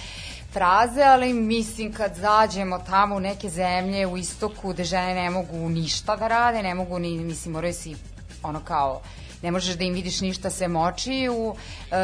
fraze, 0.54 1.04
ali 1.04 1.34
mislim 1.34 1.94
kad 1.94 2.16
zađemo 2.16 2.80
tamo 2.80 3.16
u 3.16 3.20
neke 3.20 3.50
zemlje 3.50 4.08
u 4.08 4.18
istoku 4.18 4.74
gde 4.74 4.84
žene 4.84 5.14
ne 5.14 5.30
mogu 5.30 5.70
ništa 5.70 6.16
da 6.16 6.28
rade, 6.28 6.64
ne 6.64 6.76
mogu 6.76 7.00
ni, 7.00 7.18
mislim, 7.18 7.54
moraju 7.54 7.74
si 7.74 7.96
ono 8.44 8.60
kao 8.60 9.02
ne 9.42 9.52
možeš 9.52 9.76
da 9.76 9.84
im 9.84 9.94
vidiš 9.94 10.22
ništa 10.22 10.50
sem 10.50 10.76
očiju, 10.76 11.56
e, 11.92 11.96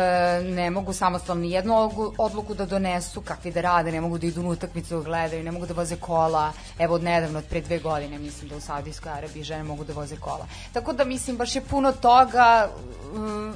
ne 0.44 0.70
mogu 0.70 0.94
samostalno 0.94 1.46
jednu 1.46 1.74
odlu- 1.74 2.14
odluku 2.18 2.54
da 2.54 2.66
donesu, 2.66 3.22
kakvi 3.22 3.52
da 3.52 3.62
rade, 3.62 3.92
ne 3.92 4.02
mogu 4.02 4.18
da 4.18 4.28
idu 4.28 4.44
na 4.44 4.50
utakmicu 4.50 4.98
da 4.98 5.04
gledaju, 5.04 5.44
ne 5.44 5.52
mogu 5.52 5.66
da 5.66 5.74
voze 5.74 5.96
kola, 5.96 6.52
evo 6.80 6.96
od 6.96 7.04
nedavno, 7.04 7.40
od 7.40 7.46
pre 7.46 7.62
dve 7.62 7.80
godine, 7.80 8.20
mislim 8.20 8.50
da 8.50 8.56
u 8.56 8.62
Saudijskoj 8.62 9.12
Arabiji 9.12 9.44
žene 9.44 9.64
mogu 9.64 9.84
da 9.84 9.94
voze 9.94 10.16
kola. 10.16 10.48
Tako 10.74 10.94
da 10.94 11.04
mislim, 11.06 11.38
baš 11.38 11.56
je 11.56 11.62
puno 11.62 11.92
toga, 11.92 12.70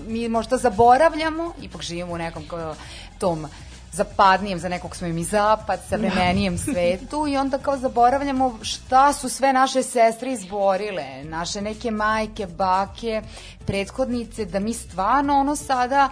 mi 0.07 0.29
možda 0.29 0.57
zaboravljamo, 0.57 1.53
ipak 1.61 1.81
živimo 1.81 2.13
u 2.13 2.17
nekom 2.17 2.47
kao 2.47 2.75
tom 3.19 3.47
zapadnijem, 3.95 4.59
za 4.59 4.69
nekog 4.69 4.95
smo 4.95 5.07
im 5.07 5.17
i 5.17 5.23
zapad, 5.23 5.79
savremenijem 5.89 6.57
svetu 6.57 7.27
i 7.27 7.37
onda 7.37 7.57
kao 7.57 7.77
zaboravljamo 7.77 8.59
šta 8.61 9.13
su 9.13 9.29
sve 9.29 9.53
naše 9.53 9.83
sestre 9.83 10.31
izborile, 10.31 11.23
naše 11.23 11.61
neke 11.61 11.91
majke, 11.91 12.47
bake, 12.47 13.21
prethodnice, 13.65 14.45
da 14.45 14.59
mi 14.59 14.73
stvarno 14.73 15.39
ono 15.39 15.55
sada 15.55 16.09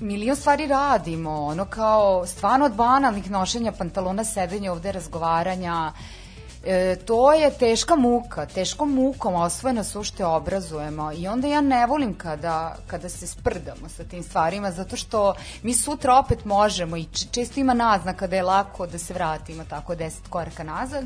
milion 0.00 0.36
stvari 0.36 0.66
radimo, 0.66 1.30
ono 1.30 1.64
kao 1.64 2.26
stvarno 2.26 2.66
od 2.66 2.74
banalnih 2.74 3.30
nošenja 3.30 3.72
pantalona, 3.72 4.24
sedenja 4.24 4.72
ovde, 4.72 4.92
razgovaranja, 4.92 5.92
E, 6.64 6.96
to 6.96 7.32
je 7.32 7.50
teška 7.50 7.96
muka, 7.96 8.46
teškom 8.46 8.94
mukom 8.94 9.34
osvojeno 9.34 9.84
su 9.84 10.02
što 10.02 10.34
obrazujemo. 10.36 11.12
I 11.12 11.28
onda 11.28 11.48
ja 11.48 11.60
ne 11.60 11.86
volim 11.86 12.14
kada, 12.14 12.76
kada 12.86 13.08
se 13.08 13.26
sprdamo 13.26 13.88
sa 13.88 14.04
tim 14.04 14.22
stvarima 14.22 14.70
zato 14.70 14.96
što 14.96 15.34
mi 15.62 15.74
sutra 15.74 16.18
opet 16.18 16.44
možemo 16.44 16.96
i 16.96 17.06
često 17.30 17.60
ima 17.60 17.74
naznaka 17.74 18.26
da 18.26 18.36
je 18.36 18.42
lako 18.42 18.86
da 18.86 18.98
se 18.98 19.14
vratimo 19.14 19.64
tako 19.64 19.94
10 19.94 20.10
koraka 20.28 20.64
nazad 20.64 21.04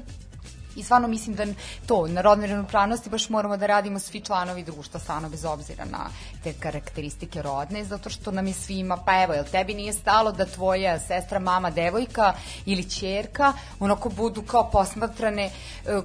I 0.77 0.83
stvarno 0.83 1.09
mislim 1.09 1.37
da 1.37 1.47
to, 1.87 2.07
na 2.07 2.21
rodnoj 2.21 2.49
ravnopravnosti 2.49 3.11
baš 3.11 3.29
moramo 3.29 3.57
da 3.57 3.67
radimo 3.67 3.99
svi 3.99 4.21
članovi 4.21 4.63
društva, 4.63 5.01
stvarno 5.01 5.29
bez 5.29 5.45
obzira 5.45 5.85
na 5.85 6.07
te 6.45 6.53
karakteristike 6.53 7.43
rodne, 7.43 7.85
zato 7.85 8.11
što 8.11 8.31
nam 8.31 8.47
je 8.47 8.53
svima, 8.53 8.97
pa 8.97 9.23
evo, 9.23 9.33
jel 9.33 9.45
tebi 9.45 9.75
nije 9.75 9.93
stalo 9.93 10.33
da 10.33 10.45
tvoja 10.45 11.01
sestra, 11.01 11.39
mama, 11.39 11.71
devojka 11.71 12.33
ili 12.67 12.85
ćerka 12.85 13.53
onako 13.81 14.09
budu 14.09 14.43
kao 14.43 14.71
posmatrane 14.71 15.45
e, 15.45 15.51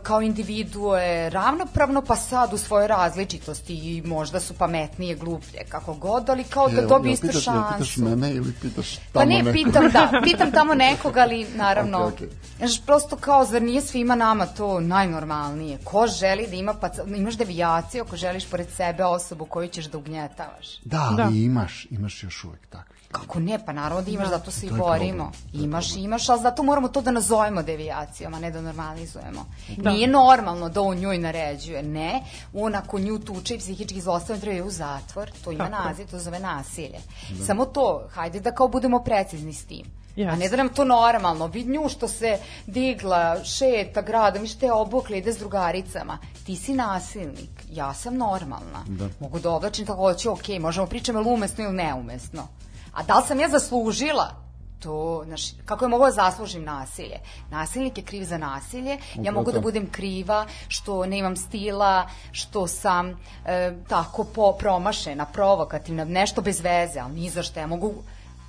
kao 0.04 0.22
individue 0.22 1.30
ravnopravno, 1.30 2.02
pa 2.02 2.16
sad 2.16 2.54
u 2.54 2.58
svojoj 2.58 2.88
različitosti 2.88 3.74
i 3.74 4.02
možda 4.06 4.40
su 4.40 4.54
pametnije, 4.54 5.16
gluplje, 5.16 5.64
kako 5.70 5.94
god, 5.94 6.30
ali 6.30 6.44
kao 6.44 6.70
da 6.70 6.82
dobiju 6.82 7.14
istu 7.14 7.28
pitaš, 7.28 7.44
šansu. 7.44 7.74
pitaš 7.74 7.98
mene 7.98 8.32
ili 8.34 8.54
pitaš 8.62 8.96
tamo 8.96 9.04
Pa 9.14 9.26
ne, 9.26 9.38
nekog? 9.38 9.54
pitam, 9.54 9.90
da, 9.90 10.22
pitam 10.24 10.52
tamo 10.52 10.74
nekog, 10.88 11.18
ali 11.18 11.48
naravno, 11.56 12.08
okej. 12.08 12.28
znaš, 12.58 12.86
prosto 12.86 13.16
kao, 13.16 13.46
zar 13.46 13.62
nije 13.62 13.82
svima 13.82 14.16
nama 14.16 14.46
to 14.46 14.59
najnormalnije? 14.82 15.78
Ko 15.84 16.08
želi 16.08 16.48
da 16.48 16.56
ima, 16.56 16.74
pa, 16.74 16.90
imaš 17.16 17.38
devijaciju 17.38 18.04
ako 18.04 18.16
želiš 18.18 18.50
pored 18.50 18.68
sebe 18.70 19.06
osobu 19.06 19.46
koju 19.46 19.68
ćeš 19.68 19.86
da 19.86 19.98
ugnjetavaš? 19.98 20.80
Da, 20.86 21.02
ali 21.02 21.18
Da. 21.18 21.30
imaš, 21.34 21.88
imaš 21.90 22.24
još 22.24 22.44
uvek 22.44 22.68
takvih. 22.68 23.00
Kako 23.12 23.40
ne, 23.40 23.66
pa 23.66 23.74
naravno 23.74 24.02
da 24.02 24.12
imaš, 24.12 24.30
zato 24.30 24.52
se 24.52 24.66
i 24.66 24.70
To 24.70 24.76
borimo. 24.76 25.24
problem, 25.24 25.52
to 25.52 25.58
Imaš, 25.58 25.88
problem. 25.88 26.06
imaš, 26.06 26.30
ali 26.30 26.42
zato 26.42 26.64
moramo 26.64 26.88
to 26.88 27.02
da 27.02 27.12
nazovemo 27.12 27.64
devijacijom, 27.64 28.34
a 28.34 28.40
ne 28.40 28.52
da 28.52 28.62
normalizujemo. 28.62 29.46
Da. 29.78 29.92
Nije 29.92 30.08
normalno 30.08 30.70
da 30.70 30.82
on 30.82 30.98
njoj 30.98 31.18
naređuje, 31.18 31.84
ne. 31.84 32.24
On 32.54 32.76
ako 32.76 33.00
nju 33.00 33.20
tuče 33.20 33.56
i 33.56 33.60
psihički 33.60 34.02
zlostavlja, 34.02 34.42
treba 34.42 34.56
je 34.56 34.64
u 34.64 34.72
zatvor, 34.72 35.32
to 35.44 35.52
ima 35.52 35.70
Tako 35.70 35.84
naziv, 35.84 36.08
to 36.08 36.20
zove 36.20 36.40
nasilje. 36.40 37.00
Samo 37.46 37.66
to, 37.66 38.08
hajde 38.10 38.40
da 38.40 38.52
kao 38.52 38.68
budemo 38.68 39.00
precizni 39.00 39.54
s 39.54 39.66
tim. 39.66 39.86
A 40.28 40.36
ne 40.36 40.50
da 40.50 40.56
nam 40.56 40.70
to 40.70 40.86
normalno. 40.86 41.48
Vid 41.48 41.68
nju 41.68 41.90
što 41.90 42.08
se 42.08 42.38
digla, 42.66 43.44
šeta 43.44 44.02
gradom, 44.02 44.48
što 44.48 44.66
je 44.66 44.74
obukla, 44.74 45.16
ide 45.16 45.34
s 45.34 45.38
drugaricama. 45.38 46.18
Ti 46.46 46.56
si 46.56 46.74
nasilnik, 46.74 47.50
ja 47.72 47.94
sam 47.94 48.18
normalna. 48.18 48.84
Da. 48.88 49.10
Mogu 49.20 49.40
da 49.40 49.52
oblačim 49.52 49.86
kako 49.86 50.02
hoću, 50.02 50.32
ok, 50.32 50.50
možemo 50.60 50.88
pričamo 50.88 51.20
ili 51.20 51.30
umesno 51.30 51.64
ili 51.64 51.74
neumesno. 51.74 52.48
A 52.94 53.04
da 53.04 53.20
li 53.20 53.24
sam 53.28 53.40
ja 53.40 53.50
zaslužila 53.50 54.50
to, 54.80 55.24
znaš, 55.26 55.42
kako 55.66 55.86
je 55.86 55.90
mogo 55.90 56.06
da 56.06 56.12
zaslužim 56.12 56.64
nasilje? 56.64 57.20
Nasilnik 57.52 57.98
je 57.98 58.04
kriv 58.04 58.24
za 58.24 58.38
nasilje, 58.38 58.92
ja 58.92 59.22
Upravo 59.22 59.36
mogu 59.36 59.52
da 59.52 59.60
budem 59.60 59.90
kriva 59.92 60.46
što 60.68 61.06
nemam 61.06 61.36
stila, 61.36 62.08
što 62.32 62.68
sam 62.68 63.10
e, 63.10 63.74
tako 63.88 64.24
po, 64.24 64.54
promašena, 64.60 65.26
provokativna, 65.26 66.06
nešto 66.06 66.42
bez 66.42 66.62
veze, 66.62 67.00
ali 67.00 67.14
ni 67.14 67.30
za 67.30 67.44
što 67.44 67.60
ja 67.60 67.68
mogu 67.68 67.94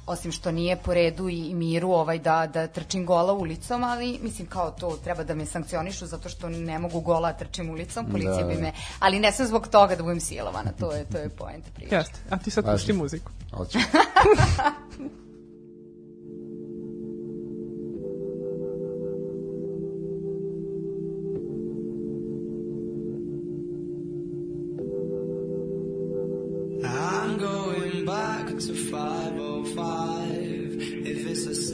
osim 0.07 0.33
što 0.33 0.51
nije 0.51 0.77
po 0.77 0.95
redu 0.95 1.29
i 1.29 1.55
miru 1.55 1.91
ovaj 1.91 2.19
da, 2.19 2.47
da 2.55 2.67
trčim 2.67 3.07
gola 3.07 3.33
ulicom, 3.33 3.85
ali 3.85 4.19
mislim 4.23 4.49
kao 4.49 4.71
to 4.71 4.99
treba 5.05 5.25
da 5.25 5.35
me 5.35 5.47
sankcionišu 5.47 6.07
zato 6.07 6.29
što 6.29 6.49
ne 6.49 6.79
mogu 6.79 7.01
gola 7.01 7.33
da 7.33 7.39
trčim 7.39 7.71
ulicom, 7.71 8.07
policija 8.11 8.37
Da, 8.37 8.49
bi 8.49 8.55
da. 8.55 8.61
me, 8.61 8.73
ali 8.99 9.19
ne 9.19 9.33
sam 9.33 9.47
zbog 9.47 9.69
toga 9.69 9.97
da 9.97 10.03
budem 10.03 10.21
silovana, 10.21 10.73
to 10.81 10.93
je, 10.93 11.05
to 11.05 11.19
je 11.19 11.29
poenta 11.29 11.69
priče. 11.75 11.95
Jeste. 11.95 12.19
A 12.31 12.39
ti 12.39 12.51
sad 12.51 12.73
pušti 12.73 12.93
muziku. 12.93 13.33
Hoću. 13.53 13.79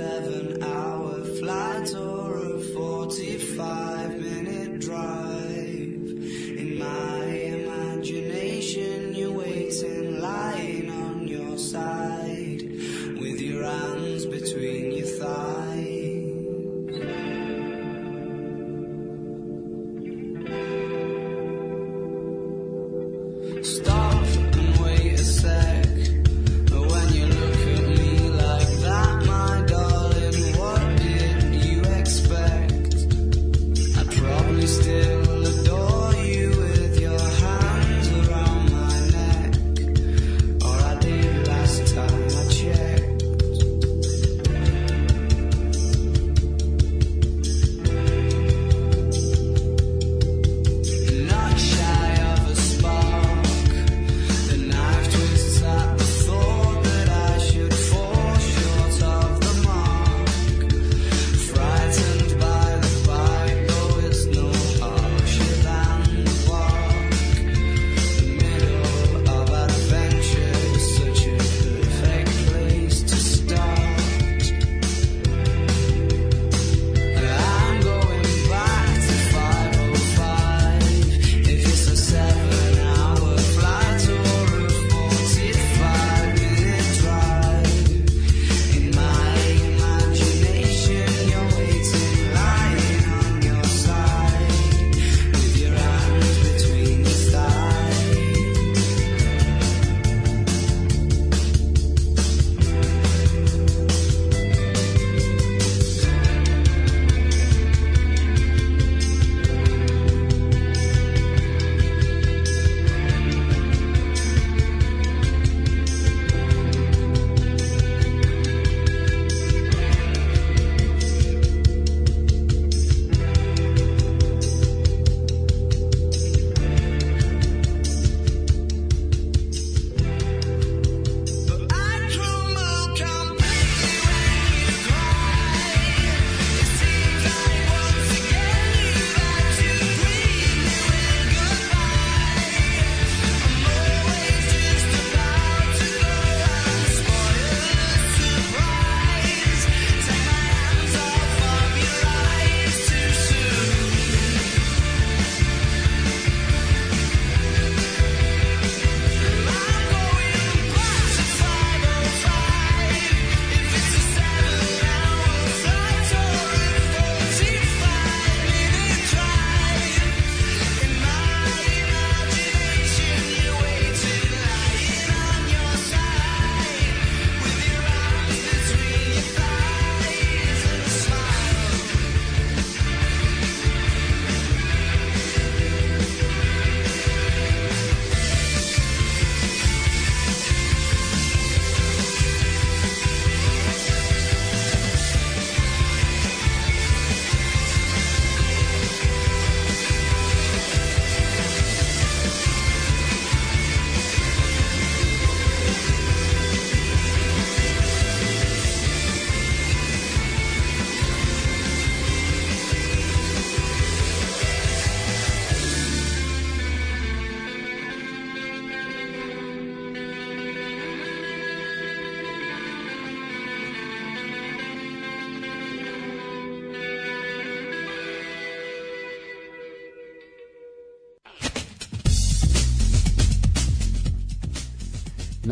seven 0.07 0.62
hour 0.62 1.24
flight 1.38 1.92
or 1.94 2.36
a 2.38 2.61
45 2.61 4.20
minute 4.20 4.80
drive. 4.80 5.26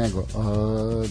Nego, 0.05 0.19
uh, 0.21 1.07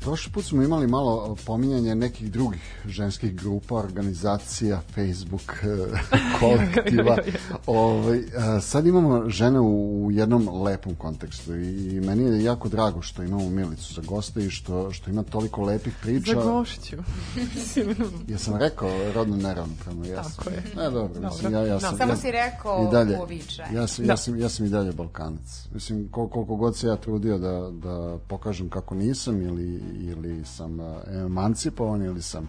prošli 0.00 0.32
put 0.32 0.44
smo 0.44 0.62
imali 0.62 0.86
malo 0.86 1.36
pominjanje 1.46 1.94
nekih 1.94 2.32
drugih 2.32 2.77
ženskih 2.88 3.34
grupa, 3.34 3.74
organizacija, 3.74 4.80
Facebook, 4.94 5.52
eh, 5.62 5.98
kolektiva. 6.40 7.18
ovaj, 7.66 8.22
a, 8.36 8.60
sad 8.60 8.86
imamo 8.86 9.30
žene 9.30 9.60
u, 9.60 10.04
u 10.06 10.10
jednom 10.10 10.62
lepom 10.62 10.94
kontekstu 10.94 11.56
i 11.56 12.00
meni 12.00 12.24
je 12.24 12.44
jako 12.44 12.68
drago 12.68 13.02
što 13.02 13.22
imamo 13.22 13.50
Milicu 13.50 13.94
za 13.94 14.02
goste 14.06 14.40
i 14.40 14.50
što, 14.50 14.92
što 14.92 15.10
ima 15.10 15.22
toliko 15.22 15.62
lepih 15.62 15.94
priča. 16.02 16.34
Za 16.34 16.40
gošću. 16.40 16.96
Mislim, 17.54 17.96
Ja 18.28 18.38
sam 18.38 18.56
rekao 18.56 19.12
rodno 19.14 19.36
neravnopravno, 19.36 20.04
ja 20.04 20.24
sam. 20.24 20.32
Tako 20.36 20.50
je. 20.50 20.62
Ne, 20.76 20.90
dobro, 20.90 21.20
mislim, 21.20 21.52
ja, 21.52 21.60
ja 21.60 21.80
sam... 21.80 21.98
Samo 21.98 22.12
ja, 22.12 22.16
si 22.16 22.30
rekao 22.30 22.88
i 22.88 22.92
dalje, 22.92 23.18
uobičajen. 23.18 23.74
ja, 23.74 23.86
sam, 23.86 24.04
ja, 24.04 24.16
sam, 24.16 24.40
ja 24.40 24.48
sam 24.48 24.66
i 24.66 24.68
dalje 24.68 24.92
Balkanac. 24.92 25.68
Mislim, 25.74 26.08
kol, 26.10 26.28
koliko 26.28 26.56
god 26.56 26.76
se 26.76 26.86
ja 26.86 26.96
trudio 26.96 27.38
da, 27.38 27.70
da 27.70 28.18
pokažem 28.28 28.68
kako 28.68 28.94
nisam 28.94 29.42
ili, 29.42 29.82
ili 30.00 30.44
sam 30.44 30.80
uh, 30.80 30.86
emancipovan 31.08 32.02
ili 32.02 32.22
sam 32.22 32.48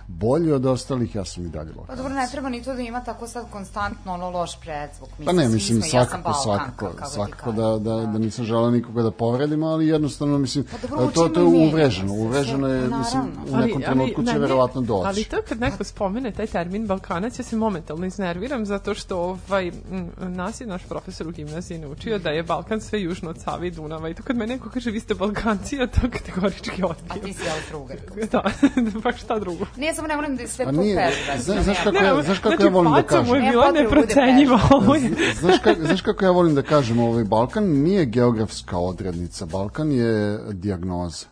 bolji 0.17 0.51
od 0.51 0.65
ostalih, 0.65 1.15
ja 1.15 1.25
sam 1.25 1.45
i 1.45 1.49
dalje 1.49 1.69
Pa 1.69 1.75
Balkanac. 1.75 1.97
dobro, 1.97 2.13
ne 2.13 2.27
treba 2.31 2.49
ni 2.49 2.63
to 2.63 2.73
da 2.73 2.81
ima 2.81 3.03
tako 3.03 3.27
sad 3.27 3.45
konstantno 3.51 4.13
ono 4.13 4.29
loš 4.29 4.59
predzvuk. 4.59 5.09
Pa 5.25 5.31
ne, 5.31 5.49
mislim, 5.49 5.81
smo, 5.81 5.99
ja 5.99 6.05
sam 6.05 6.23
svakako, 6.23 6.85
Balkanka, 6.85 7.05
svakako, 7.05 7.09
svakako 7.13 7.51
kažem. 7.51 7.83
da, 7.83 7.95
da, 7.95 8.05
da 8.05 8.17
nisam 8.19 8.45
želeo 8.45 8.71
nikoga 8.71 9.01
da 9.03 9.11
povredim, 9.11 9.63
ali 9.63 9.87
jednostavno, 9.87 10.37
mislim, 10.37 10.65
Pa 10.71 10.87
dobro, 10.87 11.11
to, 11.13 11.29
to 11.29 11.39
je 11.39 11.45
uvreženo, 11.45 12.13
uvreženo 12.13 12.67
je, 12.67 12.87
sve, 12.87 12.97
mislim, 12.97 13.23
naravno. 13.23 13.57
u 13.57 13.67
nekom 13.67 13.81
trenutku 13.81 14.23
će 14.23 14.33
ne, 14.33 14.39
verovatno 14.39 14.81
doći. 14.81 15.07
Ali 15.07 15.23
to 15.23 15.37
kad 15.49 15.59
neko 15.59 15.83
spomene 15.83 16.31
taj 16.31 16.47
termin 16.47 16.87
Balkanac, 16.87 17.39
ja 17.39 17.43
se 17.43 17.55
momentalno 17.55 18.05
iznerviram 18.05 18.65
zato 18.65 18.93
što 18.93 19.17
ovaj, 19.19 19.71
nas 20.19 20.61
je 20.61 20.67
naš 20.67 20.83
profesor 20.83 21.27
u 21.27 21.31
gimnaziji 21.31 21.77
naučio 21.77 22.19
da 22.19 22.29
je 22.29 22.43
Balkan 22.43 22.81
sve 22.81 23.01
južno 23.01 23.29
od 23.29 23.39
Save 23.41 23.67
i 23.67 23.71
Dunava 23.71 24.09
i 24.09 24.13
to 24.13 24.23
kad 24.23 24.37
me 24.37 24.47
neko 24.47 24.69
kaže 24.69 24.91
vi 24.91 24.99
ste 24.99 25.13
Balkanci, 25.13 25.75
ja 25.81 25.87
to 25.87 26.01
kategorički 26.11 26.83
A 26.83 26.87
odbijam. 26.87 27.19
ti 27.25 27.33
si 27.33 27.43
Austro-Ugar. 27.43 27.97
Da, 28.31 28.43
pa 29.03 29.11
šta 29.11 29.39
drugo. 29.39 29.65
Nije 29.77 29.93
samo 30.01 30.07
ne 30.07 30.15
volim 30.15 30.35
da 30.35 30.41
je 30.41 30.47
sve 30.47 30.65
to 30.65 30.71
nije, 30.71 30.95
pežurativno. 30.95 31.43
znaš, 31.43 31.63
znaš 31.63 31.77
kako, 31.83 31.97
Ne, 31.99 32.05
ja, 32.05 32.23
znaš 32.23 32.39
kako 32.39 32.55
znači, 32.55 32.63
ja 32.63 32.69
volim 32.69 32.91
da 32.93 33.01
faca 33.01 33.15
mu 33.15 33.23
kažem? 33.23 33.35
je 33.35 33.41
Nema 33.41 33.51
bila 33.51 33.65
da 33.65 33.71
bude 33.71 33.83
neprocenjiva. 33.83 34.59
Ovo 34.71 34.95
je 34.95 35.11
Znaš, 35.39 35.59
ka, 35.63 35.75
znaš 35.79 36.01
kako 36.01 36.25
ja 36.25 36.31
volim 36.31 36.55
da 36.55 36.61
kažem, 36.61 36.99
ovaj 36.99 37.23
Balkan 37.23 37.63
nije 37.63 38.05
geografska 38.05 38.77
odrednica, 38.77 39.45
Balkan 39.45 39.91
je 39.91 40.39
dijagnoza. 40.51 41.25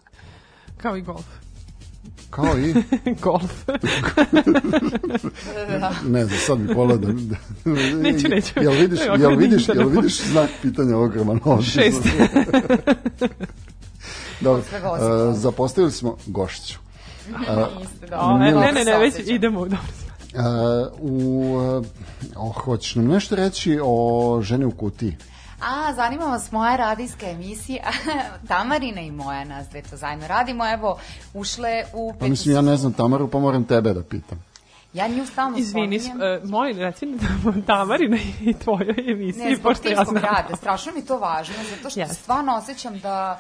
kao 0.78 0.98
i 0.98 1.02
golf. 1.02 1.26
Kao 2.30 2.58
i, 2.58 2.74
golf. 3.24 3.68
ne 6.16 6.26
znam, 6.26 6.40
sad 6.40 6.58
bih 6.58 6.78
volao 6.78 6.98
da... 6.98 7.08
da 7.12 7.36
Neću, 8.04 8.28
neću. 8.28 8.54
Jel 8.62 8.74
vidiš, 8.74 9.00
jel 9.20 9.36
vidiš, 9.36 9.68
jel 9.70 9.90
vidiš 9.90 10.22
znak 10.24 10.50
pitanja 10.62 10.98
ogroman 10.98 11.40
ovdje? 11.46 11.66
Šest. 11.66 12.02
Dobro, 14.42 14.62
uh, 14.62 15.36
zapostavili 15.36 15.92
smo 15.92 16.18
gošću. 16.26 16.89
Niste, 17.80 18.08
da. 18.08 18.20
O, 18.20 18.38
ne, 18.38 18.52
Milka 18.52 18.66
ne, 18.66 18.72
ne, 18.72 18.86
ne, 18.86 18.98
već 18.98 19.16
idemo. 19.26 19.60
Dobro. 19.60 19.78
Uh, 20.34 20.42
u, 21.00 21.56
uh, 21.58 21.86
oh, 22.36 22.56
hoćeš 22.56 22.96
nam 22.96 23.08
nešto 23.08 23.36
reći 23.36 23.80
o 23.84 24.40
ženi 24.44 24.66
u 24.66 24.72
kutiji? 24.72 25.18
A, 25.62 25.94
zanima 25.94 26.26
vas 26.26 26.52
moja 26.52 26.76
radijska 26.76 27.30
emisija. 27.30 27.84
Tamarina 28.48 29.02
i 29.02 29.12
moja 29.12 29.44
nas 29.44 29.68
dve 29.70 29.82
to 29.82 29.98
zajedno 29.98 30.28
radimo. 30.28 30.74
Evo, 30.74 31.00
ušle 31.34 31.84
u 31.94 32.14
Pa 32.20 32.28
mislim, 32.28 32.56
ja 32.56 32.62
ne 32.62 32.78
znam 32.78 32.94
Tamaru, 32.94 33.28
pa 33.28 33.40
moram 33.40 33.64
tebe 33.64 33.94
da 33.94 34.04
pitam. 34.04 34.44
Ja 34.94 35.08
nju 35.08 35.26
stalno 35.26 35.58
Izvini, 35.58 36.00
spominjem. 36.00 36.40
uh, 36.44 36.50
moj, 36.50 36.74
reci 36.74 37.06
mi 37.06 37.18
da 37.18 37.28
Tamarina 37.76 38.18
i 38.42 38.54
tvojoj 38.54 39.12
emisiji, 39.12 39.44
Ne, 39.44 39.56
zbog 39.56 39.72
pošto 39.72 39.88
ja 39.88 39.96
timskog 39.96 40.18
znam. 40.20 40.36
rada. 40.36 40.56
Strašno 40.56 40.92
mi 40.96 41.06
to 41.06 41.18
važno, 41.18 41.56
zato 41.76 41.90
što 41.90 42.00
Jeste. 42.00 42.16
stvarno 42.16 42.56
osjećam 42.56 43.00
da 43.00 43.40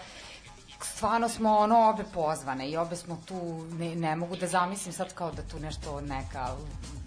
stvarno 1.00 1.30
smo 1.30 1.58
ono 1.58 1.89
obe 1.89 2.04
pozvane 2.14 2.70
i 2.70 2.78
obe 2.78 2.95
smo 2.95 3.18
tu, 3.26 3.66
ne, 3.72 3.95
ne 3.95 4.16
mogu 4.16 4.36
da 4.36 4.47
zamislim 4.47 4.93
sad 4.93 5.14
kao 5.14 5.32
da 5.32 5.41
tu 5.41 5.60
nešto 5.60 6.02
neka 6.02 6.47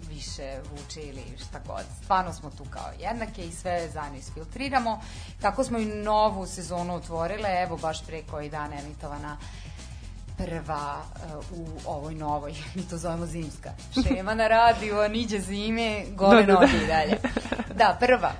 više 0.09 0.57
vuče 0.71 1.01
ili 1.01 1.23
šta 1.37 1.59
god. 1.67 1.83
Stvarno 2.03 2.33
smo 2.33 2.49
tu 2.49 2.63
kao 2.69 2.89
jednake 2.99 3.45
i 3.45 3.51
sve 3.51 3.89
zajedno 3.93 4.19
isfiltriramo. 4.19 5.01
Tako 5.41 5.63
smo 5.63 5.77
i 5.77 5.85
novu 5.85 6.45
sezonu 6.47 6.95
otvorile, 6.95 7.49
evo 7.63 7.77
baš 7.77 8.05
pre 8.05 8.21
koji 8.31 8.49
dan 8.49 8.73
emitovana 8.73 9.37
prva 10.37 10.97
uh, 10.97 11.59
u 11.59 11.67
ovoj 11.85 12.15
novoj, 12.15 12.53
mi 12.75 12.87
to 12.89 12.97
zovemo 12.97 13.25
zimska, 13.25 13.71
šema 13.93 14.33
na 14.33 14.47
radiju, 14.47 14.99
a 14.99 15.07
niđe 15.07 15.39
zime, 15.39 16.05
gole 16.09 16.43
Da, 16.43 16.45
da, 16.45 16.53
da. 16.53 16.59
noge 16.59 16.83
i 16.83 16.87
dalje. 16.87 17.17
Da, 17.75 17.97
prva. 17.99 18.31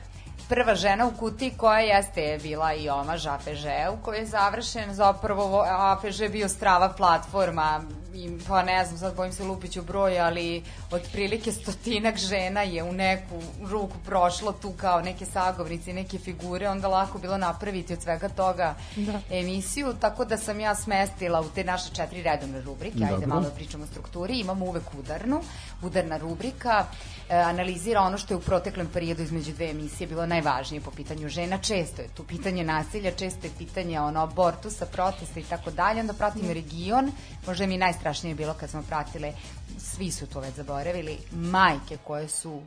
Prva 0.49 0.75
žena 0.75 1.05
u 1.07 1.11
kutiji 1.11 1.53
koja 1.57 1.79
jeste 1.79 2.39
bila 2.43 2.73
i 2.73 2.89
omaž 2.89 3.27
APŽ-u 3.27 3.97
koji 4.01 4.19
je 4.19 4.25
završen, 4.25 4.93
zapravo 4.93 5.63
APŽ 5.67 6.19
je 6.19 6.29
bio 6.29 6.49
strava 6.49 6.89
platforma 6.89 7.81
i, 8.13 8.37
pa 8.47 8.63
ne 8.63 8.85
znam, 8.85 8.97
sad 8.99 9.15
bojim 9.15 9.33
se 9.33 9.43
lupiću 9.43 9.81
broj, 9.81 10.19
ali 10.19 10.63
otprilike 10.91 11.51
stotinak 11.51 12.17
žena 12.17 12.61
je 12.61 12.83
u 12.83 12.93
neku 12.93 13.41
ruku 13.69 13.97
prošlo 14.05 14.51
tu 14.51 14.71
kao 14.77 15.01
neke 15.01 15.25
sagovnice 15.25 15.91
i 15.91 15.93
neke 15.93 16.19
figure, 16.19 16.69
onda 16.69 16.87
lako 16.87 17.17
bilo 17.17 17.37
napraviti 17.37 17.93
od 17.93 18.01
svega 18.01 18.29
toga 18.29 18.75
Da. 18.95 19.19
emisiju, 19.31 19.93
tako 20.01 20.25
da 20.25 20.37
sam 20.37 20.59
ja 20.59 20.75
smestila 20.75 21.41
u 21.41 21.49
te 21.55 21.63
naše 21.63 21.89
četiri 21.93 22.23
redovne 22.23 22.61
rubrike, 22.61 23.03
ajde 23.03 23.13
Dobro. 23.13 23.27
malo 23.27 23.49
pričamo 23.55 23.83
o 23.83 23.87
strukturi, 23.87 24.39
imamo 24.39 24.65
uvek 24.65 24.83
udarnu, 24.99 25.41
udarna 25.83 26.17
rubrika, 26.17 26.85
e, 27.29 27.35
analizira 27.35 28.01
ono 28.01 28.17
što 28.17 28.33
je 28.33 28.37
u 28.37 28.41
proteklom 28.41 28.87
periodu 28.87 29.21
između 29.23 29.53
dve 29.53 29.69
emisije 29.69 30.07
bilo 30.07 30.25
najvažnije 30.25 30.81
po 30.81 30.91
pitanju 30.91 31.29
žena, 31.29 31.57
često 31.57 32.01
je 32.01 32.07
tu 32.07 32.23
pitanje 32.23 32.63
nasilja, 32.63 33.11
često 33.11 33.47
je 33.47 33.53
pitanje 33.57 33.99
ono, 33.99 34.23
abortusa, 34.23 34.85
protesta 34.85 35.39
i 35.39 35.43
tako 35.43 35.71
dalje, 35.71 35.99
onda 35.99 36.13
pratimo 36.13 36.53
region, 36.53 37.11
možda 37.47 37.65
mi 37.65 37.77
najstrašnije 37.77 38.35
bilo 38.35 38.53
kad 38.53 38.69
smo 38.69 38.83
pratile, 38.83 39.33
svi 39.77 40.11
su 40.11 40.27
to 40.27 40.39
već 40.39 40.55
zaboravili, 40.55 41.17
majke 41.31 41.97
koje 42.03 42.27
su 42.27 42.61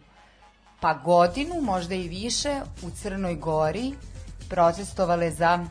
pa 0.81 0.95
godinu, 0.95 1.61
možda 1.61 1.95
i 1.95 2.09
više, 2.09 2.61
u 2.83 2.91
Crnoj 2.91 3.35
Gori 3.35 3.93
protestovale 4.49 5.31
za 5.31 5.65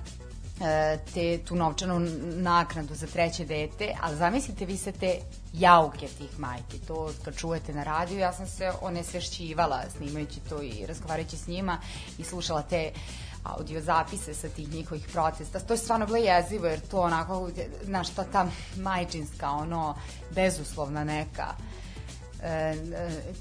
e, 0.61 0.97
te, 1.13 1.39
tu 1.45 1.55
novčanu 1.55 1.99
naknadu 2.35 2.95
za 2.95 3.07
treće 3.07 3.45
dete, 3.45 3.93
ali 4.01 4.15
zamislite 4.15 4.65
vi 4.65 4.77
se 4.77 4.91
te 4.91 5.19
jauke 5.59 6.07
tih 6.07 6.39
majki, 6.39 6.79
to 6.87 7.11
kad 7.25 7.37
čujete 7.37 7.73
na 7.73 7.83
radiju, 7.83 8.19
ja 8.19 8.33
sam 8.33 8.47
se 8.47 8.71
onesvešćivala 8.81 9.83
snimajući 9.97 10.39
to 10.49 10.61
i 10.61 10.85
razgovarajući 10.85 11.37
s 11.37 11.47
njima 11.47 11.77
i 12.17 12.23
slušala 12.23 12.61
te 12.61 12.91
audio 13.43 13.81
zapise 13.81 14.33
sa 14.33 14.49
tih 14.49 14.73
njihovih 14.73 15.07
protesta. 15.13 15.59
To 15.59 15.73
je 15.73 15.77
stvarno 15.77 16.05
bilo 16.05 16.17
jezivo 16.17 16.67
jer 16.67 16.79
to 16.79 17.01
onako, 17.01 17.49
znaš, 17.83 18.09
ta, 18.09 18.23
ta 18.23 18.47
majčinska, 18.77 19.49
ono, 19.49 19.95
bezuslovna 20.35 21.03
neka 21.03 21.47
e, 21.47 21.84
e, 22.43 22.75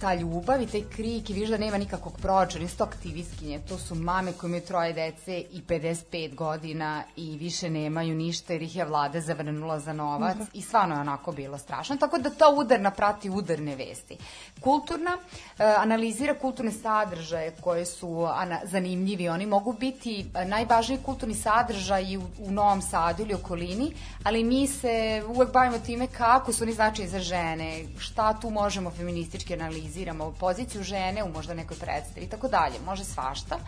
ta 0.00 0.14
ljubav 0.14 0.62
i 0.62 0.66
taj 0.66 0.82
krik 0.96 1.30
i 1.30 1.32
vidiš 1.32 1.48
da 1.48 1.58
nema 1.58 1.78
nikakvog 1.78 2.18
proračuna, 2.22 2.62
nisu 2.62 2.76
to 2.76 2.84
aktivistkinje, 2.84 3.60
to 3.68 3.78
su 3.78 3.94
mame 3.94 4.32
koje 4.32 4.48
imaju 4.48 4.62
troje 4.62 4.92
dece 4.92 5.38
i 5.38 5.62
55 5.68 6.34
godina 6.34 7.02
i 7.16 7.38
više 7.38 7.70
nemaju 7.70 8.14
ništa 8.14 8.52
jer 8.52 8.62
ih 8.62 8.76
je 8.76 8.84
vlada 8.84 9.20
zavrnula 9.20 9.80
za 9.80 9.92
novac 9.92 10.36
i 10.52 10.62
stvarno 10.62 10.94
je 10.94 11.00
onako 11.00 11.32
bilo 11.32 11.58
strašno, 11.58 11.96
tako 11.96 12.18
da 12.18 12.30
ta 12.30 12.48
udarna 12.48 12.90
prati 12.90 13.30
udarne 13.30 13.76
vesti. 13.76 14.16
Kulturna 14.60 15.18
e, 15.58 15.64
analizira 15.78 16.34
kulturne 16.38 16.72
sadržaje 16.72 17.54
koje 17.60 17.86
su 17.86 18.26
ana, 18.34 18.60
zanimljivi, 18.64 19.28
oni 19.28 19.46
mogu 19.46 19.72
biti 19.72 20.26
e, 20.34 20.44
najvažniji 20.44 20.98
kulturni 21.04 21.34
sadržaj 21.34 22.16
u, 22.16 22.22
u 22.38 22.50
Novom 22.50 22.82
Sadu 22.82 23.22
ili 23.22 23.34
okolini, 23.34 23.92
ali 24.24 24.44
mi 24.44 24.66
se 24.66 25.22
uvek 25.28 25.52
bavimo 25.52 25.78
time 25.78 26.06
kako 26.06 26.52
su 26.52 26.64
oni 26.64 26.72
značaji 26.72 27.08
za 27.08 27.18
žene, 27.18 27.84
šta 27.98 28.34
tu 28.40 28.50
možemo 28.50 28.83
feministički 28.90 29.54
analiziramo, 29.54 30.34
poziciju 30.40 30.82
žene 30.82 31.24
u 31.24 31.28
možda 31.28 31.54
nekoj 31.54 31.76
predstavi 31.76 32.26
i 32.26 32.28
tako 32.28 32.48
dalje, 32.48 32.74
može 32.86 33.04
svašta. 33.04 33.58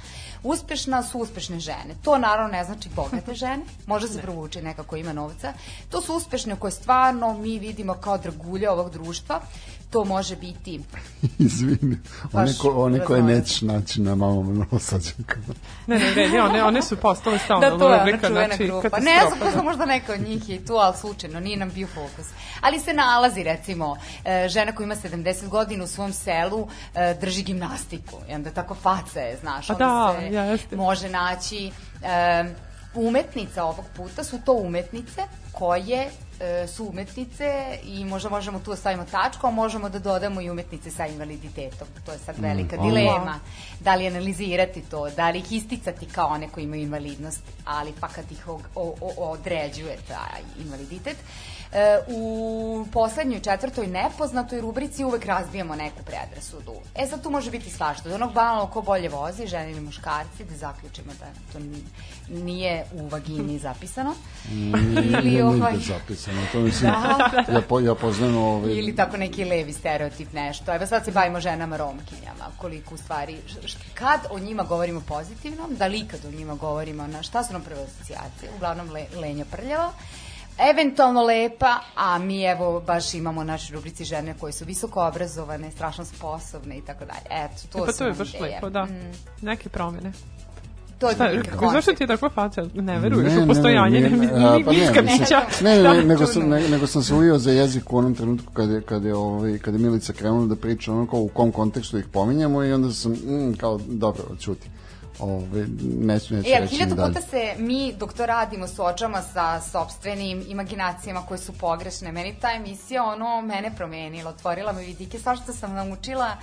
Uspešna 0.43 1.03
su 1.03 1.19
uspešne 1.19 1.61
žene. 1.61 1.95
To 2.03 2.19
naravno 2.19 2.53
ne 2.53 2.65
znači 2.65 2.89
bogate 2.97 3.35
žene, 3.43 3.63
može 3.87 4.09
se 4.09 4.23
provući 4.23 4.63
neka 4.63 4.83
koja 4.83 5.01
ima 5.01 5.13
novca. 5.13 5.53
To 5.91 6.03
su 6.03 6.15
uspešne 6.15 6.57
koje 6.57 6.71
stvarno 6.71 7.39
mi 7.39 7.59
vidimo 7.59 7.95
kao 7.95 8.19
dragulje 8.19 8.71
ovog 8.71 8.91
društva. 8.91 9.41
To 9.91 10.05
može 10.05 10.37
biti 10.37 10.81
Izvini, 11.39 11.99
one, 12.33 12.53
ko, 12.59 12.85
one 12.85 13.05
koje 13.05 13.23
nećeš 13.23 13.63
naći 13.63 14.01
na 14.01 14.15
mamom 14.15 14.59
novosađankama. 14.59 15.55
Ne, 15.87 15.99
ne, 15.99 16.11
vredi, 16.11 16.39
one, 16.39 16.65
one 16.65 16.83
su 16.83 16.97
postale 16.97 17.39
stalna 17.39 17.71
da, 17.71 17.79
to 17.79 17.89
je 17.89 17.95
ona 17.95 17.99
rubrika, 17.99 18.29
čuvena 18.29 18.47
znači, 18.47 18.67
grupa. 18.67 18.99
Ne 18.99 19.21
znam, 19.27 19.55
da. 19.55 19.63
možda, 19.63 19.87
neka 19.87 20.13
od 20.13 20.21
njih 20.21 20.49
je 20.49 20.57
i 20.57 20.65
tu, 20.65 20.75
ali 20.75 20.97
slučajno, 20.97 21.41
nije 21.41 21.57
nam 21.57 21.71
bio 21.71 21.87
fokus. 21.87 22.27
Ali 22.61 22.81
se 22.81 22.93
nalazi, 22.93 23.43
recimo, 23.43 23.97
e, 24.25 24.49
žena 24.49 24.73
koja 24.73 24.85
ima 24.85 24.97
70 24.97 25.49
godina 25.49 25.85
u 25.85 25.87
svom 25.87 26.13
selu 26.13 26.69
e, 26.95 27.17
drži 27.21 27.43
gimnastiku. 27.43 28.17
I 28.31 28.35
onda 28.35 28.51
tako 28.51 28.75
faca 28.75 29.21
je, 29.21 29.37
znaš, 29.37 29.71
A 29.71 29.73
onda 29.73 29.85
da, 29.85 30.21
se 30.21 30.35
jeste. 30.35 30.77
može 30.77 31.09
naći... 31.09 31.71
E, 32.03 32.45
umetnica 32.99 33.65
ovog 33.65 33.85
puta 33.97 34.25
su 34.25 34.39
to 34.41 34.53
umetnice 34.53 35.23
koje 35.53 36.11
e, 36.41 36.67
su 36.67 36.85
umetnice 36.85 37.53
i 37.85 38.05
možda 38.05 38.29
možemo 38.29 38.59
tu 38.59 38.71
da 38.71 38.77
stavimo 38.77 39.05
tačku, 39.05 39.47
a 39.47 39.51
možemo 39.51 39.89
da 39.89 39.99
dodamo 39.99 40.41
i 40.41 40.51
umetnice 40.51 40.91
sa 40.91 41.07
invaliditetom. 41.07 41.89
To 42.07 42.13
je 42.13 42.19
sad 42.19 42.35
velika 42.39 42.77
Mm, 42.77 42.83
dilema. 42.83 43.41
Da 43.81 43.95
li 43.95 44.07
analizirati 44.07 44.83
to, 44.83 45.11
da 45.11 45.31
li 45.31 45.39
ih 45.39 45.53
isticati 45.53 46.07
kao 46.07 46.29
one 46.29 46.49
koji 46.49 46.65
imaju 46.65 46.83
invalidnost, 46.83 47.43
ali 47.65 47.93
pa 48.01 48.09
kad 48.09 48.33
ih 48.33 48.49
og- 48.49 48.69
o- 48.75 48.95
o- 49.01 49.31
određuje 49.31 49.97
taj 50.09 50.41
invaliditet. 50.59 51.17
E, 51.17 51.56
u 52.09 52.87
poslednjoj 52.93 53.41
četvrtoj 53.41 53.87
nepoznatoj 53.87 54.61
rubrici 54.61 55.05
uvek 55.05 55.25
razbijamo 55.25 55.75
neku 55.77 56.03
predrasudu. 56.05 56.73
E 56.95 57.07
sad 57.07 57.23
tu 57.23 57.31
može 57.31 57.51
biti 57.51 57.71
svašta. 57.71 58.09
Od 58.09 58.15
onog 58.15 58.33
banalno 58.33 58.67
ko 58.67 58.83
bolje 58.83 59.09
vozi, 59.09 59.47
žene 59.47 59.71
ili 59.71 59.81
muškarci, 59.81 60.45
da 60.45 60.57
zaključimo 60.57 61.13
da 61.21 61.27
to 61.53 61.59
ni- 61.59 61.85
nije 62.45 62.85
u 62.93 63.09
vagini 63.09 63.59
zapisano. 63.69 64.15
Nije 64.53 65.21
ili 65.23 65.43
ovaj... 65.43 65.75
zapisano. 65.77 66.41
To 66.53 66.61
mislim, 66.61 66.91
Da. 66.91 67.53
ja, 67.53 67.61
po, 67.69 67.81
ja 67.81 67.95
poznajem 67.95 68.37
ovaj... 68.37 68.73
Ili 68.73 68.97
tako 68.97 69.17
neki 69.17 69.45
levi 69.45 69.73
stereotip 69.73 70.33
nešto. 70.33 70.75
Evo 70.75 70.87
sad 70.87 71.05
se 71.05 71.11
bavimo 71.11 71.41
ženama 71.41 71.77
romkinjama, 71.77 72.45
koliko 72.59 72.95
u 72.95 72.99
stvari, 72.99 73.37
kad 73.95 74.21
o 74.31 74.39
njima 74.39 74.63
govorimo 74.63 75.01
pozitivno, 75.01 75.63
da 75.71 75.87
li 75.87 76.09
kad 76.09 76.25
o 76.25 76.31
njima 76.31 76.55
govorimo, 76.55 77.07
na 77.07 77.23
šta 77.23 77.45
su 77.45 77.53
nam 77.53 77.63
prve 77.63 77.83
asocijacije, 77.83 78.51
uglavnom 78.57 78.91
le, 78.91 79.07
lenja 79.17 79.45
prljava, 79.45 79.93
eventualno 80.71 81.23
lepa, 81.23 81.75
a 81.97 82.19
mi 82.19 82.43
evo 82.45 82.81
baš 82.81 83.15
imamo 83.15 83.41
u 83.41 83.45
našoj 83.45 83.75
rubrici 83.75 84.05
žene 84.05 84.35
koje 84.41 84.53
su 84.53 84.65
visoko 84.65 85.07
obrazovane, 85.07 85.71
strašno 85.71 86.05
sposobne 86.05 86.79
i 86.79 86.83
tako 86.83 87.05
dalje. 87.05 87.45
Eto, 87.45 87.63
to 87.73 87.85
pa 87.87 87.93
su 87.93 87.99
to 87.99 88.05
je 88.05 88.13
baš 88.13 88.35
ideje. 88.35 88.55
lepo, 88.55 88.71
da. 88.71 88.85
Mm, 88.85 89.13
Neke 89.43 89.69
promene. 89.69 90.13
to 90.99 91.09
je 91.09 91.15
Šta, 91.15 91.25
otprilike 91.25 91.51
kako, 91.51 91.71
zašto 91.71 91.93
ti 91.93 92.03
je 92.03 92.07
takva 92.07 92.31
faca? 92.31 92.67
Ne 92.75 92.99
veruješ 92.99 93.33
Ne, 93.33 93.39
u 93.39 93.41
ne, 93.41 93.47
postojanje, 93.47 94.01
ne, 94.01 94.11
ne, 94.11 94.17
ne, 94.17 94.27
ne, 94.27 94.65
pa 94.65 94.73
ne, 94.73 94.79
mislim, 94.79 95.07
bića. 95.07 95.41
Ne, 95.65 95.83
ne, 95.83 95.95
ne, 95.95 96.05
nego, 96.05 96.27
sam, 96.27 96.49
ne, 96.49 96.69
nego 96.69 96.87
sam 96.87 97.03
se 97.03 97.15
uvio 97.15 97.39
za 97.39 97.51
jezik 97.51 97.93
u 97.93 97.99
onom 97.99 98.15
trenutku 98.15 98.53
kad 98.53 98.71
je, 98.71 98.81
kad 98.81 99.05
je, 99.05 99.15
ovaj, 99.15 99.59
kad 99.59 99.75
je 99.75 99.81
Milica 99.81 100.13
krenula 100.13 100.47
da 100.47 100.57
priča 100.57 100.93
ono 100.93 101.07
kao 101.07 101.21
u 101.21 101.29
kom 101.29 101.53
kontekstu 101.53 101.99
ih 101.99 102.07
pominjamo 102.13 102.65
i 102.65 102.73
onda 102.73 102.93
sam, 102.93 103.13
mm, 103.13 103.55
kao, 103.61 103.81
dobro, 103.87 104.25
čuti. 104.41 104.69
Ove, 105.19 105.67
neću, 105.83 106.35
neću 106.35 106.49
E, 106.49 106.53
ali 106.55 106.63
reći 106.63 106.77
hiljadu 106.77 106.97
puta 106.97 107.21
se 107.21 107.55
mi, 107.59 107.93
dok 107.99 108.13
to 108.13 108.27
radimo, 108.27 108.69
suočamo 108.69 109.19
sa 109.33 109.61
sobstvenim 109.61 110.45
imaginacijama 110.49 111.23
koje 111.27 111.39
su 111.39 111.53
pogrešne. 111.53 112.13
Meni 112.13 112.35
ta 112.41 112.53
emisija, 112.53 113.05
ono, 113.05 113.41
mene 113.41 113.73
promenila, 113.77 114.31
otvorila 114.31 114.73
me 114.73 114.83
vidike, 114.83 115.19
svašta 115.19 115.53
sam 115.53 115.75
naučila, 115.75 116.37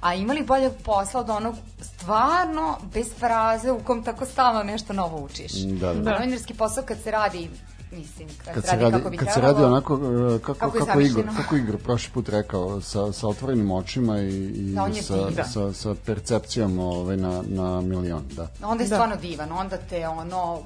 a 0.00 0.14
imali 0.14 0.42
boljeg 0.42 0.72
posla 0.84 1.20
od 1.20 1.30
onog 1.30 1.54
stvarno 1.80 2.78
bez 2.94 3.06
fraze 3.18 3.70
u 3.70 3.78
kom 3.78 4.04
tako 4.04 4.26
stalno 4.26 4.62
nešto 4.62 4.92
novo 4.92 5.24
učiš. 5.24 5.52
Da, 5.52 5.94
da. 5.94 6.00
Da. 6.00 6.10
Novinarski 6.10 6.54
posao 6.54 6.84
kad 6.84 6.98
se 7.02 7.10
radi, 7.10 7.50
mislim, 7.92 8.28
kad, 8.44 8.54
Kad 8.54 8.64
se 8.64 8.70
se 8.70 8.76
radi, 8.76 8.82
radi, 8.84 8.96
kako 8.96 9.10
bi 9.10 9.16
kad 9.16 9.28
se 9.28 9.34
trebalo, 9.34 9.52
radi 9.52 9.64
onako 9.64 9.94
e, 10.34 10.38
kako, 10.38 10.58
Kako 10.58 10.86
kako, 10.86 11.00
Igor, 11.00 11.24
kako 11.36 11.56
Igor 11.56 11.78
prošli 11.78 12.10
put 12.12 12.28
rekao, 12.28 12.80
sa, 12.80 13.12
sa 13.12 13.28
otvorenim 13.28 13.70
očima 13.70 14.20
i, 14.20 14.28
i 14.28 14.74
Da, 14.74 15.02
sa, 15.02 15.28
divan. 15.28 15.48
sa, 15.48 15.72
sa 15.72 15.94
percepcijom 16.06 16.78
ovaj, 16.78 17.16
na, 17.16 17.42
na 17.46 17.80
milion, 17.80 18.24
da. 18.32 18.48
Onda 18.62 18.82
je 18.84 18.88
Da. 18.88 18.96
stvarno 18.96 19.16
divan, 19.16 19.52
onda 19.52 19.76
te 19.76 20.08
ono, 20.08 20.58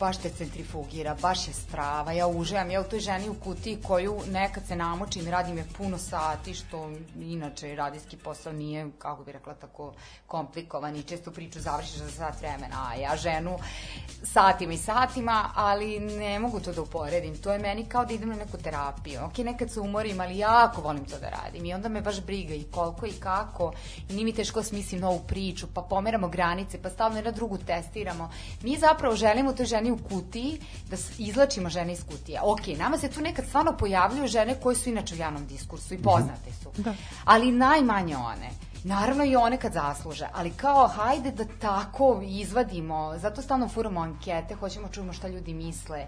baš 0.00 0.16
te 0.16 0.30
centrifugira, 0.30 1.16
baš 1.22 1.48
je 1.48 1.54
strava, 1.54 2.12
ja 2.12 2.26
uživam, 2.26 2.70
ja 2.70 2.80
u 2.80 2.84
toj 2.84 3.00
ženi 3.00 3.28
u 3.28 3.34
kutiji 3.34 3.78
koju 3.82 4.20
nekad 4.30 4.62
se 4.68 4.76
namočim, 4.76 5.28
radim 5.28 5.58
je 5.58 5.64
puno 5.78 5.98
sati, 5.98 6.54
što 6.54 6.90
inače 7.20 7.74
radijski 7.74 8.16
posao 8.16 8.52
nije, 8.52 8.90
kako 8.98 9.24
bi 9.24 9.32
rekla, 9.32 9.54
tako 9.54 9.92
komplikovan 10.26 10.96
i 10.96 11.02
često 11.02 11.30
priču 11.30 11.60
završiš 11.60 11.96
za 11.96 12.10
sat 12.10 12.38
vremena, 12.40 12.76
a 12.88 12.94
ja 12.94 13.16
ženu 13.16 13.58
satima 14.24 14.72
i 14.72 14.78
satima, 14.78 15.50
ali 15.54 16.00
ne 16.00 16.38
mogu 16.38 16.60
to 16.66 16.72
da 16.72 16.82
uporedim, 16.82 17.36
to 17.36 17.52
je 17.52 17.58
meni 17.58 17.84
kao 17.84 18.04
da 18.04 18.14
idem 18.14 18.28
na 18.28 18.36
neku 18.36 18.58
terapiju, 18.58 19.20
ok, 19.24 19.38
nekad 19.38 19.70
se 19.70 19.80
umorim, 19.80 20.20
ali 20.20 20.38
jako 20.38 20.80
volim 20.80 21.04
to 21.04 21.18
da 21.18 21.28
radim 21.30 21.64
i 21.64 21.74
onda 21.74 21.88
me 21.88 22.00
baš 22.00 22.20
briga 22.20 22.54
i 22.54 22.64
koliko 22.70 23.06
i 23.06 23.12
kako 23.12 23.72
i 24.08 24.12
nije 24.12 24.24
mi 24.24 24.32
teško 24.32 24.60
da 24.60 24.64
smislim 24.64 25.00
novu 25.00 25.20
priču, 25.26 25.66
pa 25.74 25.82
pomeramo 25.82 26.28
granice, 26.28 26.82
pa 26.82 26.90
stalno 26.90 27.16
jedna 27.16 27.30
drugu 27.30 27.58
testiramo. 27.58 28.30
Mi 28.62 28.76
zapravo 28.78 29.16
želimo 29.16 29.52
toj 29.52 29.66
ženi 29.66 29.90
u 29.90 29.98
kutiji 29.98 30.60
da 30.90 30.96
izlačimo 31.18 31.68
žene 31.68 31.92
iz 31.92 32.04
kutija. 32.04 32.42
Ok, 32.44 32.66
nama 32.78 32.98
se 32.98 33.08
tu 33.08 33.20
nekad 33.20 33.46
stvarno 33.46 33.76
pojavljuju 33.76 34.26
žene 34.26 34.60
koje 34.60 34.76
su 34.76 34.88
inače 34.88 35.14
u 35.14 35.18
javnom 35.18 35.46
diskursu 35.46 35.94
i 35.94 36.02
poznate 36.02 36.52
su. 36.62 36.82
Da. 36.82 36.94
Ali 37.24 37.52
najmanje 37.52 38.16
one. 38.16 38.50
Naravno 38.84 39.24
i 39.24 39.36
one 39.36 39.56
kad 39.56 39.72
zasluže, 39.72 40.28
ali 40.34 40.50
kao 40.50 40.88
hajde 40.88 41.30
da 41.30 41.44
tako 41.60 42.22
izvadimo, 42.24 43.18
zato 43.18 43.42
stalno 43.42 43.68
furamo 43.68 44.00
ankete, 44.00 44.54
hoćemo 44.54 44.88
čujemo 44.88 45.12
šta 45.12 45.28
ljudi 45.28 45.54
misle 45.54 46.06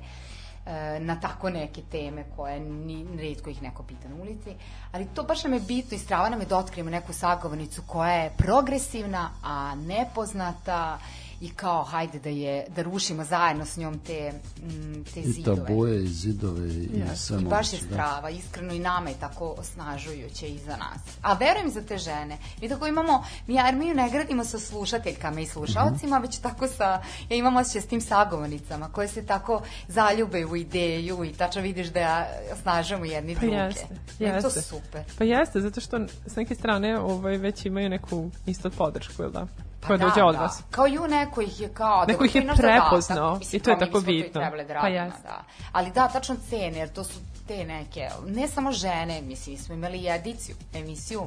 na 1.00 1.20
tako 1.20 1.50
neke 1.50 1.82
teme 1.90 2.24
koje 2.36 2.60
ni, 2.60 3.06
redko 3.16 3.50
ih 3.50 3.62
neko 3.62 3.82
pita 3.82 4.08
na 4.08 4.16
ulici, 4.22 4.54
ali 4.92 5.06
to 5.14 5.22
baš 5.22 5.44
nam 5.44 5.52
je 5.52 5.60
bitno 5.60 5.96
i 5.96 6.00
strava 6.00 6.28
nam 6.28 6.40
je 6.40 6.46
da 6.46 6.58
otkrijemo 6.58 6.90
neku 6.90 7.12
sagovornicu 7.12 7.82
koja 7.86 8.12
je 8.12 8.32
progresivna, 8.36 9.30
a 9.42 9.74
nepoznata 9.74 10.98
i 11.41 11.51
kao 11.51 11.82
hajde 11.82 12.18
da 12.18 12.28
je 12.28 12.66
da 12.76 12.82
rušimo 12.82 13.24
zajedno 13.24 13.64
s 13.64 13.76
njom 13.76 13.99
te, 13.99 14.32
mm, 14.59 15.05
te 15.05 15.20
I 15.20 15.32
zidove. 15.32 15.57
tabuje, 15.59 16.05
i 16.05 16.09
zidove, 16.09 16.68
i 16.68 16.89
Jeste. 16.95 17.16
sve 17.16 17.39
I 17.41 17.45
baš 17.45 17.72
je 17.72 17.78
da. 17.78 17.86
strava, 17.86 18.30
iskreno 18.30 18.72
i 18.74 18.78
nama 18.78 19.09
je 19.09 19.16
tako 19.16 19.55
osnažujuće 19.59 20.49
i 20.49 20.59
za 20.59 20.76
nas. 20.76 21.01
A 21.22 21.34
verujem 21.34 21.70
za 21.70 21.82
te 21.82 21.99
žene. 21.99 22.39
Mi 22.62 22.68
tako 22.68 22.86
imamo, 22.86 23.24
mi 23.47 23.61
armiju 23.61 23.95
ne 23.95 24.11
gradimo 24.11 24.45
sa 24.45 24.59
slušateljkama 24.59 25.41
i 25.41 25.47
slušalcima, 25.47 26.18
već 26.18 26.39
tako 26.39 26.66
sa, 26.68 26.84
ja 27.28 27.36
imam 27.36 27.57
osjećaj 27.57 27.82
s 27.82 27.86
tim 27.86 28.01
sagovornicama 28.01 28.89
koje 28.89 29.09
se 29.09 29.26
tako 29.26 29.62
zaljube 29.89 30.45
u 30.47 30.57
ideju 30.57 31.24
i 31.24 31.32
tačno 31.32 31.62
vidiš 31.62 31.89
da 31.89 32.01
ja 32.01 32.26
osnažujemo 32.53 33.05
jedni 33.05 33.34
Pa 33.34 33.41
druge. 33.41 33.57
jeste, 33.57 33.86
Meni 34.18 34.34
je 34.34 34.41
to 34.41 34.47
jeste. 34.47 34.62
super. 34.62 35.03
Pa 35.18 35.24
jeste, 35.24 35.61
zato 35.61 35.80
što 35.80 35.99
s 36.26 36.36
neke 36.36 36.55
strane 36.55 36.99
ovaj, 36.99 37.36
već 37.36 37.66
imaju 37.66 37.89
neku 37.89 38.30
isto 38.47 38.70
podršku, 38.70 39.22
ili 39.22 39.32
da? 39.32 39.47
Pa 39.80 39.86
Koja 39.86 39.96
da, 39.96 40.04
dođe 40.04 40.22
od 40.22 40.34
da. 40.34 40.40
vas. 40.40 40.62
Kao 40.70 40.88
i 40.88 40.98
u 40.98 41.06
neko 41.06 41.40
ih 41.40 41.60
je 41.60 41.68
kao... 41.68 42.00
Neko 42.00 42.12
dobro, 42.12 42.26
ih 42.26 42.34
je 42.34 42.42
zadatak. 42.42 42.60
prepoznao 42.60 43.36
Mislim, 43.36 43.54
i 43.54 43.62
to 43.62 43.70
je 43.70 43.78
tako 43.78 44.00
bitno. 44.00 44.40
da 44.40 44.50
Pa 44.50 44.56
radimo, 44.74 44.88
jeste. 44.96 45.22
da. 45.22 45.42
Ali 45.72 45.90
da, 45.90 46.08
tačno 46.08 46.36
cene, 46.50 46.78
jer 46.78 46.88
to 46.88 47.04
su 47.04 47.18
te 47.48 47.64
neke, 47.64 48.08
ne 48.26 48.48
samo 48.48 48.72
žene, 48.72 49.22
mislim, 49.22 49.52
mi 49.52 49.56
smo 49.58 49.74
imali 49.74 49.98
i 49.98 50.08
ediciju, 50.08 50.56
emisiju 50.74 51.26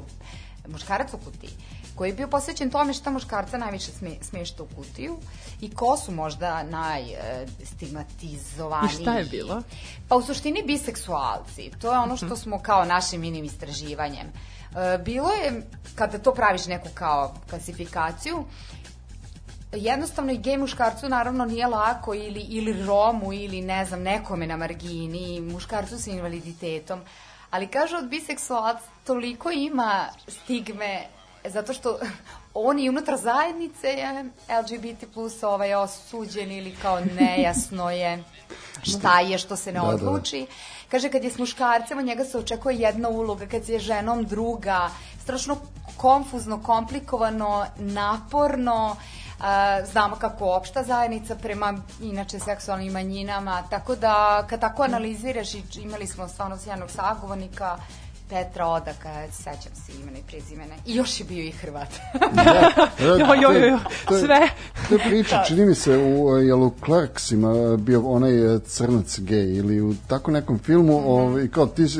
muškarac 0.67 1.13
u 1.13 1.19
kutiji, 1.19 1.49
koji 1.95 2.09
je 2.09 2.13
bio 2.13 2.27
posvećen 2.27 2.69
tome 2.69 2.93
šta 2.93 3.09
muškarca 3.09 3.57
najviše 3.57 3.91
sme, 3.91 4.11
smešta 4.21 4.63
u 4.63 4.67
kutiju 4.67 5.17
i 5.61 5.71
ko 5.71 5.97
su 5.97 6.11
možda 6.11 6.63
najstigmatizovaniji. 6.63 8.91
I 8.91 9.01
šta 9.01 9.13
je 9.13 9.25
bilo? 9.25 9.61
Pa 10.07 10.15
u 10.15 10.21
suštini 10.21 10.63
biseksualci. 10.63 11.71
To 11.81 11.91
je 11.91 11.99
ono 11.99 12.13
Mhm. 12.13 12.17
što 12.17 12.35
smo 12.35 12.59
kao 12.59 12.85
našim 12.85 13.21
minim 13.21 13.45
istraživanjem. 13.45 14.27
E, 14.27 14.31
bilo 15.05 15.29
je, 15.29 15.67
kada 15.95 16.17
to 16.17 16.33
praviš 16.33 16.65
neku 16.65 16.87
kao 16.93 17.33
klasifikaciju, 17.49 18.45
jednostavno 19.71 20.31
i 20.31 20.37
gej 20.37 20.57
muškarcu 20.57 21.09
naravno 21.09 21.45
nije 21.45 21.67
lako 21.67 22.13
ili, 22.13 22.39
ili 22.39 22.85
romu 22.85 23.33
ili 23.33 23.61
ne 23.61 23.85
znam 23.85 24.01
nekome 24.01 24.47
na 24.47 24.57
margini, 24.57 25.41
muškarcu 25.41 25.99
sa 25.99 26.11
invaliditetom, 26.11 27.01
ali 27.49 27.67
kažu 27.67 27.95
od 27.95 28.09
biseksualac 28.09 28.77
toliko 29.03 29.51
ima 29.51 30.07
stigme 30.27 31.03
zato 31.45 31.73
što 31.73 31.99
on 32.53 32.79
i 32.79 32.89
unutar 32.89 33.17
zajednice 33.17 33.87
je 33.87 34.25
LGBT 34.61 35.13
plus 35.13 35.43
ovaj 35.43 35.73
osuđen 35.73 36.51
ili 36.51 36.75
kao 36.81 36.99
nejasno 36.99 37.91
je 37.91 38.23
šta 38.91 39.19
je 39.19 39.37
što 39.37 39.55
se 39.55 39.71
ne 39.71 39.79
Da, 39.79 40.47
da, 40.47 40.47
da. 40.47 40.55
Kaže, 40.91 41.09
kad 41.09 41.23
je 41.23 41.31
s 41.31 41.37
muškarcem, 41.37 41.99
od 41.99 42.05
njega 42.05 42.25
se 42.25 42.37
očekuje 42.37 42.75
jedna 42.77 43.09
uloga, 43.09 43.45
kad 43.47 43.69
je 43.69 43.79
ženom 43.79 44.25
druga, 44.25 44.89
strašno 45.23 45.57
konfuzno, 45.97 46.63
komplikovano, 46.63 47.65
naporno, 47.77 48.95
a, 49.39 49.85
znamo 49.85 50.15
kako 50.15 50.45
opšta 50.45 50.83
zajednica 50.83 51.35
prema 51.35 51.73
inače 52.01 52.39
seksualnim 52.39 52.93
manjinama, 52.93 53.63
tako 53.69 53.95
da 53.95 54.45
kad 54.49 54.59
tako 54.59 54.83
analiziraš 54.83 55.53
imali 55.75 56.07
smo 56.07 56.27
stvarno 56.27 56.57
sjajnog 56.57 56.89
sagovornika, 56.89 57.77
Petra 58.31 58.67
Odaka, 58.67 59.09
sećam 59.33 59.55
se 59.77 59.91
imena 59.93 60.17
i 60.19 60.23
prezimena. 60.23 60.75
I 60.85 60.95
još 60.95 61.19
je 61.19 61.25
bio 61.25 61.43
i 61.43 61.51
Hrvat. 61.51 61.89
E, 61.89 62.19
Jo, 63.05 63.15
jo, 63.15 63.35
jo, 63.35 63.51
jo, 63.51 63.79
je- 64.09 64.19
sve. 64.19 64.49
To 64.89 64.95
je 64.95 64.99
priča, 65.01 65.43
čini 65.43 65.65
mi 65.65 65.75
se, 65.75 65.97
u, 65.97 66.37
jel 66.37 66.63
u 66.63 66.73
Clarksima 66.85 67.77
bio 67.77 68.01
onaj 68.03 68.55
e, 68.55 68.59
crnac 68.61 69.19
gej 69.19 69.53
ili 69.53 69.81
u 69.81 69.95
tako 70.07 70.31
nekom 70.31 70.59
filmu, 70.59 70.99
Mhm. 70.99 71.07
ovaj, 71.07 71.47
kao 71.47 71.65
ti 71.67 71.87
si, 71.87 71.99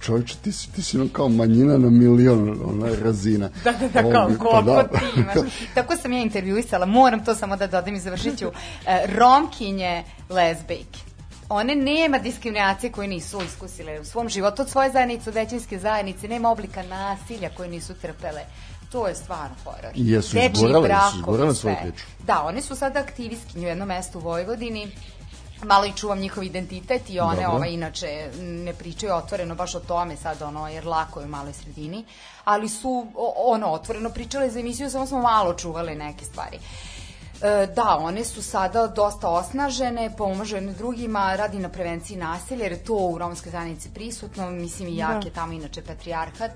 čovječe, 0.00 0.36
ti 0.36 0.52
si, 0.52 0.72
ti 0.72 0.82
si 0.82 0.96
ono 0.96 1.08
kao 1.08 1.28
manjina 1.28 1.78
na 1.78 1.90
milion 1.90 2.40
ona 2.64 2.86
razina. 2.96 3.50
Da, 3.64 3.72
da, 3.72 3.88
da, 3.88 4.00
kao 4.02 4.10
Ovaj, 4.12 4.36
pa 4.36 4.44
koliko 4.44 4.72
da. 4.72 4.88
ti 4.88 5.04
imaš. 5.16 5.50
Tako 5.74 5.96
sam 5.96 6.12
ja 6.12 6.18
intervjuisala, 6.20 6.86
moram 6.86 7.24
to 7.24 7.34
samo 7.34 7.56
da 7.56 7.66
dodam 7.66 7.94
i 7.94 8.00
završit 8.00 8.38
ću. 8.38 8.46
E, 8.86 9.06
romkinje 9.08 10.02
lezbejke. 10.30 10.98
One 11.52 11.74
nema 11.74 12.18
diskriminacije 12.18 12.92
koje 12.92 13.08
nisu 13.08 13.42
iskusile 13.42 14.00
u 14.00 14.04
svom 14.04 14.28
životu 14.28 14.62
od 14.62 14.70
svoje 14.70 14.90
zajednice, 14.90 15.30
od 15.30 15.34
većinske 15.34 15.78
zajednice, 15.78 16.28
nema 16.28 16.50
oblika 16.50 16.82
nasilja 16.82 17.50
koje 17.56 17.68
nisu 17.68 17.94
trpele. 17.94 18.44
To 18.92 19.08
je 19.08 19.14
stvarno 19.14 19.56
horor. 19.64 19.92
I 19.94 20.10
jesu 20.10 20.38
izgurale, 20.38 20.88
jesu 20.88 21.16
izgurale 21.16 21.54
svoju 21.54 21.76
priču? 21.82 22.04
Da, 22.18 22.42
one 22.42 22.62
su 22.62 22.76
sada 22.76 23.00
aktivistkinje 23.00 23.66
u 23.66 23.68
jednom 23.68 23.88
mestu 23.88 24.18
u 24.18 24.22
Vojvodini 24.22 24.92
malo 25.64 25.86
i 25.86 25.92
čuvam 25.92 26.18
njihov 26.18 26.44
identitet 26.44 27.10
i 27.10 27.20
one 27.20 27.42
Dobro. 27.42 27.56
ovaj, 27.56 27.70
inače 27.70 28.30
ne 28.40 28.74
pričaju 28.74 29.14
otvoreno 29.14 29.54
baš 29.54 29.74
o 29.74 29.80
tome 29.80 30.16
sad 30.16 30.42
ono 30.42 30.68
jer 30.68 30.86
lako 30.86 31.20
je 31.20 31.26
u 31.26 31.28
maloj 31.28 31.52
sredini 31.52 32.04
ali 32.44 32.68
su 32.68 33.06
ono 33.36 33.66
otvoreno 33.66 34.10
pričale 34.10 34.50
za 34.50 34.60
emisiju 34.60 34.90
samo 34.90 35.06
smo 35.06 35.22
malo 35.22 35.54
čuvale 35.54 35.94
neke 35.94 36.24
stvari 36.24 36.58
da, 37.74 37.96
one 38.00 38.24
su 38.24 38.42
sada 38.42 38.86
dosta 38.86 39.28
osnažene, 39.28 40.16
pomažu 40.16 40.56
jedne 40.56 40.72
drugima, 40.72 41.36
radi 41.36 41.58
na 41.58 41.68
prevenciji 41.68 42.16
nasilja, 42.16 42.62
jer 42.62 42.72
je 42.72 42.84
to 42.84 42.94
u 42.94 43.18
romskoj 43.18 43.52
zajednici 43.52 43.90
prisutno, 43.94 44.50
mislim 44.50 44.88
i 44.88 44.96
jak 44.96 45.20
Da. 45.20 45.28
je 45.28 45.32
tamo 45.32 45.52
inače 45.52 45.82
patrijarhat 45.82 46.52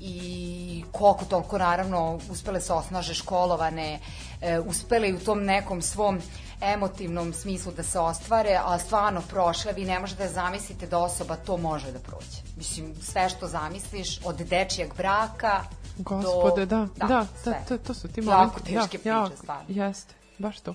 i 0.00 0.84
koliko 0.92 1.24
toliko 1.24 1.58
naravno 1.58 2.18
uspele 2.30 2.60
se 2.60 2.72
osnaže 2.72 3.14
školovane, 3.14 4.00
e, 4.40 4.60
uspele 4.60 5.08
i 5.08 5.14
u 5.14 5.18
tom 5.18 5.44
nekom 5.44 5.82
svom 5.82 6.20
emotivnom 6.60 7.32
smislu 7.32 7.72
da 7.72 7.82
se 7.82 7.98
ostvare, 7.98 8.60
a 8.64 8.78
stvarno 8.78 9.22
prošle, 9.30 9.72
vi 9.72 9.84
ne 9.84 9.98
možete 9.98 10.22
da 10.22 10.32
zamislite 10.32 10.86
da 10.86 10.98
osoba 10.98 11.36
to 11.36 11.56
može 11.56 11.92
da 11.92 11.98
prođe. 11.98 12.42
Mislim, 12.56 12.94
sve 13.02 13.28
što 13.28 13.46
zamisliš, 13.46 14.20
od 14.24 14.36
dečijeg 14.36 14.94
braka 14.96 15.64
Gospode, 15.98 16.66
do... 16.66 16.76
da, 16.76 16.88
da, 16.96 17.06
da, 17.06 17.26
sve. 17.42 17.64
to, 17.68 17.78
to 17.78 17.94
su 17.94 18.08
ti 18.08 18.20
Jako 18.20 18.30
momenti. 18.30 18.62
teške 18.62 18.74
da, 18.74 18.86
priče, 18.88 19.08
jako, 19.08 19.36
stvarno. 19.36 19.64
Jeste, 19.68 20.14
baš 20.38 20.60
to. 20.60 20.74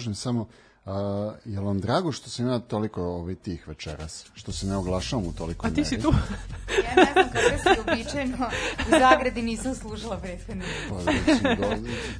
Kažem 0.00 0.14
samo, 0.14 0.46
a, 0.86 1.32
je 1.44 1.60
li 1.60 1.66
vam 1.66 1.80
drago 1.80 2.12
što 2.12 2.30
sam 2.30 2.48
ja 2.48 2.58
toliko 2.58 3.02
ovaj, 3.02 3.34
tih 3.34 3.68
večeras? 3.68 4.26
Što 4.34 4.52
se 4.52 4.66
ne 4.66 4.76
oglašavam 4.76 5.26
u 5.26 5.32
toliko 5.32 5.66
A 5.66 5.70
ti 5.70 5.84
si 5.84 5.94
meri? 5.94 6.02
tu? 6.02 6.12
Ja 6.84 7.04
ne 7.04 7.12
znam 7.12 7.28
kako 7.32 7.62
si 7.62 7.80
uobičajeno 7.80 8.50
u 8.88 8.90
zagradi 8.90 9.42
nisam 9.42 9.74
slušala 9.74 10.16
prethodnu. 10.16 10.64
Pa, 10.88 11.12
mislim, 11.12 11.56
do, 11.60 11.66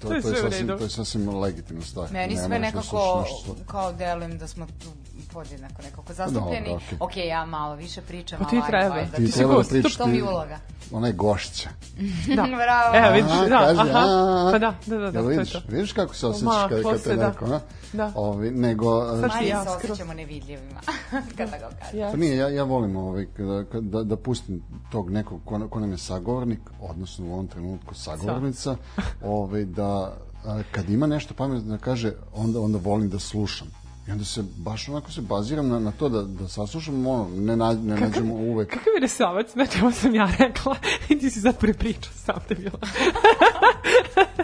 to, 0.00 0.08
To 0.08 0.14
je 0.14 0.22
to, 0.22 0.28
je 0.28 0.50
sasvim, 0.50 0.68
to 0.68 0.84
je 0.84 0.90
sasvim 0.90 1.28
legitimna 1.28 1.82
stvar. 1.82 2.12
Meni 2.12 2.34
Ne 2.34 2.40
sve 2.40 2.48
da 2.48 2.58
nekako 2.58 3.24
kao 3.66 3.92
delujem 3.92 4.38
da 4.38 4.48
smo 4.48 4.66
tu 4.66 4.88
podjednako 5.32 5.82
nekako 5.82 6.12
zastupljeni. 6.12 6.68
Dobro, 6.68 6.84
okej. 6.86 6.98
ok, 7.00 7.28
ja 7.28 7.46
malo 7.46 7.74
više 7.74 8.00
pričam, 8.02 8.38
Pa 8.38 8.44
ti 8.44 8.56
ali 8.56 8.66
treba. 8.66 8.94
ajde, 8.94 9.16
Ti 9.16 9.26
to- 9.26 9.32
treba 9.32 9.54
da 9.54 9.68
pričaš, 9.70 9.96
To 9.96 10.06
mi 10.06 10.12
je 10.12 10.16
ti, 10.16 10.22
uloga. 10.24 10.58
ona 10.92 11.06
je 11.06 11.12
gošća. 11.12 11.68
Da. 12.36 12.42
Bravo. 12.42 12.96
Evo, 12.96 13.14
vidiš, 13.14 13.32
A, 13.32 13.48
da, 13.48 13.58
kaže, 13.58 13.80
aha. 13.80 14.50
Pa 14.52 14.58
da, 14.58 14.74
da, 14.86 14.96
da, 14.96 14.98
da, 15.00 15.04
Jel 15.08 15.12
to 15.14 15.30
je 15.30 15.36
vidiš, 15.36 15.52
to. 15.52 15.60
vidiš 15.68 15.92
kako 15.92 16.14
se 16.14 16.26
osjećaš 16.26 16.44
Ma, 16.44 16.68
kad, 16.82 17.02
te 17.02 17.16
da. 17.16 17.28
neko, 17.28 17.44
a? 17.44 17.60
Da. 17.92 18.12
Ovi, 18.14 18.50
nego, 18.50 19.06
Sad 19.06 19.24
a, 19.24 19.28
ti 19.28 19.34
Manje 19.34 19.48
ja 19.48 19.64
se 19.64 19.70
osjećamo 19.70 20.14
nevidljivima, 20.14 20.80
kada 21.36 21.50
ga 21.50 21.68
kažem. 21.80 21.98
Ja. 21.98 22.10
Pa 22.10 22.16
nije, 22.16 22.36
ja, 22.36 22.48
ja 22.48 22.64
volim 22.64 22.96
ovaj, 22.96 23.26
kada, 23.36 23.64
kada, 23.64 24.02
da 24.04 24.16
pustim 24.16 24.62
tog 24.92 25.10
nekog 25.10 25.40
ko, 25.44 25.68
ko 25.68 25.80
nam 25.80 25.90
je 25.90 25.98
sagovornik, 25.98 26.60
odnosno 26.80 27.26
u 27.26 27.32
ovom 27.32 27.46
trenutku 27.46 27.94
sagovornica, 27.94 28.76
ovaj, 29.24 29.64
da 29.64 30.16
a, 30.44 30.62
kad 30.72 30.90
ima 30.90 31.06
nešto 31.06 31.34
pametno 31.34 31.68
da 31.68 31.78
kaže, 31.78 32.12
onda, 32.34 32.60
onda 32.60 32.78
volim 32.78 33.08
da 33.08 33.18
slušam. 33.18 33.68
I 34.10 34.12
onda 34.12 34.24
se, 34.24 34.42
baš 34.56 34.88
onako 34.88 35.12
se 35.12 35.20
baziram 35.20 35.68
na, 35.68 35.78
na 35.78 35.92
to 35.92 36.08
da, 36.08 36.22
da 36.22 36.48
saslušam, 36.48 37.06
ono, 37.06 37.28
ne, 37.34 37.56
na, 37.56 37.72
ne 37.72 37.96
nađemo 37.96 38.34
uvek. 38.34 38.68
Kakav 38.70 38.94
je 38.94 39.00
resavac, 39.00 39.52
znači 39.52 39.80
ovo 39.82 39.92
sam 39.92 40.14
ja 40.14 40.32
rekla 40.38 40.76
i 41.08 41.16
ti 41.18 41.30
si 41.30 41.40
sad 41.40 41.58
prepričao 41.58 42.12
sam 42.14 42.36
te 42.48 42.54
bila. 42.54 42.78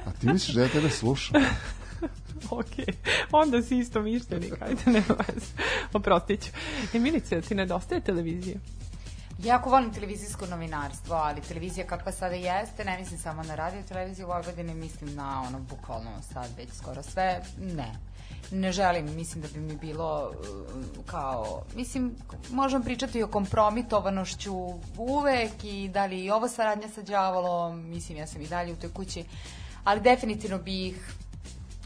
A 0.06 0.10
ti 0.20 0.26
misliš 0.26 0.54
da 0.54 0.62
ja 0.62 0.68
tebe 0.68 0.90
slušam? 0.90 1.42
ok, 2.50 2.74
onda 3.32 3.62
si 3.62 3.78
isto 3.78 4.02
mišljenik, 4.02 4.54
ajde, 4.62 4.82
nema 4.86 5.14
veze. 5.28 5.46
Oprostit 5.92 6.44
ću. 6.44 6.50
E, 6.94 6.98
Milice, 6.98 7.40
ti 7.40 7.54
nedostaje 7.54 8.00
televizije? 8.00 8.60
Jako 9.44 9.70
volim 9.70 9.92
televizijsko 9.92 10.46
novinarstvo, 10.46 11.14
ali 11.16 11.40
televizija 11.40 11.86
kakva 11.86 12.12
sada 12.12 12.34
jeste, 12.34 12.84
ne 12.84 12.98
mislim 12.98 13.18
samo 13.18 13.42
na 13.42 13.54
radio 13.54 13.82
televiziju 13.82 14.26
u 14.26 14.28
Vojvodini, 14.28 14.74
mislim 14.74 15.14
na 15.14 15.42
ono, 15.48 15.58
bukvalno 15.58 16.10
sad 16.32 16.50
već 16.56 16.68
skoro 16.72 17.02
sve, 17.02 17.42
ne. 17.60 18.15
Ne 18.50 18.72
želim, 18.72 19.14
mislim 19.14 19.42
da 19.42 19.48
bi 19.48 19.60
mi 19.60 19.76
bilo 19.76 20.30
uh, 20.30 21.06
kao, 21.06 21.62
mislim, 21.74 22.14
možemo 22.50 22.84
pričati 22.84 23.22
o 23.22 23.28
kompromitovanošću 23.28 24.54
uvek 24.98 25.64
i 25.64 25.88
da 25.88 26.06
li 26.06 26.24
i 26.24 26.30
ovo 26.30 26.48
saradnja 26.48 26.88
sa 26.88 27.02
đavolom, 27.02 27.88
mislim, 27.88 28.18
ja 28.18 28.26
sam 28.26 28.40
i 28.40 28.46
dalje 28.46 28.72
u 28.72 28.76
toj 28.76 28.92
kući, 28.92 29.24
ali 29.84 30.00
definitivno 30.00 30.58
bih 30.58 31.14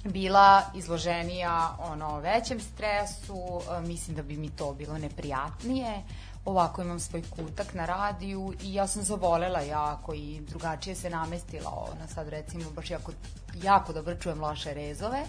bila 0.05 0.63
izloženija 0.75 1.77
ono 1.79 2.19
većem 2.21 2.61
stresu, 2.61 3.61
e, 3.77 3.81
mislim 3.81 4.17
da 4.17 4.23
bi 4.23 4.37
mi 4.37 4.51
to 4.51 4.73
bilo 4.73 4.99
neprijatnije. 4.99 6.03
Ovako 6.45 6.83
imam 6.83 7.01
svoj 7.01 7.23
kutak 7.31 7.75
na 7.75 7.87
radiju 7.87 8.55
i 8.63 8.75
ja 8.75 8.87
sam 8.87 9.03
zavolela 9.03 9.61
jako 9.61 10.15
i 10.15 10.41
drugačije 10.41 10.97
se 10.97 11.11
namestila 11.11 11.71
ona 11.71 12.09
sad 12.15 12.29
recimo 12.29 12.71
baš 12.71 12.91
jako, 12.91 13.13
jako 13.63 13.93
dobro 13.93 14.15
čujem 14.15 14.41
loše 14.41 14.75
rezove 14.75 15.25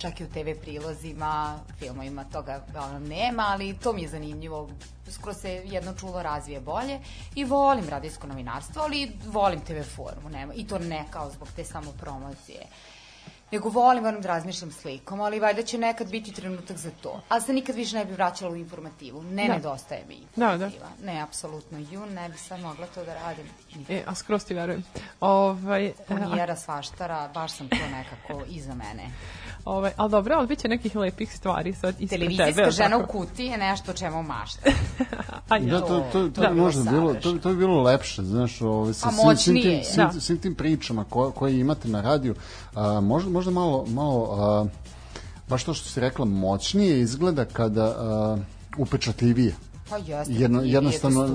čak 0.00 0.20
i 0.20 0.24
u 0.24 0.28
TV 0.28 0.60
prilozima, 0.60 1.58
filmovima 1.78 2.24
toga 2.24 2.60
uglavnom 2.68 3.04
nema, 3.08 3.46
ali 3.48 3.78
to 3.78 3.92
mi 3.92 4.02
je 4.02 4.08
zanimljivo 4.08 4.70
skoro 5.10 5.34
se 5.34 5.62
jedno 5.64 5.94
čulo 5.94 6.22
razvije 6.22 6.60
bolje 6.60 7.00
i 7.34 7.44
volim 7.44 7.88
radijsko 7.88 8.26
novinarstvo, 8.26 8.82
ali 8.82 9.12
volim 9.26 9.60
TV 9.60 9.82
formu, 9.96 10.28
nema, 10.30 10.54
i 10.54 10.66
to 10.66 10.78
ne 10.78 11.04
kao 11.10 11.30
zbog 11.30 11.48
te 11.56 11.64
samo 11.64 11.92
promocije 11.92 12.66
nego 13.52 13.68
volim, 13.68 14.04
volim 14.04 14.20
da 14.20 14.28
razmišljam 14.28 14.70
slikom, 14.72 15.20
ali 15.20 15.40
valjda 15.40 15.62
će 15.62 15.78
nekad 15.78 16.10
biti 16.10 16.32
trenutak 16.32 16.76
za 16.76 16.90
to. 17.02 17.20
Ali 17.28 17.42
se 17.42 17.52
nikad 17.52 17.76
više 17.76 17.96
ne 17.96 18.04
bi 18.04 18.12
vraćala 18.12 18.52
u 18.52 18.56
informativu. 18.56 19.22
Ne 19.22 19.46
Da. 19.46 19.54
nedostaje 19.54 20.04
mi 20.08 20.18
Da, 20.36 20.46
da. 20.46 20.52
informativa. 20.52 20.88
Ne, 21.02 21.20
apsolutno. 21.20 21.78
Ju, 21.78 22.06
ne 22.06 22.28
bi 22.28 22.38
sad 22.38 22.60
mogla 22.60 22.86
to 22.86 23.04
da 23.04 23.14
radim. 23.14 23.46
E, 23.88 24.02
a 24.06 24.14
skroz 24.14 24.44
ti 24.44 24.54
verujem. 24.54 24.84
Ovaj, 25.20 25.88
a, 25.88 25.92
Ponijera, 26.08 26.56
svaštara, 26.56 27.30
baš 27.34 27.52
sam 27.52 27.68
to 27.68 27.76
nekako 27.92 28.44
iza 28.48 28.74
mene. 28.74 29.10
Ovaj, 29.64 29.92
ali 29.96 30.10
dobro, 30.10 30.34
ali 30.38 30.46
bit 30.46 30.58
će 30.58 30.68
nekih 30.68 30.96
lepih 30.96 31.36
stvari 31.36 31.72
sad 31.72 31.94
ispred 31.98 32.20
tebe. 32.20 32.36
Televizijska 32.36 32.70
žena 32.70 32.96
u 32.96 33.00
tako? 33.00 33.12
kutiji 33.12 33.46
je 33.46 33.58
nešto 33.58 33.90
o 33.90 33.94
čemu 33.94 34.22
mašta. 34.22 34.70
A 35.48 35.56
ja. 35.56 35.64
Da, 35.64 35.80
to, 35.80 35.86
to, 35.86 36.04
to, 36.12 36.28
To 36.28 36.42
je 36.42 36.48
bi 36.48 36.60
možda 36.60 36.90
bilo, 36.90 37.14
to, 37.14 37.32
to 37.32 37.48
bi 37.48 37.56
bilo 37.56 37.82
lepše, 37.82 38.22
znaš, 38.22 38.60
ovaj, 38.60 38.94
sa 38.94 39.10
svim, 39.10 39.36
svim, 39.36 39.62
tim, 39.62 39.84
svim, 39.84 40.08
da. 40.14 40.20
svim 40.20 40.38
tim 40.38 40.54
pričama 40.54 41.04
koje, 41.04 41.32
koje 41.32 41.60
imate 41.60 41.88
na 41.88 42.00
radiju, 42.00 42.34
a, 42.74 43.00
možda, 43.00 43.30
možda 43.30 43.50
malo, 43.50 43.86
malo 43.88 44.36
a, 44.40 44.66
baš 45.48 45.64
to 45.64 45.74
što 45.74 45.88
si 45.88 46.00
rekla, 46.00 46.24
moćnije 46.24 47.00
izgleda 47.00 47.44
kada 47.44 47.84
a, 47.84 48.36
upečatljivije. 48.78 49.54
Pa 49.90 49.96
jeste. 49.96 50.32
Jedno- 50.32 50.62
jednostavno, 50.62 51.20
a, 51.20 51.26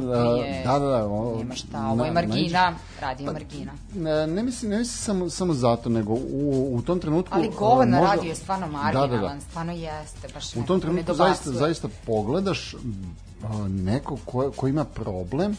da, 0.63 0.79
da, 0.79 0.87
da, 0.87 1.05
o- 1.05 1.35
Nema 1.37 1.55
šta, 1.55 1.87
ovo 1.87 2.05
je 2.05 2.11
na- 2.11 2.13
margina, 2.13 2.59
nađeš- 2.61 3.01
radio 3.01 3.31
margina. 3.33 3.71
Ne, 3.95 4.27
ne 4.27 4.43
mislim, 4.43 4.71
ne 4.71 4.77
mislim 4.77 4.97
samo, 4.97 5.29
samo 5.29 5.53
zato, 5.53 5.89
nego 5.89 6.13
u, 6.13 6.69
u 6.71 6.81
tom 6.81 6.99
trenutku... 6.99 7.35
Ali 7.35 7.49
govor 7.49 7.87
na 7.87 7.97
možda- 7.97 8.15
radiju 8.15 8.29
je 8.29 8.35
stvarno 8.35 8.65
Da, 8.67 8.71
marginalan, 8.73 9.09
da, 9.11 9.35
da. 9.35 9.39
stvarno 9.41 9.71
jeste, 9.73 10.27
baš 10.33 10.55
U 10.55 10.63
tom 10.63 10.81
trenutku 10.81 11.13
zaista, 11.13 11.51
zaista 11.51 11.87
pogledaš 12.05 12.75
a, 13.43 13.67
nekog 13.67 14.19
ko, 14.25 14.51
ko 14.51 14.67
ima 14.67 14.85
problem 14.85 15.57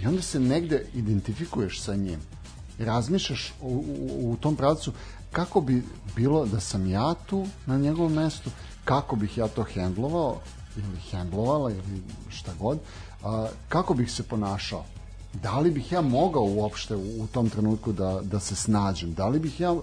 i 0.00 0.06
onda 0.06 0.22
se 0.22 0.40
negde 0.40 0.86
identifikuješ 0.94 1.80
sa 1.80 1.94
njim. 1.94 2.20
Razmišljaš 2.78 3.54
u, 3.60 3.68
u, 3.68 4.30
u 4.30 4.36
tom 4.36 4.56
pravcu 4.56 4.92
kako 5.32 5.60
bi 5.60 5.84
bilo 6.16 6.46
da 6.46 6.60
sam 6.60 6.86
ja 6.86 7.14
tu 7.16 7.46
na 7.66 7.78
njegovom 7.78 8.12
mestu, 8.12 8.50
kako 8.84 9.16
bih 9.16 9.38
ja 9.38 9.48
to 9.48 9.62
hendlovao 9.64 10.36
ili 10.76 11.00
hendlovala 11.10 11.70
ili 11.70 12.02
šta 12.28 12.52
god, 12.60 12.78
a, 13.24 13.48
kako 13.68 13.94
bih 13.94 14.12
se 14.12 14.22
ponašao. 14.22 14.84
Da 15.42 15.58
li 15.58 15.70
bih 15.70 15.92
ja 15.92 16.00
mogao 16.00 16.44
uopšte 16.44 16.96
u, 16.96 17.22
u 17.22 17.26
tom 17.26 17.50
trenutku 17.50 17.92
da, 17.92 18.20
da 18.22 18.40
se 18.40 18.56
snađem? 18.56 19.14
Da 19.14 19.28
li 19.28 19.38
bih 19.38 19.60
ja 19.60 19.74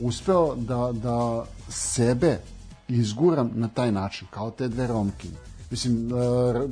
uspeo 0.00 0.54
da, 0.56 0.92
da 0.92 1.44
sebe 1.68 2.40
izguram 2.88 3.50
na 3.54 3.68
taj 3.68 3.92
način, 3.92 4.28
kao 4.30 4.50
te 4.50 4.68
dve 4.68 4.86
romkinje. 4.86 5.36
Mislim, 5.70 6.10
e, 6.12 6.68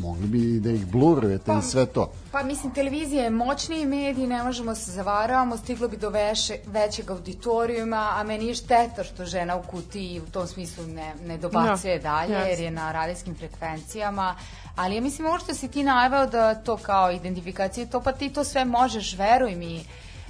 mogli 0.00 0.26
bi 0.26 0.60
da 0.60 0.70
ih 0.70 0.86
blurujete 0.86 1.52
i 1.58 1.62
sve 1.62 1.86
to. 1.86 2.12
Pa 2.32 2.42
mislim, 2.42 2.74
televizija 2.74 3.24
je 3.24 3.30
moćniji 3.30 3.86
medij, 3.86 4.26
ne 4.26 4.42
možemo 4.42 4.74
se 4.74 4.90
zavaravamo, 4.92 5.56
stiglo 5.56 5.88
bi 5.88 5.96
do 5.96 6.10
veše, 6.10 6.56
većeg 6.66 7.10
auditorijuma, 7.10 8.10
a 8.16 8.22
meni 8.22 8.46
je 8.46 8.54
šteta 8.54 9.04
što 9.04 9.24
žena 9.24 9.56
u 9.56 9.62
kutiji 9.62 10.20
u 10.20 10.30
tom 10.30 10.46
smislu 10.46 10.86
ne, 10.86 11.14
ne 11.26 11.38
dobacuje 11.38 11.98
Da, 11.98 12.02
dalje, 12.10 12.32
jasno. 12.32 12.48
jer 12.48 12.60
je 12.60 12.70
na 12.70 12.92
radijskim 12.92 13.34
frekvencijama, 13.34 14.36
ali 14.76 14.94
ja 14.94 15.00
mislim 15.00 15.26
ovo 15.26 15.38
što 15.38 15.54
si 15.54 15.68
ti 15.68 15.82
najveo 15.82 16.26
da 16.26 16.54
to 16.54 16.76
kao 16.76 17.10
identifikacije, 17.12 17.90
to 17.90 18.00
pa 18.00 18.12
ti 18.12 18.30
to 18.30 18.44
sve 18.44 18.64
možeš, 18.64 19.18
veruj 19.18 19.54
mi, 19.54 19.84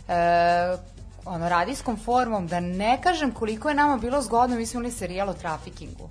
e, 0.09 0.77
ono, 1.25 1.49
radijskom 1.49 1.97
formom, 1.97 2.47
da 2.47 2.61
ne 2.61 2.99
kažem 3.03 3.31
koliko 3.31 3.69
je 3.69 3.75
nama 3.75 3.97
bilo 3.97 4.23
zgodno, 4.23 4.57
mi 4.57 4.67
smo 4.67 4.81
imali 4.81 4.93
serijal 4.93 5.29
o 5.29 5.35
trafikingu 5.35 6.09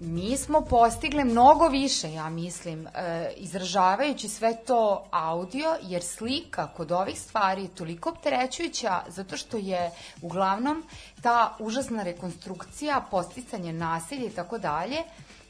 mi 0.00 0.36
smo 0.36 0.60
postigle 0.60 1.24
mnogo 1.24 1.68
više, 1.68 2.12
ja 2.12 2.28
mislim, 2.28 2.86
e, 2.86 3.32
izražavajući 3.36 4.28
sve 4.28 4.56
to 4.66 5.04
audio, 5.10 5.76
jer 5.82 6.02
slika 6.02 6.66
kod 6.66 6.92
ovih 6.92 7.20
stvari 7.20 7.62
je 7.62 7.74
toliko 7.74 8.10
opterećujuća 8.10 9.02
zato 9.08 9.36
što 9.36 9.56
je 9.56 9.90
uglavnom 10.22 10.82
ta 11.22 11.56
užasna 11.58 12.02
rekonstrukcija, 12.02 13.06
posticanje 13.10 13.72
nasilja 13.72 14.26
i 14.26 14.30
tako 14.30 14.58
dalje, 14.58 14.96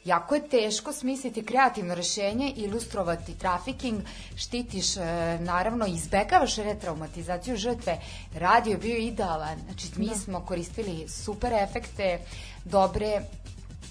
jako 0.05 0.35
je 0.35 0.49
teško 0.49 0.93
smisliti 0.93 1.45
kreativno 1.45 1.95
rešenje, 1.95 2.53
ilustrovati 2.55 3.37
trafiking, 3.37 4.01
štitiš, 4.35 4.97
e, 4.97 5.01
naravno, 5.39 5.85
izbegavaš 5.85 6.55
retraumatizaciju 6.55 7.57
žrtve. 7.57 7.99
Radio 8.35 8.71
je 8.71 8.77
bio 8.77 8.97
idealan, 8.97 9.59
znači 9.65 9.87
mi 9.97 10.15
smo 10.15 10.45
koristili 10.45 11.07
super 11.09 11.53
efekte, 11.53 12.19
dobre 12.65 13.21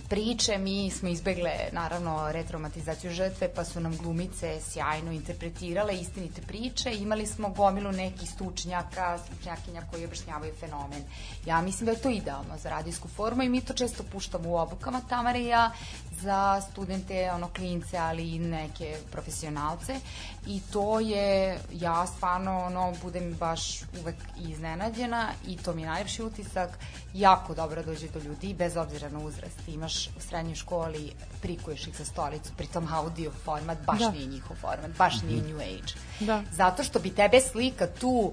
priče, 0.09 0.59
mi 0.59 0.91
smo 0.91 1.09
izbegle 1.09 1.51
naravno 1.73 2.33
retraumatizaciju 2.33 3.11
žrtve, 3.11 3.49
pa 3.55 3.65
su 3.65 3.81
nam 3.81 3.97
glumice 3.97 4.61
sjajno 4.61 5.13
interpretirale 5.13 5.95
istinite 5.95 6.43
priče, 6.43 6.95
imali 6.95 7.27
smo 7.27 7.49
gomilu 7.49 7.93
nekih 7.93 8.31
stručnjaka, 8.31 9.19
stručnjakinja 9.19 9.83
koji 9.91 10.05
objašnjavaju 10.05 10.55
fenomen. 10.61 11.03
Ja 11.47 11.61
mislim 11.61 11.87
da 11.87 11.93
je 11.93 12.03
to 12.03 12.11
idealno 12.11 12.59
za 12.59 12.71
radijsku 12.71 13.09
formu 13.09 13.43
i 13.43 13.49
mi 13.49 13.61
to 13.61 13.73
često 13.73 14.03
puštamo 14.13 14.49
u 14.49 14.57
obukama 14.57 15.01
Tamara 15.09 15.39
i 15.39 15.47
ja 15.47 15.73
za 16.21 16.61
studente, 16.71 17.31
ono 17.33 17.49
klince, 17.49 17.99
ali 17.99 18.31
i 18.35 18.39
neke 18.39 18.97
profesionalce 19.13 20.01
i 20.47 20.61
to 20.73 21.01
je, 21.01 21.59
ja 21.73 22.07
stvarno 22.07 22.65
ono, 22.65 22.95
budem 23.03 23.35
baš 23.35 23.83
uvek 24.01 24.17
iznenađena 24.39 25.29
i 25.47 25.57
to 25.57 25.73
mi 25.75 25.83
je 25.83 25.89
najlepši 25.89 26.23
utisak, 26.23 26.79
jako 27.15 27.55
dobro 27.55 27.83
dođe 27.83 28.09
do 28.09 28.19
ljudi 28.19 28.55
bez 28.55 28.77
obzira 28.77 29.09
na 29.09 29.19
uzrast. 29.19 29.69
Imaš 29.69 30.09
u 30.09 30.21
srednjoj 30.21 30.55
školi, 30.55 31.13
prikuješ 31.43 31.87
ih 31.87 31.97
za 31.97 32.05
stolicu, 32.05 32.53
pritom 32.57 32.89
audio 32.93 33.31
format 33.45 33.79
baš 33.87 33.99
Da. 33.99 34.11
nije 34.11 34.27
njihov 34.27 34.57
format, 34.57 34.91
baš 34.99 35.23
nije 35.23 35.43
new 35.43 35.57
age. 35.57 35.93
Da. 36.21 36.43
Zato 36.53 36.83
što 36.83 36.99
bi 36.99 37.11
tebe 37.11 37.41
slika 37.41 37.87
tu 37.87 38.33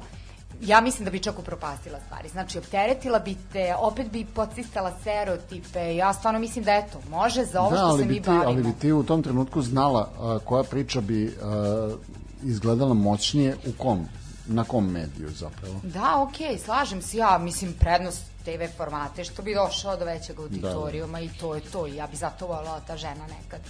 ja 0.61 0.81
mislim 0.81 1.05
da 1.05 1.11
bi 1.11 1.19
čak 1.19 1.39
upropastila 1.39 1.99
stvari. 2.05 2.29
Znači, 2.29 2.57
opteretila 2.57 3.19
bi 3.19 3.35
te, 3.53 3.75
opet 3.79 4.11
bi 4.11 4.25
podsistala 4.25 4.91
stereotipe. 5.01 5.95
Ja 5.95 6.13
stvarno 6.13 6.39
mislim 6.39 6.65
da 6.65 6.71
eto, 6.71 7.01
može 7.09 7.45
za 7.45 7.61
ovo 7.61 7.71
da, 7.71 7.77
što 7.77 7.97
se 7.97 8.03
bi 8.03 8.13
mi 8.13 8.21
ti, 8.21 8.29
bavimo. 8.29 8.45
ali 8.45 8.63
bi 8.63 8.73
ti 8.79 8.91
u 8.91 9.03
tom 9.03 9.23
trenutku 9.23 9.61
znala 9.61 10.09
a, 10.19 10.39
koja 10.45 10.63
priča 10.63 11.01
bi 11.01 11.37
a, 11.41 11.95
izgledala 12.43 12.93
moćnije 12.93 13.57
u 13.67 13.71
kom, 13.77 14.07
na 14.47 14.63
kom 14.63 14.91
mediju 14.91 15.29
zapravo. 15.29 15.79
Da, 15.83 16.21
okej, 16.21 16.57
slažem 16.57 17.01
se 17.01 17.17
ja, 17.17 17.37
mislim 17.37 17.73
prednost 17.79 18.23
TV 18.43 18.77
formate 18.77 19.23
što 19.23 19.41
bi 19.41 19.55
došao 19.55 19.97
do 19.97 20.05
većeg 20.05 20.39
auditorijuma 20.39 21.19
i 21.19 21.29
to 21.39 21.55
je 21.55 21.61
to 21.61 21.87
ja 21.87 22.07
bi 22.07 22.15
zato 22.15 22.47
volala 22.47 22.79
da 22.79 22.85
ta 22.85 22.97
žena 22.97 23.27
nekad 23.41 23.61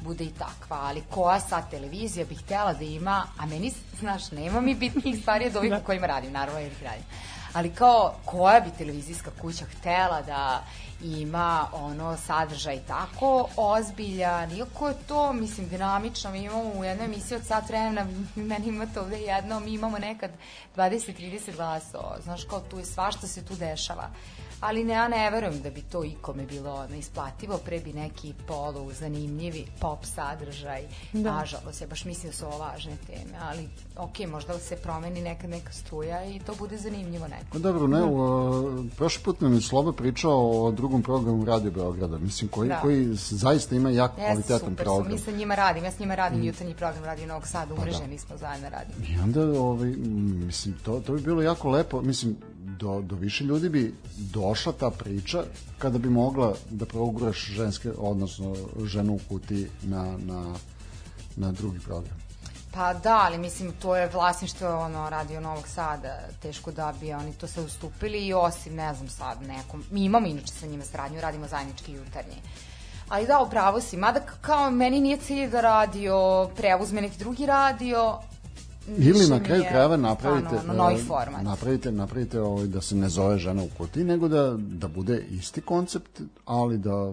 bude 0.00 0.24
i 0.24 0.30
takva, 0.30 0.78
ali 0.82 1.02
koja 1.10 1.40
sad 1.40 1.70
televizija 1.70 2.26
bi 2.26 2.34
htela 2.34 2.72
da 2.72 2.84
ima, 2.84 3.26
a 3.38 3.46
meni, 3.46 3.72
znaš, 4.00 4.30
nema 4.30 4.60
mi 4.60 4.74
bitnijih 4.74 5.20
stvari 5.20 5.46
od 5.46 5.56
ovih 5.56 5.72
u 5.82 5.86
kojima 5.86 6.06
radim, 6.06 6.32
naravno 6.32 6.60
jer 6.60 6.72
ih 6.72 6.82
radim. 6.82 7.04
Ali 7.52 7.70
kao, 7.70 8.14
koja 8.24 8.60
bi 8.60 8.70
televizijska 8.78 9.30
kuća 9.40 9.64
htela 9.64 10.22
da 10.22 10.64
ima 11.04 11.66
ono 11.72 12.16
sadržaj 12.16 12.78
tako 12.88 13.48
ozbiljan, 13.56 14.52
iako 14.52 14.88
je 14.88 14.94
to, 15.08 15.32
mislim, 15.32 15.68
dinamično, 15.68 16.30
mi 16.30 16.42
imamo 16.42 16.72
u 16.74 16.84
jednoj 16.84 17.04
emisiji 17.04 17.36
od 17.36 17.46
sat 17.46 17.68
vremena, 17.68 18.06
meni 18.36 18.68
imate 18.68 19.00
ovde 19.00 19.16
jedno, 19.16 19.60
mi 19.60 19.72
imamo 19.72 19.98
nekad 19.98 20.30
20-30 20.76 21.56
glasova, 21.56 22.16
znaš, 22.22 22.44
kao 22.44 22.60
tu 22.60 22.78
je 22.78 22.84
svašta 22.84 23.26
se 23.26 23.44
tu 23.44 23.54
dešava. 23.54 24.10
Ali 24.66 24.84
ne, 24.84 24.92
ja 24.92 25.08
ne 25.08 25.30
verujem 25.30 25.62
da 25.62 25.70
bi 25.70 25.82
to 25.82 26.04
ikome 26.04 26.46
bilo 26.46 26.86
neisplativo, 26.86 27.58
pre 27.64 27.80
bi 27.80 27.92
neki 27.92 28.34
polu 28.46 28.92
zanimljivi 28.92 29.66
pop 29.80 30.04
sadržaj, 30.04 30.82
da. 31.12 31.32
nažalost, 31.32 31.80
ja 31.80 31.86
baš 31.86 32.04
mislim 32.04 32.30
da 32.30 32.36
su 32.36 32.46
ovo 32.46 32.58
važne 32.58 32.96
teme, 33.06 33.38
ali 33.42 33.68
ok, 33.96 34.18
možda 34.30 34.58
se 34.58 34.76
promeni 34.76 35.20
neka 35.20 35.46
neka 35.46 35.72
struja 35.72 36.24
i 36.24 36.38
to 36.40 36.54
bude 36.54 36.76
zanimljivo 36.78 37.28
neko. 37.28 37.46
Pa 37.52 37.58
dobro, 37.58 37.86
ne, 37.86 38.02
u, 38.04 38.22
a, 38.22 38.84
prošli 38.96 39.22
put 39.24 39.40
nam 39.40 39.54
je 39.54 39.60
Sloba 39.60 39.92
pričao 39.92 40.64
o 40.64 40.70
drugom 40.70 41.02
programu 41.02 41.44
Radio 41.44 41.70
Beograda, 41.70 42.18
mislim, 42.18 42.48
koji, 42.48 42.68
Da. 42.68 42.80
koji 42.80 43.08
zaista 43.14 43.74
ima 43.76 43.90
jako 43.90 44.20
Ja, 44.20 44.26
kvalitetan 44.26 44.58
super, 44.70 44.84
program. 44.84 45.12
mi 45.12 45.18
sa 45.18 45.30
njima 45.30 45.54
radim, 45.54 45.84
ja 45.84 45.90
s 45.90 45.98
njima 45.98 46.14
radim 46.14 46.44
jutarnji 46.44 46.74
program 46.74 47.04
Radio 47.04 47.26
Novog 47.26 47.46
Sada, 47.46 47.74
Pa 47.74 47.80
umreženi 47.80 48.18
smo 48.18 48.36
zajedno 48.36 48.68
radimo. 48.68 49.06
I 49.08 49.18
onda, 49.18 49.60
ovaj, 49.60 49.88
mislim, 50.46 50.74
to, 50.84 51.00
to 51.00 51.12
bi 51.12 51.20
bilo 51.20 51.42
jako 51.42 51.70
lepo, 51.70 52.02
mislim, 52.02 52.36
do, 52.78 53.00
do 53.00 53.16
više 53.16 53.44
ljudi 53.44 53.68
bi 53.68 53.94
došla 54.16 54.72
ta 54.72 54.90
priča 54.90 55.44
kada 55.78 55.98
bi 55.98 56.10
mogla 56.10 56.54
da 56.70 56.86
proguraš 56.86 57.46
ženske, 57.46 57.90
odnosno 57.98 58.56
ženu 58.84 59.14
u 59.14 59.20
kuti 59.28 59.68
na, 59.82 60.16
na, 60.18 60.54
na 61.36 61.52
drugi 61.52 61.78
program. 61.78 62.24
Pa 62.74 62.94
da, 62.94 63.22
ali 63.26 63.38
mislim 63.38 63.72
to 63.72 63.96
je 63.96 64.08
vlasništvo 64.08 64.78
ono 64.78 65.10
Radio 65.10 65.40
Novog 65.40 65.68
Sada, 65.68 66.18
teško 66.42 66.72
da 66.72 66.94
bi 67.00 67.12
oni 67.12 67.32
to 67.32 67.46
sve 67.46 67.62
ustupili 67.62 68.26
i 68.26 68.34
osim 68.34 68.74
ne 68.74 68.94
znam 68.94 69.08
sad 69.08 69.42
nekom, 69.42 69.84
mi 69.90 70.04
imamo 70.04 70.26
inače 70.26 70.52
sa 70.52 70.66
njima 70.66 70.84
saradnju, 70.84 71.20
radimo 71.20 71.48
zajednički 71.48 71.92
jutarnji. 71.92 72.36
Ali 73.08 73.26
da, 73.26 73.40
upravo 73.40 73.80
si, 73.80 73.96
mada 73.96 74.20
kao 74.40 74.70
meni 74.70 75.00
nije 75.00 75.16
cilj 75.16 75.50
da 75.50 75.60
radio 75.60 76.48
preuzme 76.56 77.00
neki 77.00 77.18
drugi 77.18 77.46
radio, 77.46 78.18
Ili 78.98 79.28
na 79.28 79.42
kraju 79.42 79.62
je 79.62 79.68
krajeva 79.68 79.96
napravite, 79.96 80.60
novi 80.74 80.94
e, 80.94 81.04
format. 81.04 81.42
napravite, 81.42 81.92
napravite 81.92 82.40
ovaj, 82.40 82.66
da 82.66 82.80
se 82.80 82.94
ne 82.94 83.08
zove 83.08 83.38
žena 83.38 83.62
u 83.62 83.68
kuti, 83.78 84.04
nego 84.04 84.28
da, 84.28 84.54
da 84.58 84.88
bude 84.88 85.26
isti 85.30 85.60
koncept, 85.60 86.20
ali 86.46 86.78
da, 86.78 87.12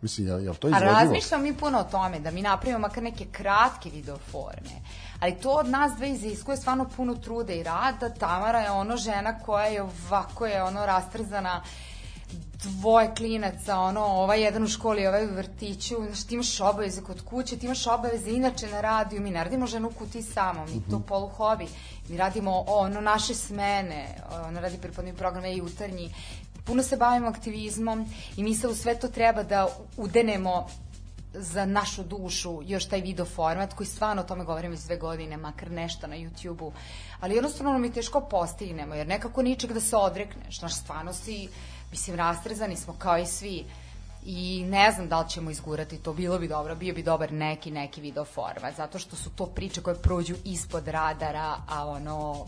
mislim, 0.00 0.26
je, 0.26 0.44
je 0.44 0.54
to 0.54 0.66
A 0.66 0.70
izvodivo? 0.70 0.92
razmišljamo 0.92 1.42
mi 1.42 1.54
puno 1.54 1.78
o 1.78 1.84
tome, 1.84 2.20
da 2.20 2.30
mi 2.30 2.42
napravimo 2.42 2.78
makar 2.78 3.02
neke 3.02 3.24
kratke 3.32 3.90
video 3.90 4.18
forme. 4.30 4.82
Ali 5.20 5.34
to 5.34 5.50
od 5.50 5.68
nas 5.68 5.92
dve 5.96 6.10
iziskuje 6.10 6.56
stvarno 6.56 6.88
puno 6.96 7.14
truda 7.14 7.52
i 7.52 7.62
rada. 7.62 8.08
Tamara 8.08 8.60
je 8.60 8.70
ono 8.70 8.96
žena 8.96 9.38
koja 9.38 9.64
je 9.64 9.82
ovako 9.82 10.46
je 10.46 10.62
ono 10.62 10.86
rastrzana 10.86 11.62
dvoje 12.62 13.14
klinaca, 13.14 13.78
ono, 13.78 14.00
ovaj 14.00 14.42
jedan 14.42 14.62
u 14.62 14.68
školi, 14.68 15.06
ovaj 15.06 15.26
u 15.26 15.34
vrtiću, 15.34 15.96
znaš, 16.06 16.24
ti 16.24 16.34
imaš 16.34 16.60
obaveze 16.60 17.02
kod 17.02 17.24
kuće, 17.24 17.56
ti 17.56 17.66
imaš 17.66 17.86
obaveze 17.86 18.30
inače 18.30 18.66
na 18.66 18.80
radiju, 18.80 19.20
mi 19.20 19.30
ne 19.30 19.44
radimo 19.44 19.66
ženu 19.66 19.90
kuti 19.90 20.22
samo, 20.22 20.66
mi 20.66 20.82
to 20.90 21.00
polu 21.00 21.28
hobi, 21.28 21.66
mi 22.08 22.16
radimo 22.16 22.64
ono, 22.66 23.00
naše 23.00 23.34
smene, 23.34 24.06
ona 24.48 24.60
radi 24.60 24.78
pripadni 24.78 25.14
program 25.14 25.44
i 25.44 25.56
jutarnji, 25.56 26.14
puno 26.64 26.82
se 26.82 26.96
bavimo 26.96 27.28
aktivizmom 27.28 28.06
i 28.36 28.42
mi 28.42 28.54
se 28.54 28.68
u 28.68 28.74
sve 28.74 28.94
to 28.94 29.08
treba 29.08 29.42
da 29.42 29.68
udenemo 29.96 30.66
za 31.34 31.64
našu 31.64 32.02
dušu 32.02 32.60
još 32.64 32.88
taj 32.88 33.00
video 33.00 33.26
format 33.26 33.74
koji 33.74 33.86
stvarno 33.86 34.22
o 34.22 34.24
tome 34.24 34.44
govorimo 34.44 34.74
iz 34.74 34.84
dve 34.84 34.96
godine, 34.96 35.36
makar 35.36 35.70
nešto 35.70 36.06
na 36.06 36.16
YouTube-u, 36.16 36.72
ali 37.20 37.34
jednostavno 37.34 37.84
je 37.84 37.92
teško 37.92 38.20
postignemo, 38.20 38.94
jer 38.94 39.06
nekako 39.06 39.42
ničeg 39.42 39.72
da 39.72 39.80
se 39.80 39.96
odrekneš, 39.96 40.58
znaš, 40.58 40.74
stvarno 40.74 41.12
si, 41.12 41.48
mislim, 41.92 42.16
rastrezani 42.16 42.76
smo 42.76 42.94
kao 42.98 43.18
i 43.18 43.26
svi. 43.26 43.64
I 44.24 44.64
ne 44.68 44.92
znam 44.92 45.08
da 45.08 45.20
li 45.20 45.30
ćemo 45.30 45.50
izgurati 45.50 45.98
to, 45.98 46.12
bilo 46.12 46.38
bi 46.38 46.48
dobro, 46.48 46.74
bio 46.74 46.94
bi 46.94 47.02
dobar 47.02 47.32
neki, 47.32 47.70
neki 47.70 48.00
video 48.00 48.24
format, 48.24 48.76
zato 48.76 48.98
što 48.98 49.16
su 49.16 49.30
to 49.30 49.46
priče 49.46 49.82
koje 49.82 49.96
prođu 49.96 50.34
ispod 50.44 50.88
radara, 50.88 51.56
a 51.68 51.88
ono, 51.88 52.46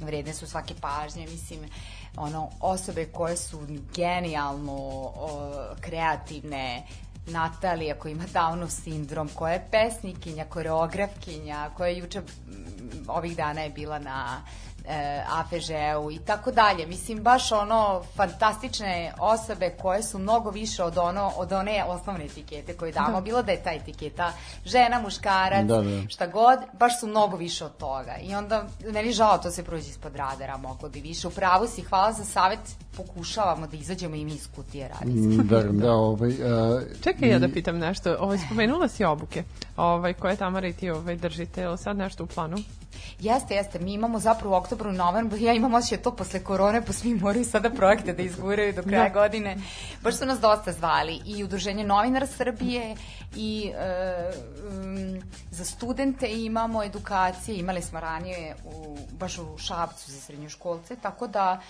vredne 0.00 0.34
su 0.34 0.46
svake 0.46 0.74
pažnje, 0.80 1.26
mislim, 1.26 1.60
ono, 2.16 2.50
osobe 2.60 3.04
koje 3.04 3.36
su 3.36 3.58
genijalno 3.94 4.72
o, 4.72 5.52
kreativne, 5.80 6.82
Natalija 7.30 7.94
koja 7.98 8.12
ima 8.12 8.24
Downov 8.34 8.68
sindrom, 8.68 9.28
koja 9.34 9.52
je 9.52 9.66
pesnikinja, 9.70 10.44
koreografkinja, 10.44 11.70
koja 11.76 11.88
je 11.88 11.98
juče, 11.98 12.22
ovih 13.08 13.36
dana 13.36 13.60
je 13.60 13.70
bila 13.70 13.98
na 13.98 14.42
e, 14.88 15.22
APŽ-u 15.30 16.10
i 16.10 16.18
tako 16.18 16.50
dalje. 16.50 16.86
Mislim, 16.86 17.22
baš 17.22 17.52
ono, 17.52 18.02
fantastične 18.16 19.12
osobe 19.18 19.70
koje 19.82 20.02
su 20.02 20.18
mnogo 20.18 20.50
više 20.50 20.82
od, 20.82 20.98
ono, 20.98 21.32
od 21.36 21.52
one 21.52 21.84
osnovne 21.88 22.24
etikete 22.24 22.76
koje 22.76 22.92
damo, 22.92 23.20
bilo 23.20 23.42
da 23.42 23.52
je 23.52 23.62
ta 23.62 23.72
etiketa 23.72 24.32
žena, 24.64 25.00
muškarac, 25.00 25.66
Da, 25.66 25.82
da. 25.82 26.08
šta 26.08 26.26
god, 26.26 26.58
baš 26.72 27.00
su 27.00 27.06
mnogo 27.06 27.36
više 27.36 27.64
od 27.64 27.76
toga. 27.76 28.16
I 28.22 28.34
onda, 28.34 28.64
meni 28.92 29.12
žao 29.12 29.38
to 29.38 29.50
se 29.50 29.64
prođe 29.64 29.88
ispod 29.88 30.16
radara, 30.16 30.56
moglo 30.56 30.88
bi 30.88 31.00
više. 31.00 31.28
Upravo 31.28 31.66
si, 31.66 31.82
hvala 31.82 32.12
za 32.12 32.24
savet, 32.24 32.60
pokušavamo 32.96 33.66
da 33.66 33.76
izađemo 33.76 34.14
i 34.14 34.24
mi 34.24 34.32
iz 34.32 34.48
kutije 34.56 34.88
raditi. 34.88 35.18
Mm, 35.18 35.48
Da, 35.48 35.62
da, 35.62 35.92
ovaj, 36.10 36.30
uh, 36.30 36.82
Čekaj 37.02 37.28
ja 37.28 37.38
da 37.38 37.48
pitam 37.48 37.78
nešto. 37.78 38.16
Ovaj, 38.20 38.38
spomenula 38.38 38.88
si 38.88 39.04
obuke 39.04 39.44
ovaj, 39.76 40.14
koje 40.14 40.36
Tamara 40.36 40.68
i 40.68 40.72
ti 40.72 40.90
ovaj, 40.90 41.16
držite. 41.16 41.60
Je 41.60 41.68
li 41.68 41.78
sad 41.78 41.96
nešto 41.96 42.24
u 42.24 42.26
planu? 42.26 42.56
Jeste, 43.20 43.54
jeste, 43.54 43.78
mi 43.78 43.92
imamo 43.92 44.18
zapravo 44.18 44.54
u 44.54 44.58
oktobru 44.58 44.92
novembru, 44.92 45.38
ja 45.40 45.52
imam 45.52 45.74
osjećaj 45.74 46.02
to 46.02 46.16
posle 46.16 46.44
korone, 46.44 46.84
pa 46.86 46.92
svi 46.92 47.14
moraju 47.14 47.44
sada 47.44 47.70
projekte 47.70 48.12
da 48.12 48.22
izguraju 48.22 48.72
do 48.72 48.82
kraja 48.82 49.08
Da. 49.08 49.20
godine. 49.20 49.56
Baš 50.02 50.18
su 50.18 50.26
nas 50.26 50.40
dosta 50.40 50.72
zvali 50.72 51.20
i 51.26 51.44
Udruženje 51.44 51.84
novinara 51.84 52.26
Srbije 52.26 52.96
i 53.36 53.72
e, 53.74 54.30
um, 54.70 55.22
za 55.50 55.64
studente 55.64 56.28
imamo 56.28 56.84
edukacije, 56.84 57.58
imali 57.58 57.82
smo 57.82 58.00
ranije 58.00 58.56
u, 58.64 58.98
baš 59.12 59.38
u 59.38 59.58
Šabcu 59.58 60.10
za 60.10 60.20
srednjoškolce, 60.20 60.96
tako 60.96 61.26
da 61.26 61.60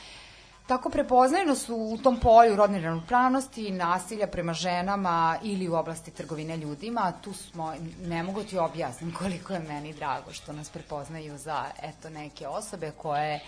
Tako 0.68 0.90
prepoznajeno 0.90 1.54
su 1.54 1.76
u 1.76 1.99
tom 1.99 2.20
polju 2.20 2.57
rodne 2.57 2.80
ravnopravnosti, 2.80 3.70
nasilja 3.70 4.26
prema 4.26 4.53
ženama 4.53 5.38
ili 5.42 5.68
u 5.68 5.74
oblasti 5.74 6.11
trgovine 6.11 6.57
ljudima. 6.57 7.12
Tu 7.20 7.32
smo, 7.32 7.74
ne 8.00 8.22
mogu 8.22 8.42
ti 8.42 8.58
objasnim 8.58 9.14
koliko 9.18 9.53
je 9.53 9.61
meni 9.61 9.92
drago 9.92 10.32
što 10.32 10.53
nas 10.53 10.68
prepoznaju 10.68 11.38
za 11.38 11.64
eto 11.82 12.11
neke 12.11 12.49
osobe 12.49 12.90
koje 12.96 13.40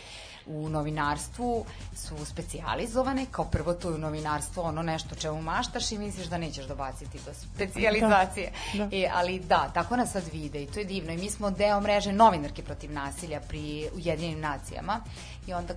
u 0.47 0.69
novinarstvu 0.69 1.65
su 1.97 2.27
specijalizovane, 2.27 3.27
kao 3.31 3.45
prvo 3.45 3.75
to 3.75 3.89
je 3.89 3.95
u 3.95 3.99
novinarstvo 3.99 4.63
ono 4.63 4.83
nešto 4.83 5.15
čemu 5.15 5.43
maštaš 5.43 5.93
i 5.93 5.99
misliš 5.99 6.27
da 6.27 6.39
nećeš 6.39 6.67
dobaciti 6.67 7.19
do 7.27 7.35
specijalizacije. 7.35 8.53
Da, 8.75 8.87
da. 8.87 8.97
E, 8.97 9.11
ali 9.15 9.41
da, 9.41 9.71
tako 9.75 9.97
nas 9.97 10.13
sad 10.13 10.23
vide 10.33 10.63
i 10.63 10.67
to 10.67 10.79
je 10.79 10.85
divno. 10.85 11.13
I 11.13 11.17
mi 11.17 11.31
smo 11.31 11.51
deo 11.51 11.81
mreže 11.81 12.13
novinarke 12.13 12.63
protiv 12.63 12.93
nasilja 12.93 13.41
pri 13.49 13.89
Ujedinjenim 13.95 14.41
nacijama 14.41 15.01
i 15.47 15.53
onda 15.53 15.75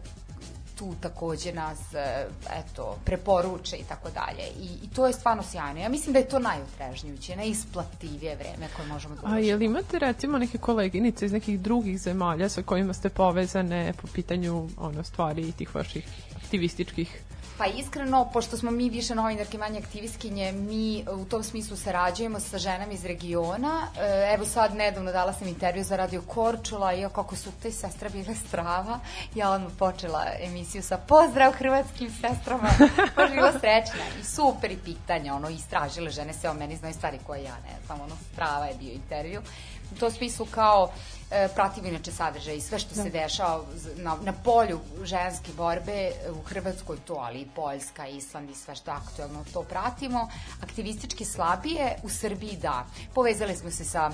tu 0.76 0.96
takođe 1.02 1.54
nas 1.54 1.94
e, 1.94 2.28
eto, 2.50 2.98
preporuče 3.06 3.76
i 3.76 3.84
tako 3.84 4.10
dalje. 4.10 4.44
I, 4.60 4.86
I 4.86 4.90
to 4.96 5.08
je 5.08 5.14
stvarno 5.14 5.44
sjajno. 5.44 5.80
Ja 5.80 5.90
mislim 5.90 6.14
da 6.14 6.20
je 6.20 6.28
to 6.28 6.40
najutrežnjuće, 6.40 7.36
najisplativije 7.36 8.36
vreme 8.36 8.68
koje 8.76 8.88
možemo 8.88 9.16
da 9.16 9.22
A 9.22 9.26
uložimo. 9.26 9.48
je 9.48 9.56
li 9.56 9.66
imate 9.66 10.00
recimo 10.00 10.38
neke 10.38 10.58
koleginice 10.58 11.26
iz 11.26 11.32
nekih 11.32 11.60
drugih 11.60 12.00
zemalja 12.00 12.50
sa 12.50 12.62
kojima 12.62 12.94
ste 12.94 13.10
povezane 13.10 13.94
po 14.02 14.08
pitanju 14.14 14.68
ono, 14.78 15.04
stvari 15.04 15.42
i 15.42 15.52
tih 15.52 15.76
vaših 15.76 16.08
aktivističkih 16.44 17.22
Pa 17.58 17.66
iskreno, 17.66 18.30
pošto 18.34 18.58
smo 18.58 18.72
mi 18.72 18.90
više 18.90 19.16
novinarke, 19.16 19.58
manje 19.58 19.80
aktivistkinje, 19.80 20.52
mi 20.52 21.00
e, 21.00 21.12
u 21.12 21.26
tom 21.26 21.44
smislu 21.44 21.78
sarađujemo 21.78 22.40
sa 22.40 22.58
ženama 22.58 22.92
iz 22.92 23.06
regiona. 23.06 23.88
E, 24.00 24.34
evo 24.34 24.46
sad, 24.46 24.76
nedavno 24.76 25.12
dala 25.12 25.34
sam 25.34 25.48
intervju 25.48 25.84
za 25.84 25.96
Radio 25.96 26.22
Korčula, 26.22 26.94
i 26.94 27.06
kako 27.16 27.36
su 27.36 27.52
te 27.62 27.72
sestra 27.72 28.10
bile 28.10 28.36
strava, 28.36 29.00
ja 29.36 29.50
vam 29.50 29.76
počela 29.80 30.26
emisiju 30.40 30.84
sa 30.84 30.98
pozdrav 30.98 31.52
hrvatskim 31.52 32.12
sestrama, 32.12 32.70
baš 33.16 33.32
živo 33.32 33.52
srećna 33.52 34.04
i 34.22 34.24
super 34.24 34.72
i 34.72 34.78
pitanja, 34.86 35.36
ono, 35.36 35.50
istražile 35.50 36.10
žene 36.10 36.34
se 36.34 36.50
o 36.50 36.54
meni, 36.54 36.78
znaju 36.78 36.94
stvari 36.94 37.20
koje 37.28 37.44
ja 37.44 37.56
ne, 37.56 37.88
samo 37.88 38.04
ono, 38.04 38.16
strava 38.34 38.66
je 38.66 38.76
bio 38.76 38.94
intervju. 38.94 39.42
U 39.92 39.96
tom 39.96 40.12
smislu 40.12 40.46
kao, 40.52 40.92
E, 41.32 41.48
pratim 41.56 41.86
inače 41.86 42.12
sadržaj 42.12 42.56
i 42.56 42.62
sve 42.62 42.80
što 42.80 42.96
da. 42.96 43.04
se 43.04 43.10
dešava 43.10 43.64
na, 43.96 44.18
na 44.24 44.34
polju 44.34 44.80
ženske 45.04 45.52
borbe 45.58 45.92
e, 45.92 46.32
u 46.32 46.42
Hrvatskoj 46.44 46.98
to, 47.08 47.14
ali 47.14 47.40
i 47.40 47.48
Poljska, 47.56 48.08
Island 48.08 48.50
i 48.50 48.56
sve 48.56 48.76
što 48.76 48.92
aktuelno 48.92 49.46
to 49.54 49.64
pratimo. 49.64 50.30
Aktivistički 50.62 51.26
slabije 51.26 51.96
u 52.04 52.10
Srbiji 52.10 52.58
da. 52.62 52.86
Povezali 53.14 53.56
smo 53.56 53.72
se 53.72 53.86
sa 53.86 54.12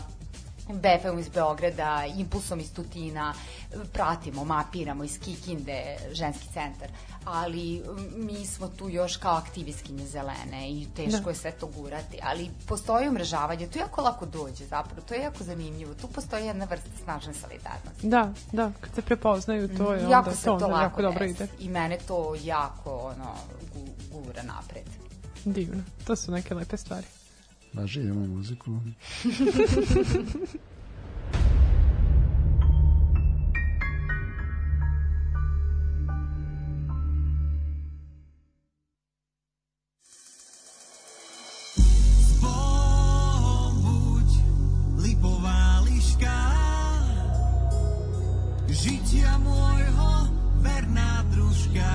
BFM 0.69 1.19
iz 1.19 1.29
Beograda, 1.29 2.05
Impulsom 2.17 2.59
iz 2.59 2.73
Tutina, 2.73 3.33
e, 3.71 3.75
pratimo, 3.93 4.45
mapiramo 4.45 5.03
iz 5.03 5.19
Kikinde, 5.19 5.97
ženski 6.11 6.47
centar 6.53 6.89
ali 7.25 7.83
mi 8.15 8.45
smo 8.45 8.67
tu 8.67 8.89
još 8.89 9.17
kao 9.17 9.35
aktivistkinje 9.35 10.05
zelene 10.05 10.71
i 10.71 10.87
teško 10.95 11.23
da. 11.23 11.29
je 11.29 11.35
sve 11.35 11.51
to 11.51 11.67
gurati, 11.67 12.19
ali 12.23 12.49
postoji 12.67 13.07
umrežavanje, 13.07 13.67
to 13.67 13.79
jako 13.79 14.01
lako 14.01 14.25
dođe 14.25 14.65
zapravo, 14.65 15.01
to 15.01 15.13
je 15.13 15.21
jako 15.21 15.43
zanimljivo, 15.43 15.93
tu 15.93 16.07
postoji 16.07 16.45
jedna 16.45 16.65
vrsta 16.65 16.89
snažne 17.03 17.33
solidarnosti. 17.33 18.07
Da, 18.07 18.33
da, 18.51 18.71
kad 18.81 18.95
se 18.95 19.01
prepoznaju 19.01 19.77
to 19.77 19.93
je 19.93 20.01
mhm, 20.01 20.11
jako 20.11 20.29
onda, 20.29 20.37
se 20.39 20.45
to, 20.45 20.53
onda 20.53 20.81
jako 20.81 21.01
dobro 21.01 21.25
ide. 21.25 21.47
I 21.59 21.69
mene 21.69 21.97
to 22.07 22.35
jako 22.43 22.91
ono, 22.95 23.35
gu, 23.73 23.85
gura 24.11 24.43
napred. 24.43 24.85
Divno, 25.45 25.83
to 26.05 26.15
su 26.15 26.31
neke 26.31 26.55
lepe 26.55 26.77
stvari. 26.77 27.07
Baži, 27.73 27.99
imamo 28.01 28.27
muziku. 28.27 28.71
žitia 48.79 49.35
môjho 49.43 50.11
verná 50.63 51.27
družka. 51.35 51.88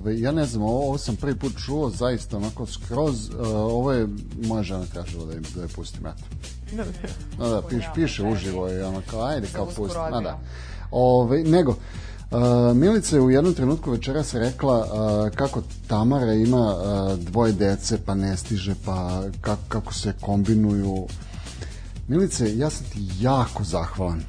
Ove, 0.00 0.20
ja 0.20 0.32
ne 0.32 0.46
znam, 0.46 0.62
ovo, 0.62 0.86
ovo 0.88 0.98
sam 0.98 1.16
prvi 1.16 1.34
put 1.34 1.52
čuo, 1.64 1.90
zaista 1.90 2.36
onako 2.36 2.66
skroz, 2.66 3.28
uh, 3.28 3.46
ovo 3.48 3.92
je, 3.92 4.08
moja 4.42 4.62
žena 4.62 4.86
tražila 4.86 5.26
da, 5.26 5.34
im, 5.34 5.42
da 5.54 5.62
je 5.62 5.68
pustim, 5.68 6.06
eto. 6.06 6.24
No 7.38 7.48
da, 7.48 7.62
piš, 7.62 7.84
piše 7.94 8.24
uživo 8.24 8.72
i 8.72 8.80
ono 8.80 9.02
kao, 9.10 9.22
ajde 9.22 9.46
kao 9.52 9.64
uskoro 9.64 9.86
pusti. 9.86 9.98
Ma 9.98 10.16
odbija. 10.16 10.20
da. 10.20 10.38
Ove, 10.90 11.42
nego, 11.42 11.76
Uh, 12.32 12.76
Milica 12.76 13.16
je 13.16 13.22
u 13.22 13.30
jednom 13.30 13.54
trenutku 13.54 13.90
večeras 13.90 14.34
rekla 14.34 14.78
uh, 14.78 15.34
kako 15.34 15.62
Tamara 15.86 16.32
ima 16.32 16.74
uh, 16.74 17.18
dvoje 17.18 17.52
dece 17.52 17.98
pa 18.04 18.14
ne 18.14 18.36
stiže 18.36 18.74
pa 18.84 19.22
kako, 19.40 19.62
kako 19.68 19.94
se 19.94 20.12
kombinuju 20.20 21.06
Milice, 22.08 22.58
ja 22.58 22.70
sam 22.70 22.86
ti 22.86 23.08
jako 23.20 23.64
zahvalan 23.64 24.22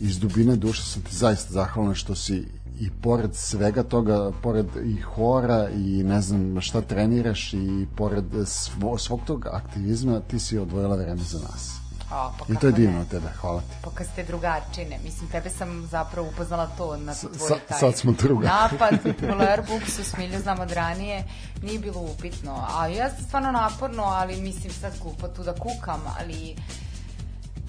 iz 0.00 0.18
dubine 0.18 0.56
duše 0.56 0.82
sam 0.82 1.02
ti 1.02 1.16
zaista 1.16 1.52
zahvalan 1.52 1.94
što 1.94 2.14
si 2.14 2.46
i 2.80 2.90
pored 2.92 3.34
svega 3.34 3.82
toga, 3.82 4.30
pored 4.42 4.66
i 4.84 4.96
hora 4.96 5.68
i 5.70 6.02
ne 6.04 6.20
znam 6.20 6.60
šta 6.60 6.80
treniraš 6.80 7.52
i 7.52 7.86
pored 7.96 8.24
svo, 8.46 8.98
svog 8.98 9.20
tog 9.24 9.46
aktivizma 9.46 10.20
ti 10.20 10.38
si 10.38 10.58
odvojila 10.58 10.96
vreme 10.96 11.22
za 11.22 11.38
nas. 11.40 11.70
A, 12.10 12.30
pa 12.38 12.44
I 12.48 12.56
to 12.56 12.66
je 12.66 12.72
ne? 12.72 12.78
divno 12.78 13.00
od 13.00 13.08
tebe, 13.08 13.28
hvala 13.30 13.60
ti. 13.60 13.76
Pa 13.82 13.90
kad 13.90 14.06
ste 14.06 14.24
drugačine, 14.24 14.98
mislim, 15.04 15.28
tebe 15.30 15.50
sam 15.50 15.86
zapravo 15.86 16.28
upoznala 16.28 16.66
to 16.68 16.96
na 16.96 17.14
tvoj 17.14 17.48
sa- 17.48 17.54
taj 17.68 17.78
sad 17.78 17.96
smo 17.96 18.12
druga. 18.12 18.46
napad 18.46 18.94
u 19.24 19.38
Lerbuksu, 19.38 20.04
Smilju 20.04 20.40
znam 20.40 20.60
od 20.60 20.72
ranije, 20.72 21.24
nije 21.62 21.78
bilo 21.78 22.00
upitno. 22.00 22.66
A 22.70 22.86
ja 22.86 23.10
sam 23.10 23.24
stvarno 23.24 23.52
naporno, 23.52 24.02
ali 24.02 24.40
mislim 24.40 24.72
sad 24.72 24.92
glupo 25.02 25.28
tu 25.28 25.42
da 25.42 25.52
kukam, 25.54 26.00
ali 26.18 26.56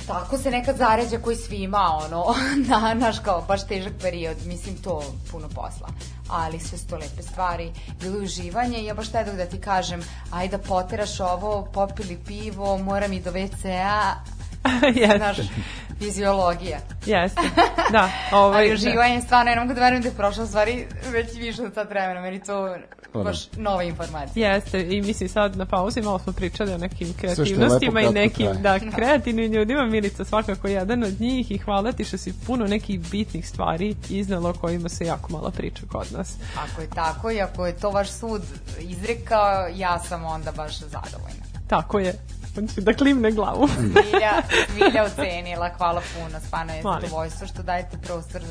tako 0.07 0.37
se 0.37 0.51
nekad 0.51 0.77
zaređa 0.77 1.17
koji 1.17 1.35
svima, 1.35 1.99
ono, 2.05 2.25
na, 2.69 2.93
naš 2.93 3.19
kao 3.19 3.41
baš 3.47 3.67
težak 3.67 3.93
period, 4.01 4.37
mislim 4.45 4.75
to 4.75 5.03
puno 5.31 5.47
posla. 5.47 5.87
Ali 6.29 6.59
sve 6.59 6.77
su 6.77 6.87
to 6.87 6.95
lepe 6.95 7.21
stvari, 7.21 7.71
bilo 8.01 8.15
je 8.15 8.23
uživanje 8.23 8.77
i 8.77 8.85
ja 8.85 8.93
baš 8.93 9.11
tedak 9.11 9.35
da 9.35 9.45
ti 9.45 9.61
kažem, 9.61 10.03
ajde 10.31 10.57
da 10.57 10.63
poteraš 10.63 11.19
ovo, 11.19 11.67
popili 11.73 12.19
pivo, 12.27 12.77
moram 12.77 13.13
i 13.13 13.21
do 13.21 13.31
WC-a, 13.31 14.15
znaš, 15.17 15.37
Jeste, 15.37 15.53
fiziologija. 16.01 16.79
jeste. 17.05 17.41
Da, 17.91 18.09
ovaj, 18.31 18.57
Ali 18.57 18.73
uživanje, 18.73 19.21
stvarno, 19.21 19.51
ja 19.51 19.55
ne 19.55 19.61
mogu 19.61 19.73
da 19.73 19.81
verujem 19.81 20.01
da 20.01 20.09
je 20.09 20.15
prošlo 20.15 20.43
u 20.43 20.47
stvari 20.47 20.87
već 21.11 21.35
više 21.35 21.63
od 21.63 21.73
sat 21.73 21.89
vremena, 21.89 22.21
meni 22.21 22.43
to 22.43 22.75
Pa 23.13 23.19
da. 23.19 23.23
baš 23.23 23.51
nova 23.57 23.83
informacija. 23.83 24.53
Jeste, 24.53 24.87
i 24.89 25.01
mislim 25.01 25.29
sad 25.29 25.57
na 25.57 25.65
pauzi 25.65 26.01
malo 26.01 26.19
smo 26.19 26.33
pričali 26.33 26.73
o 26.73 26.77
nekim 26.77 27.07
je 27.07 27.13
lepo, 27.13 27.21
kreativnostima 27.21 28.01
i 28.01 28.11
nekim 28.11 28.45
traje. 28.45 28.59
da, 28.79 28.91
kreativnim 28.95 29.51
ljudima, 29.51 29.85
Milica 29.85 30.25
svakako 30.25 30.67
je 30.67 30.73
jedan 30.73 31.03
od 31.03 31.21
njih 31.21 31.51
i 31.51 31.57
hvala 31.57 31.91
ti 31.91 32.03
što 32.03 32.17
si 32.17 32.33
puno 32.45 32.67
nekih 32.67 32.99
bitnih 32.99 33.47
stvari 33.49 33.95
iznala 34.09 34.49
o 34.49 34.53
kojima 34.53 34.89
se 34.89 35.05
jako 35.05 35.31
malo 35.31 35.51
priča 35.51 35.81
kod 35.91 36.07
nas. 36.11 36.35
Ako 36.57 36.81
je 36.81 36.89
tako 36.89 37.31
i 37.31 37.41
ako 37.41 37.65
je 37.65 37.77
to 37.77 37.89
vaš 37.89 38.09
sud 38.11 38.41
izrekao, 38.79 39.67
ja 39.75 39.99
sam 39.99 40.25
onda 40.25 40.51
baš 40.51 40.79
zadovoljna. 40.79 41.43
Tako 41.67 41.99
je. 41.99 42.13
Hoću 42.55 42.81
Da 42.81 42.93
klimne 42.93 43.31
glavu. 43.31 43.67
Zbilja, 43.77 44.31
zbilja 44.71 45.03
ocenila, 45.03 45.69
hvala 45.77 46.01
puno, 46.13 46.39
stvarno 46.39 46.73
je 46.73 46.81
zadovoljstvo 46.81 47.47
što 47.47 47.63
dajete 47.63 47.97
prostor 47.97 48.41
e, 48.41 48.47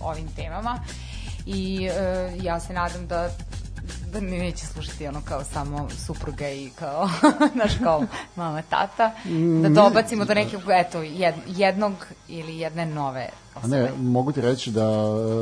ovim 0.00 0.28
temama 0.36 0.78
i 1.46 1.88
e, 1.92 2.36
ja 2.42 2.60
se 2.60 2.72
nadam 2.72 3.06
da 3.06 3.30
da 4.12 4.20
mi 4.20 4.38
neće 4.38 4.66
slušati 4.66 5.06
ono 5.06 5.20
kao 5.24 5.44
samo 5.44 5.88
supruga 6.06 6.48
i 6.48 6.70
kao, 6.78 7.08
znaš, 7.54 7.72
kao 7.82 8.02
mama, 8.36 8.62
tata, 8.62 9.12
da 9.62 9.68
dobacimo 9.68 10.24
do 10.24 10.34
nekog, 10.34 10.60
eto, 10.68 11.02
jed, 11.02 11.34
jednog 11.46 11.92
ili 12.28 12.58
jedne 12.58 12.86
nove 12.86 13.28
A 13.54 13.58
osobe. 13.58 13.76
ne, 13.76 13.90
mogu 13.98 14.32
ti 14.32 14.40
reći 14.40 14.70
da 14.70 14.82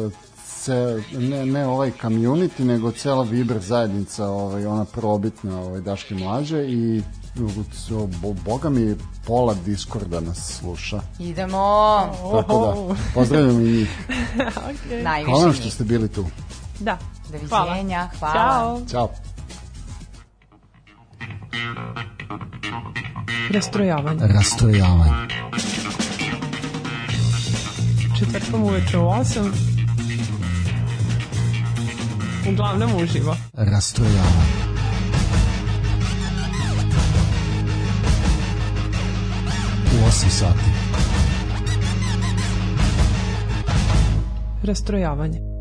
e, 0.06 0.10
ce, 0.47 1.02
ne, 1.12 1.47
ne 1.47 1.66
ovaj 1.66 1.93
community, 2.02 2.64
nego 2.64 2.93
cela 2.93 3.23
Viber 3.23 3.59
zajednica, 3.59 4.27
ovaj, 4.27 4.66
ona 4.66 4.85
probitna 4.85 5.60
ovaj, 5.60 5.81
Daške 5.81 6.14
mlađe 6.14 6.64
i 6.69 7.02
boga 8.44 8.70
mi 8.70 8.96
pola 9.26 9.54
Discorda 9.64 10.20
nas 10.20 10.59
sluša. 10.60 11.00
Idemo, 11.18 12.00
Tako 12.36 12.86
da, 12.88 12.94
pozdravljam 13.14 13.60
i 13.60 13.72
njih. 13.72 13.98
okay. 14.38 15.02
najviše 15.02 15.30
Hvala 15.30 15.44
vam 15.44 15.54
što 15.54 15.70
ste 15.70 15.84
bili 15.84 16.09
tu. 16.09 16.26
Da. 16.80 16.98
Doviđenja, 17.32 18.09
hvala. 18.18 18.34
Ćao. 18.34 18.80
Ćao. 18.90 19.09
Rastrojavanje. 23.50 24.20
Rastrojavanje. 24.26 25.12
Četvrtkom 28.18 28.62
uveče 28.62 28.98
u 28.98 29.02
8. 29.02 29.50
Uglavnom 32.52 33.02
uživo. 33.02 33.36
Rastrojavanje. 33.52 34.72
8 40.12 40.30
sati. 40.30 40.59
Rastrojavanje. 44.62 45.52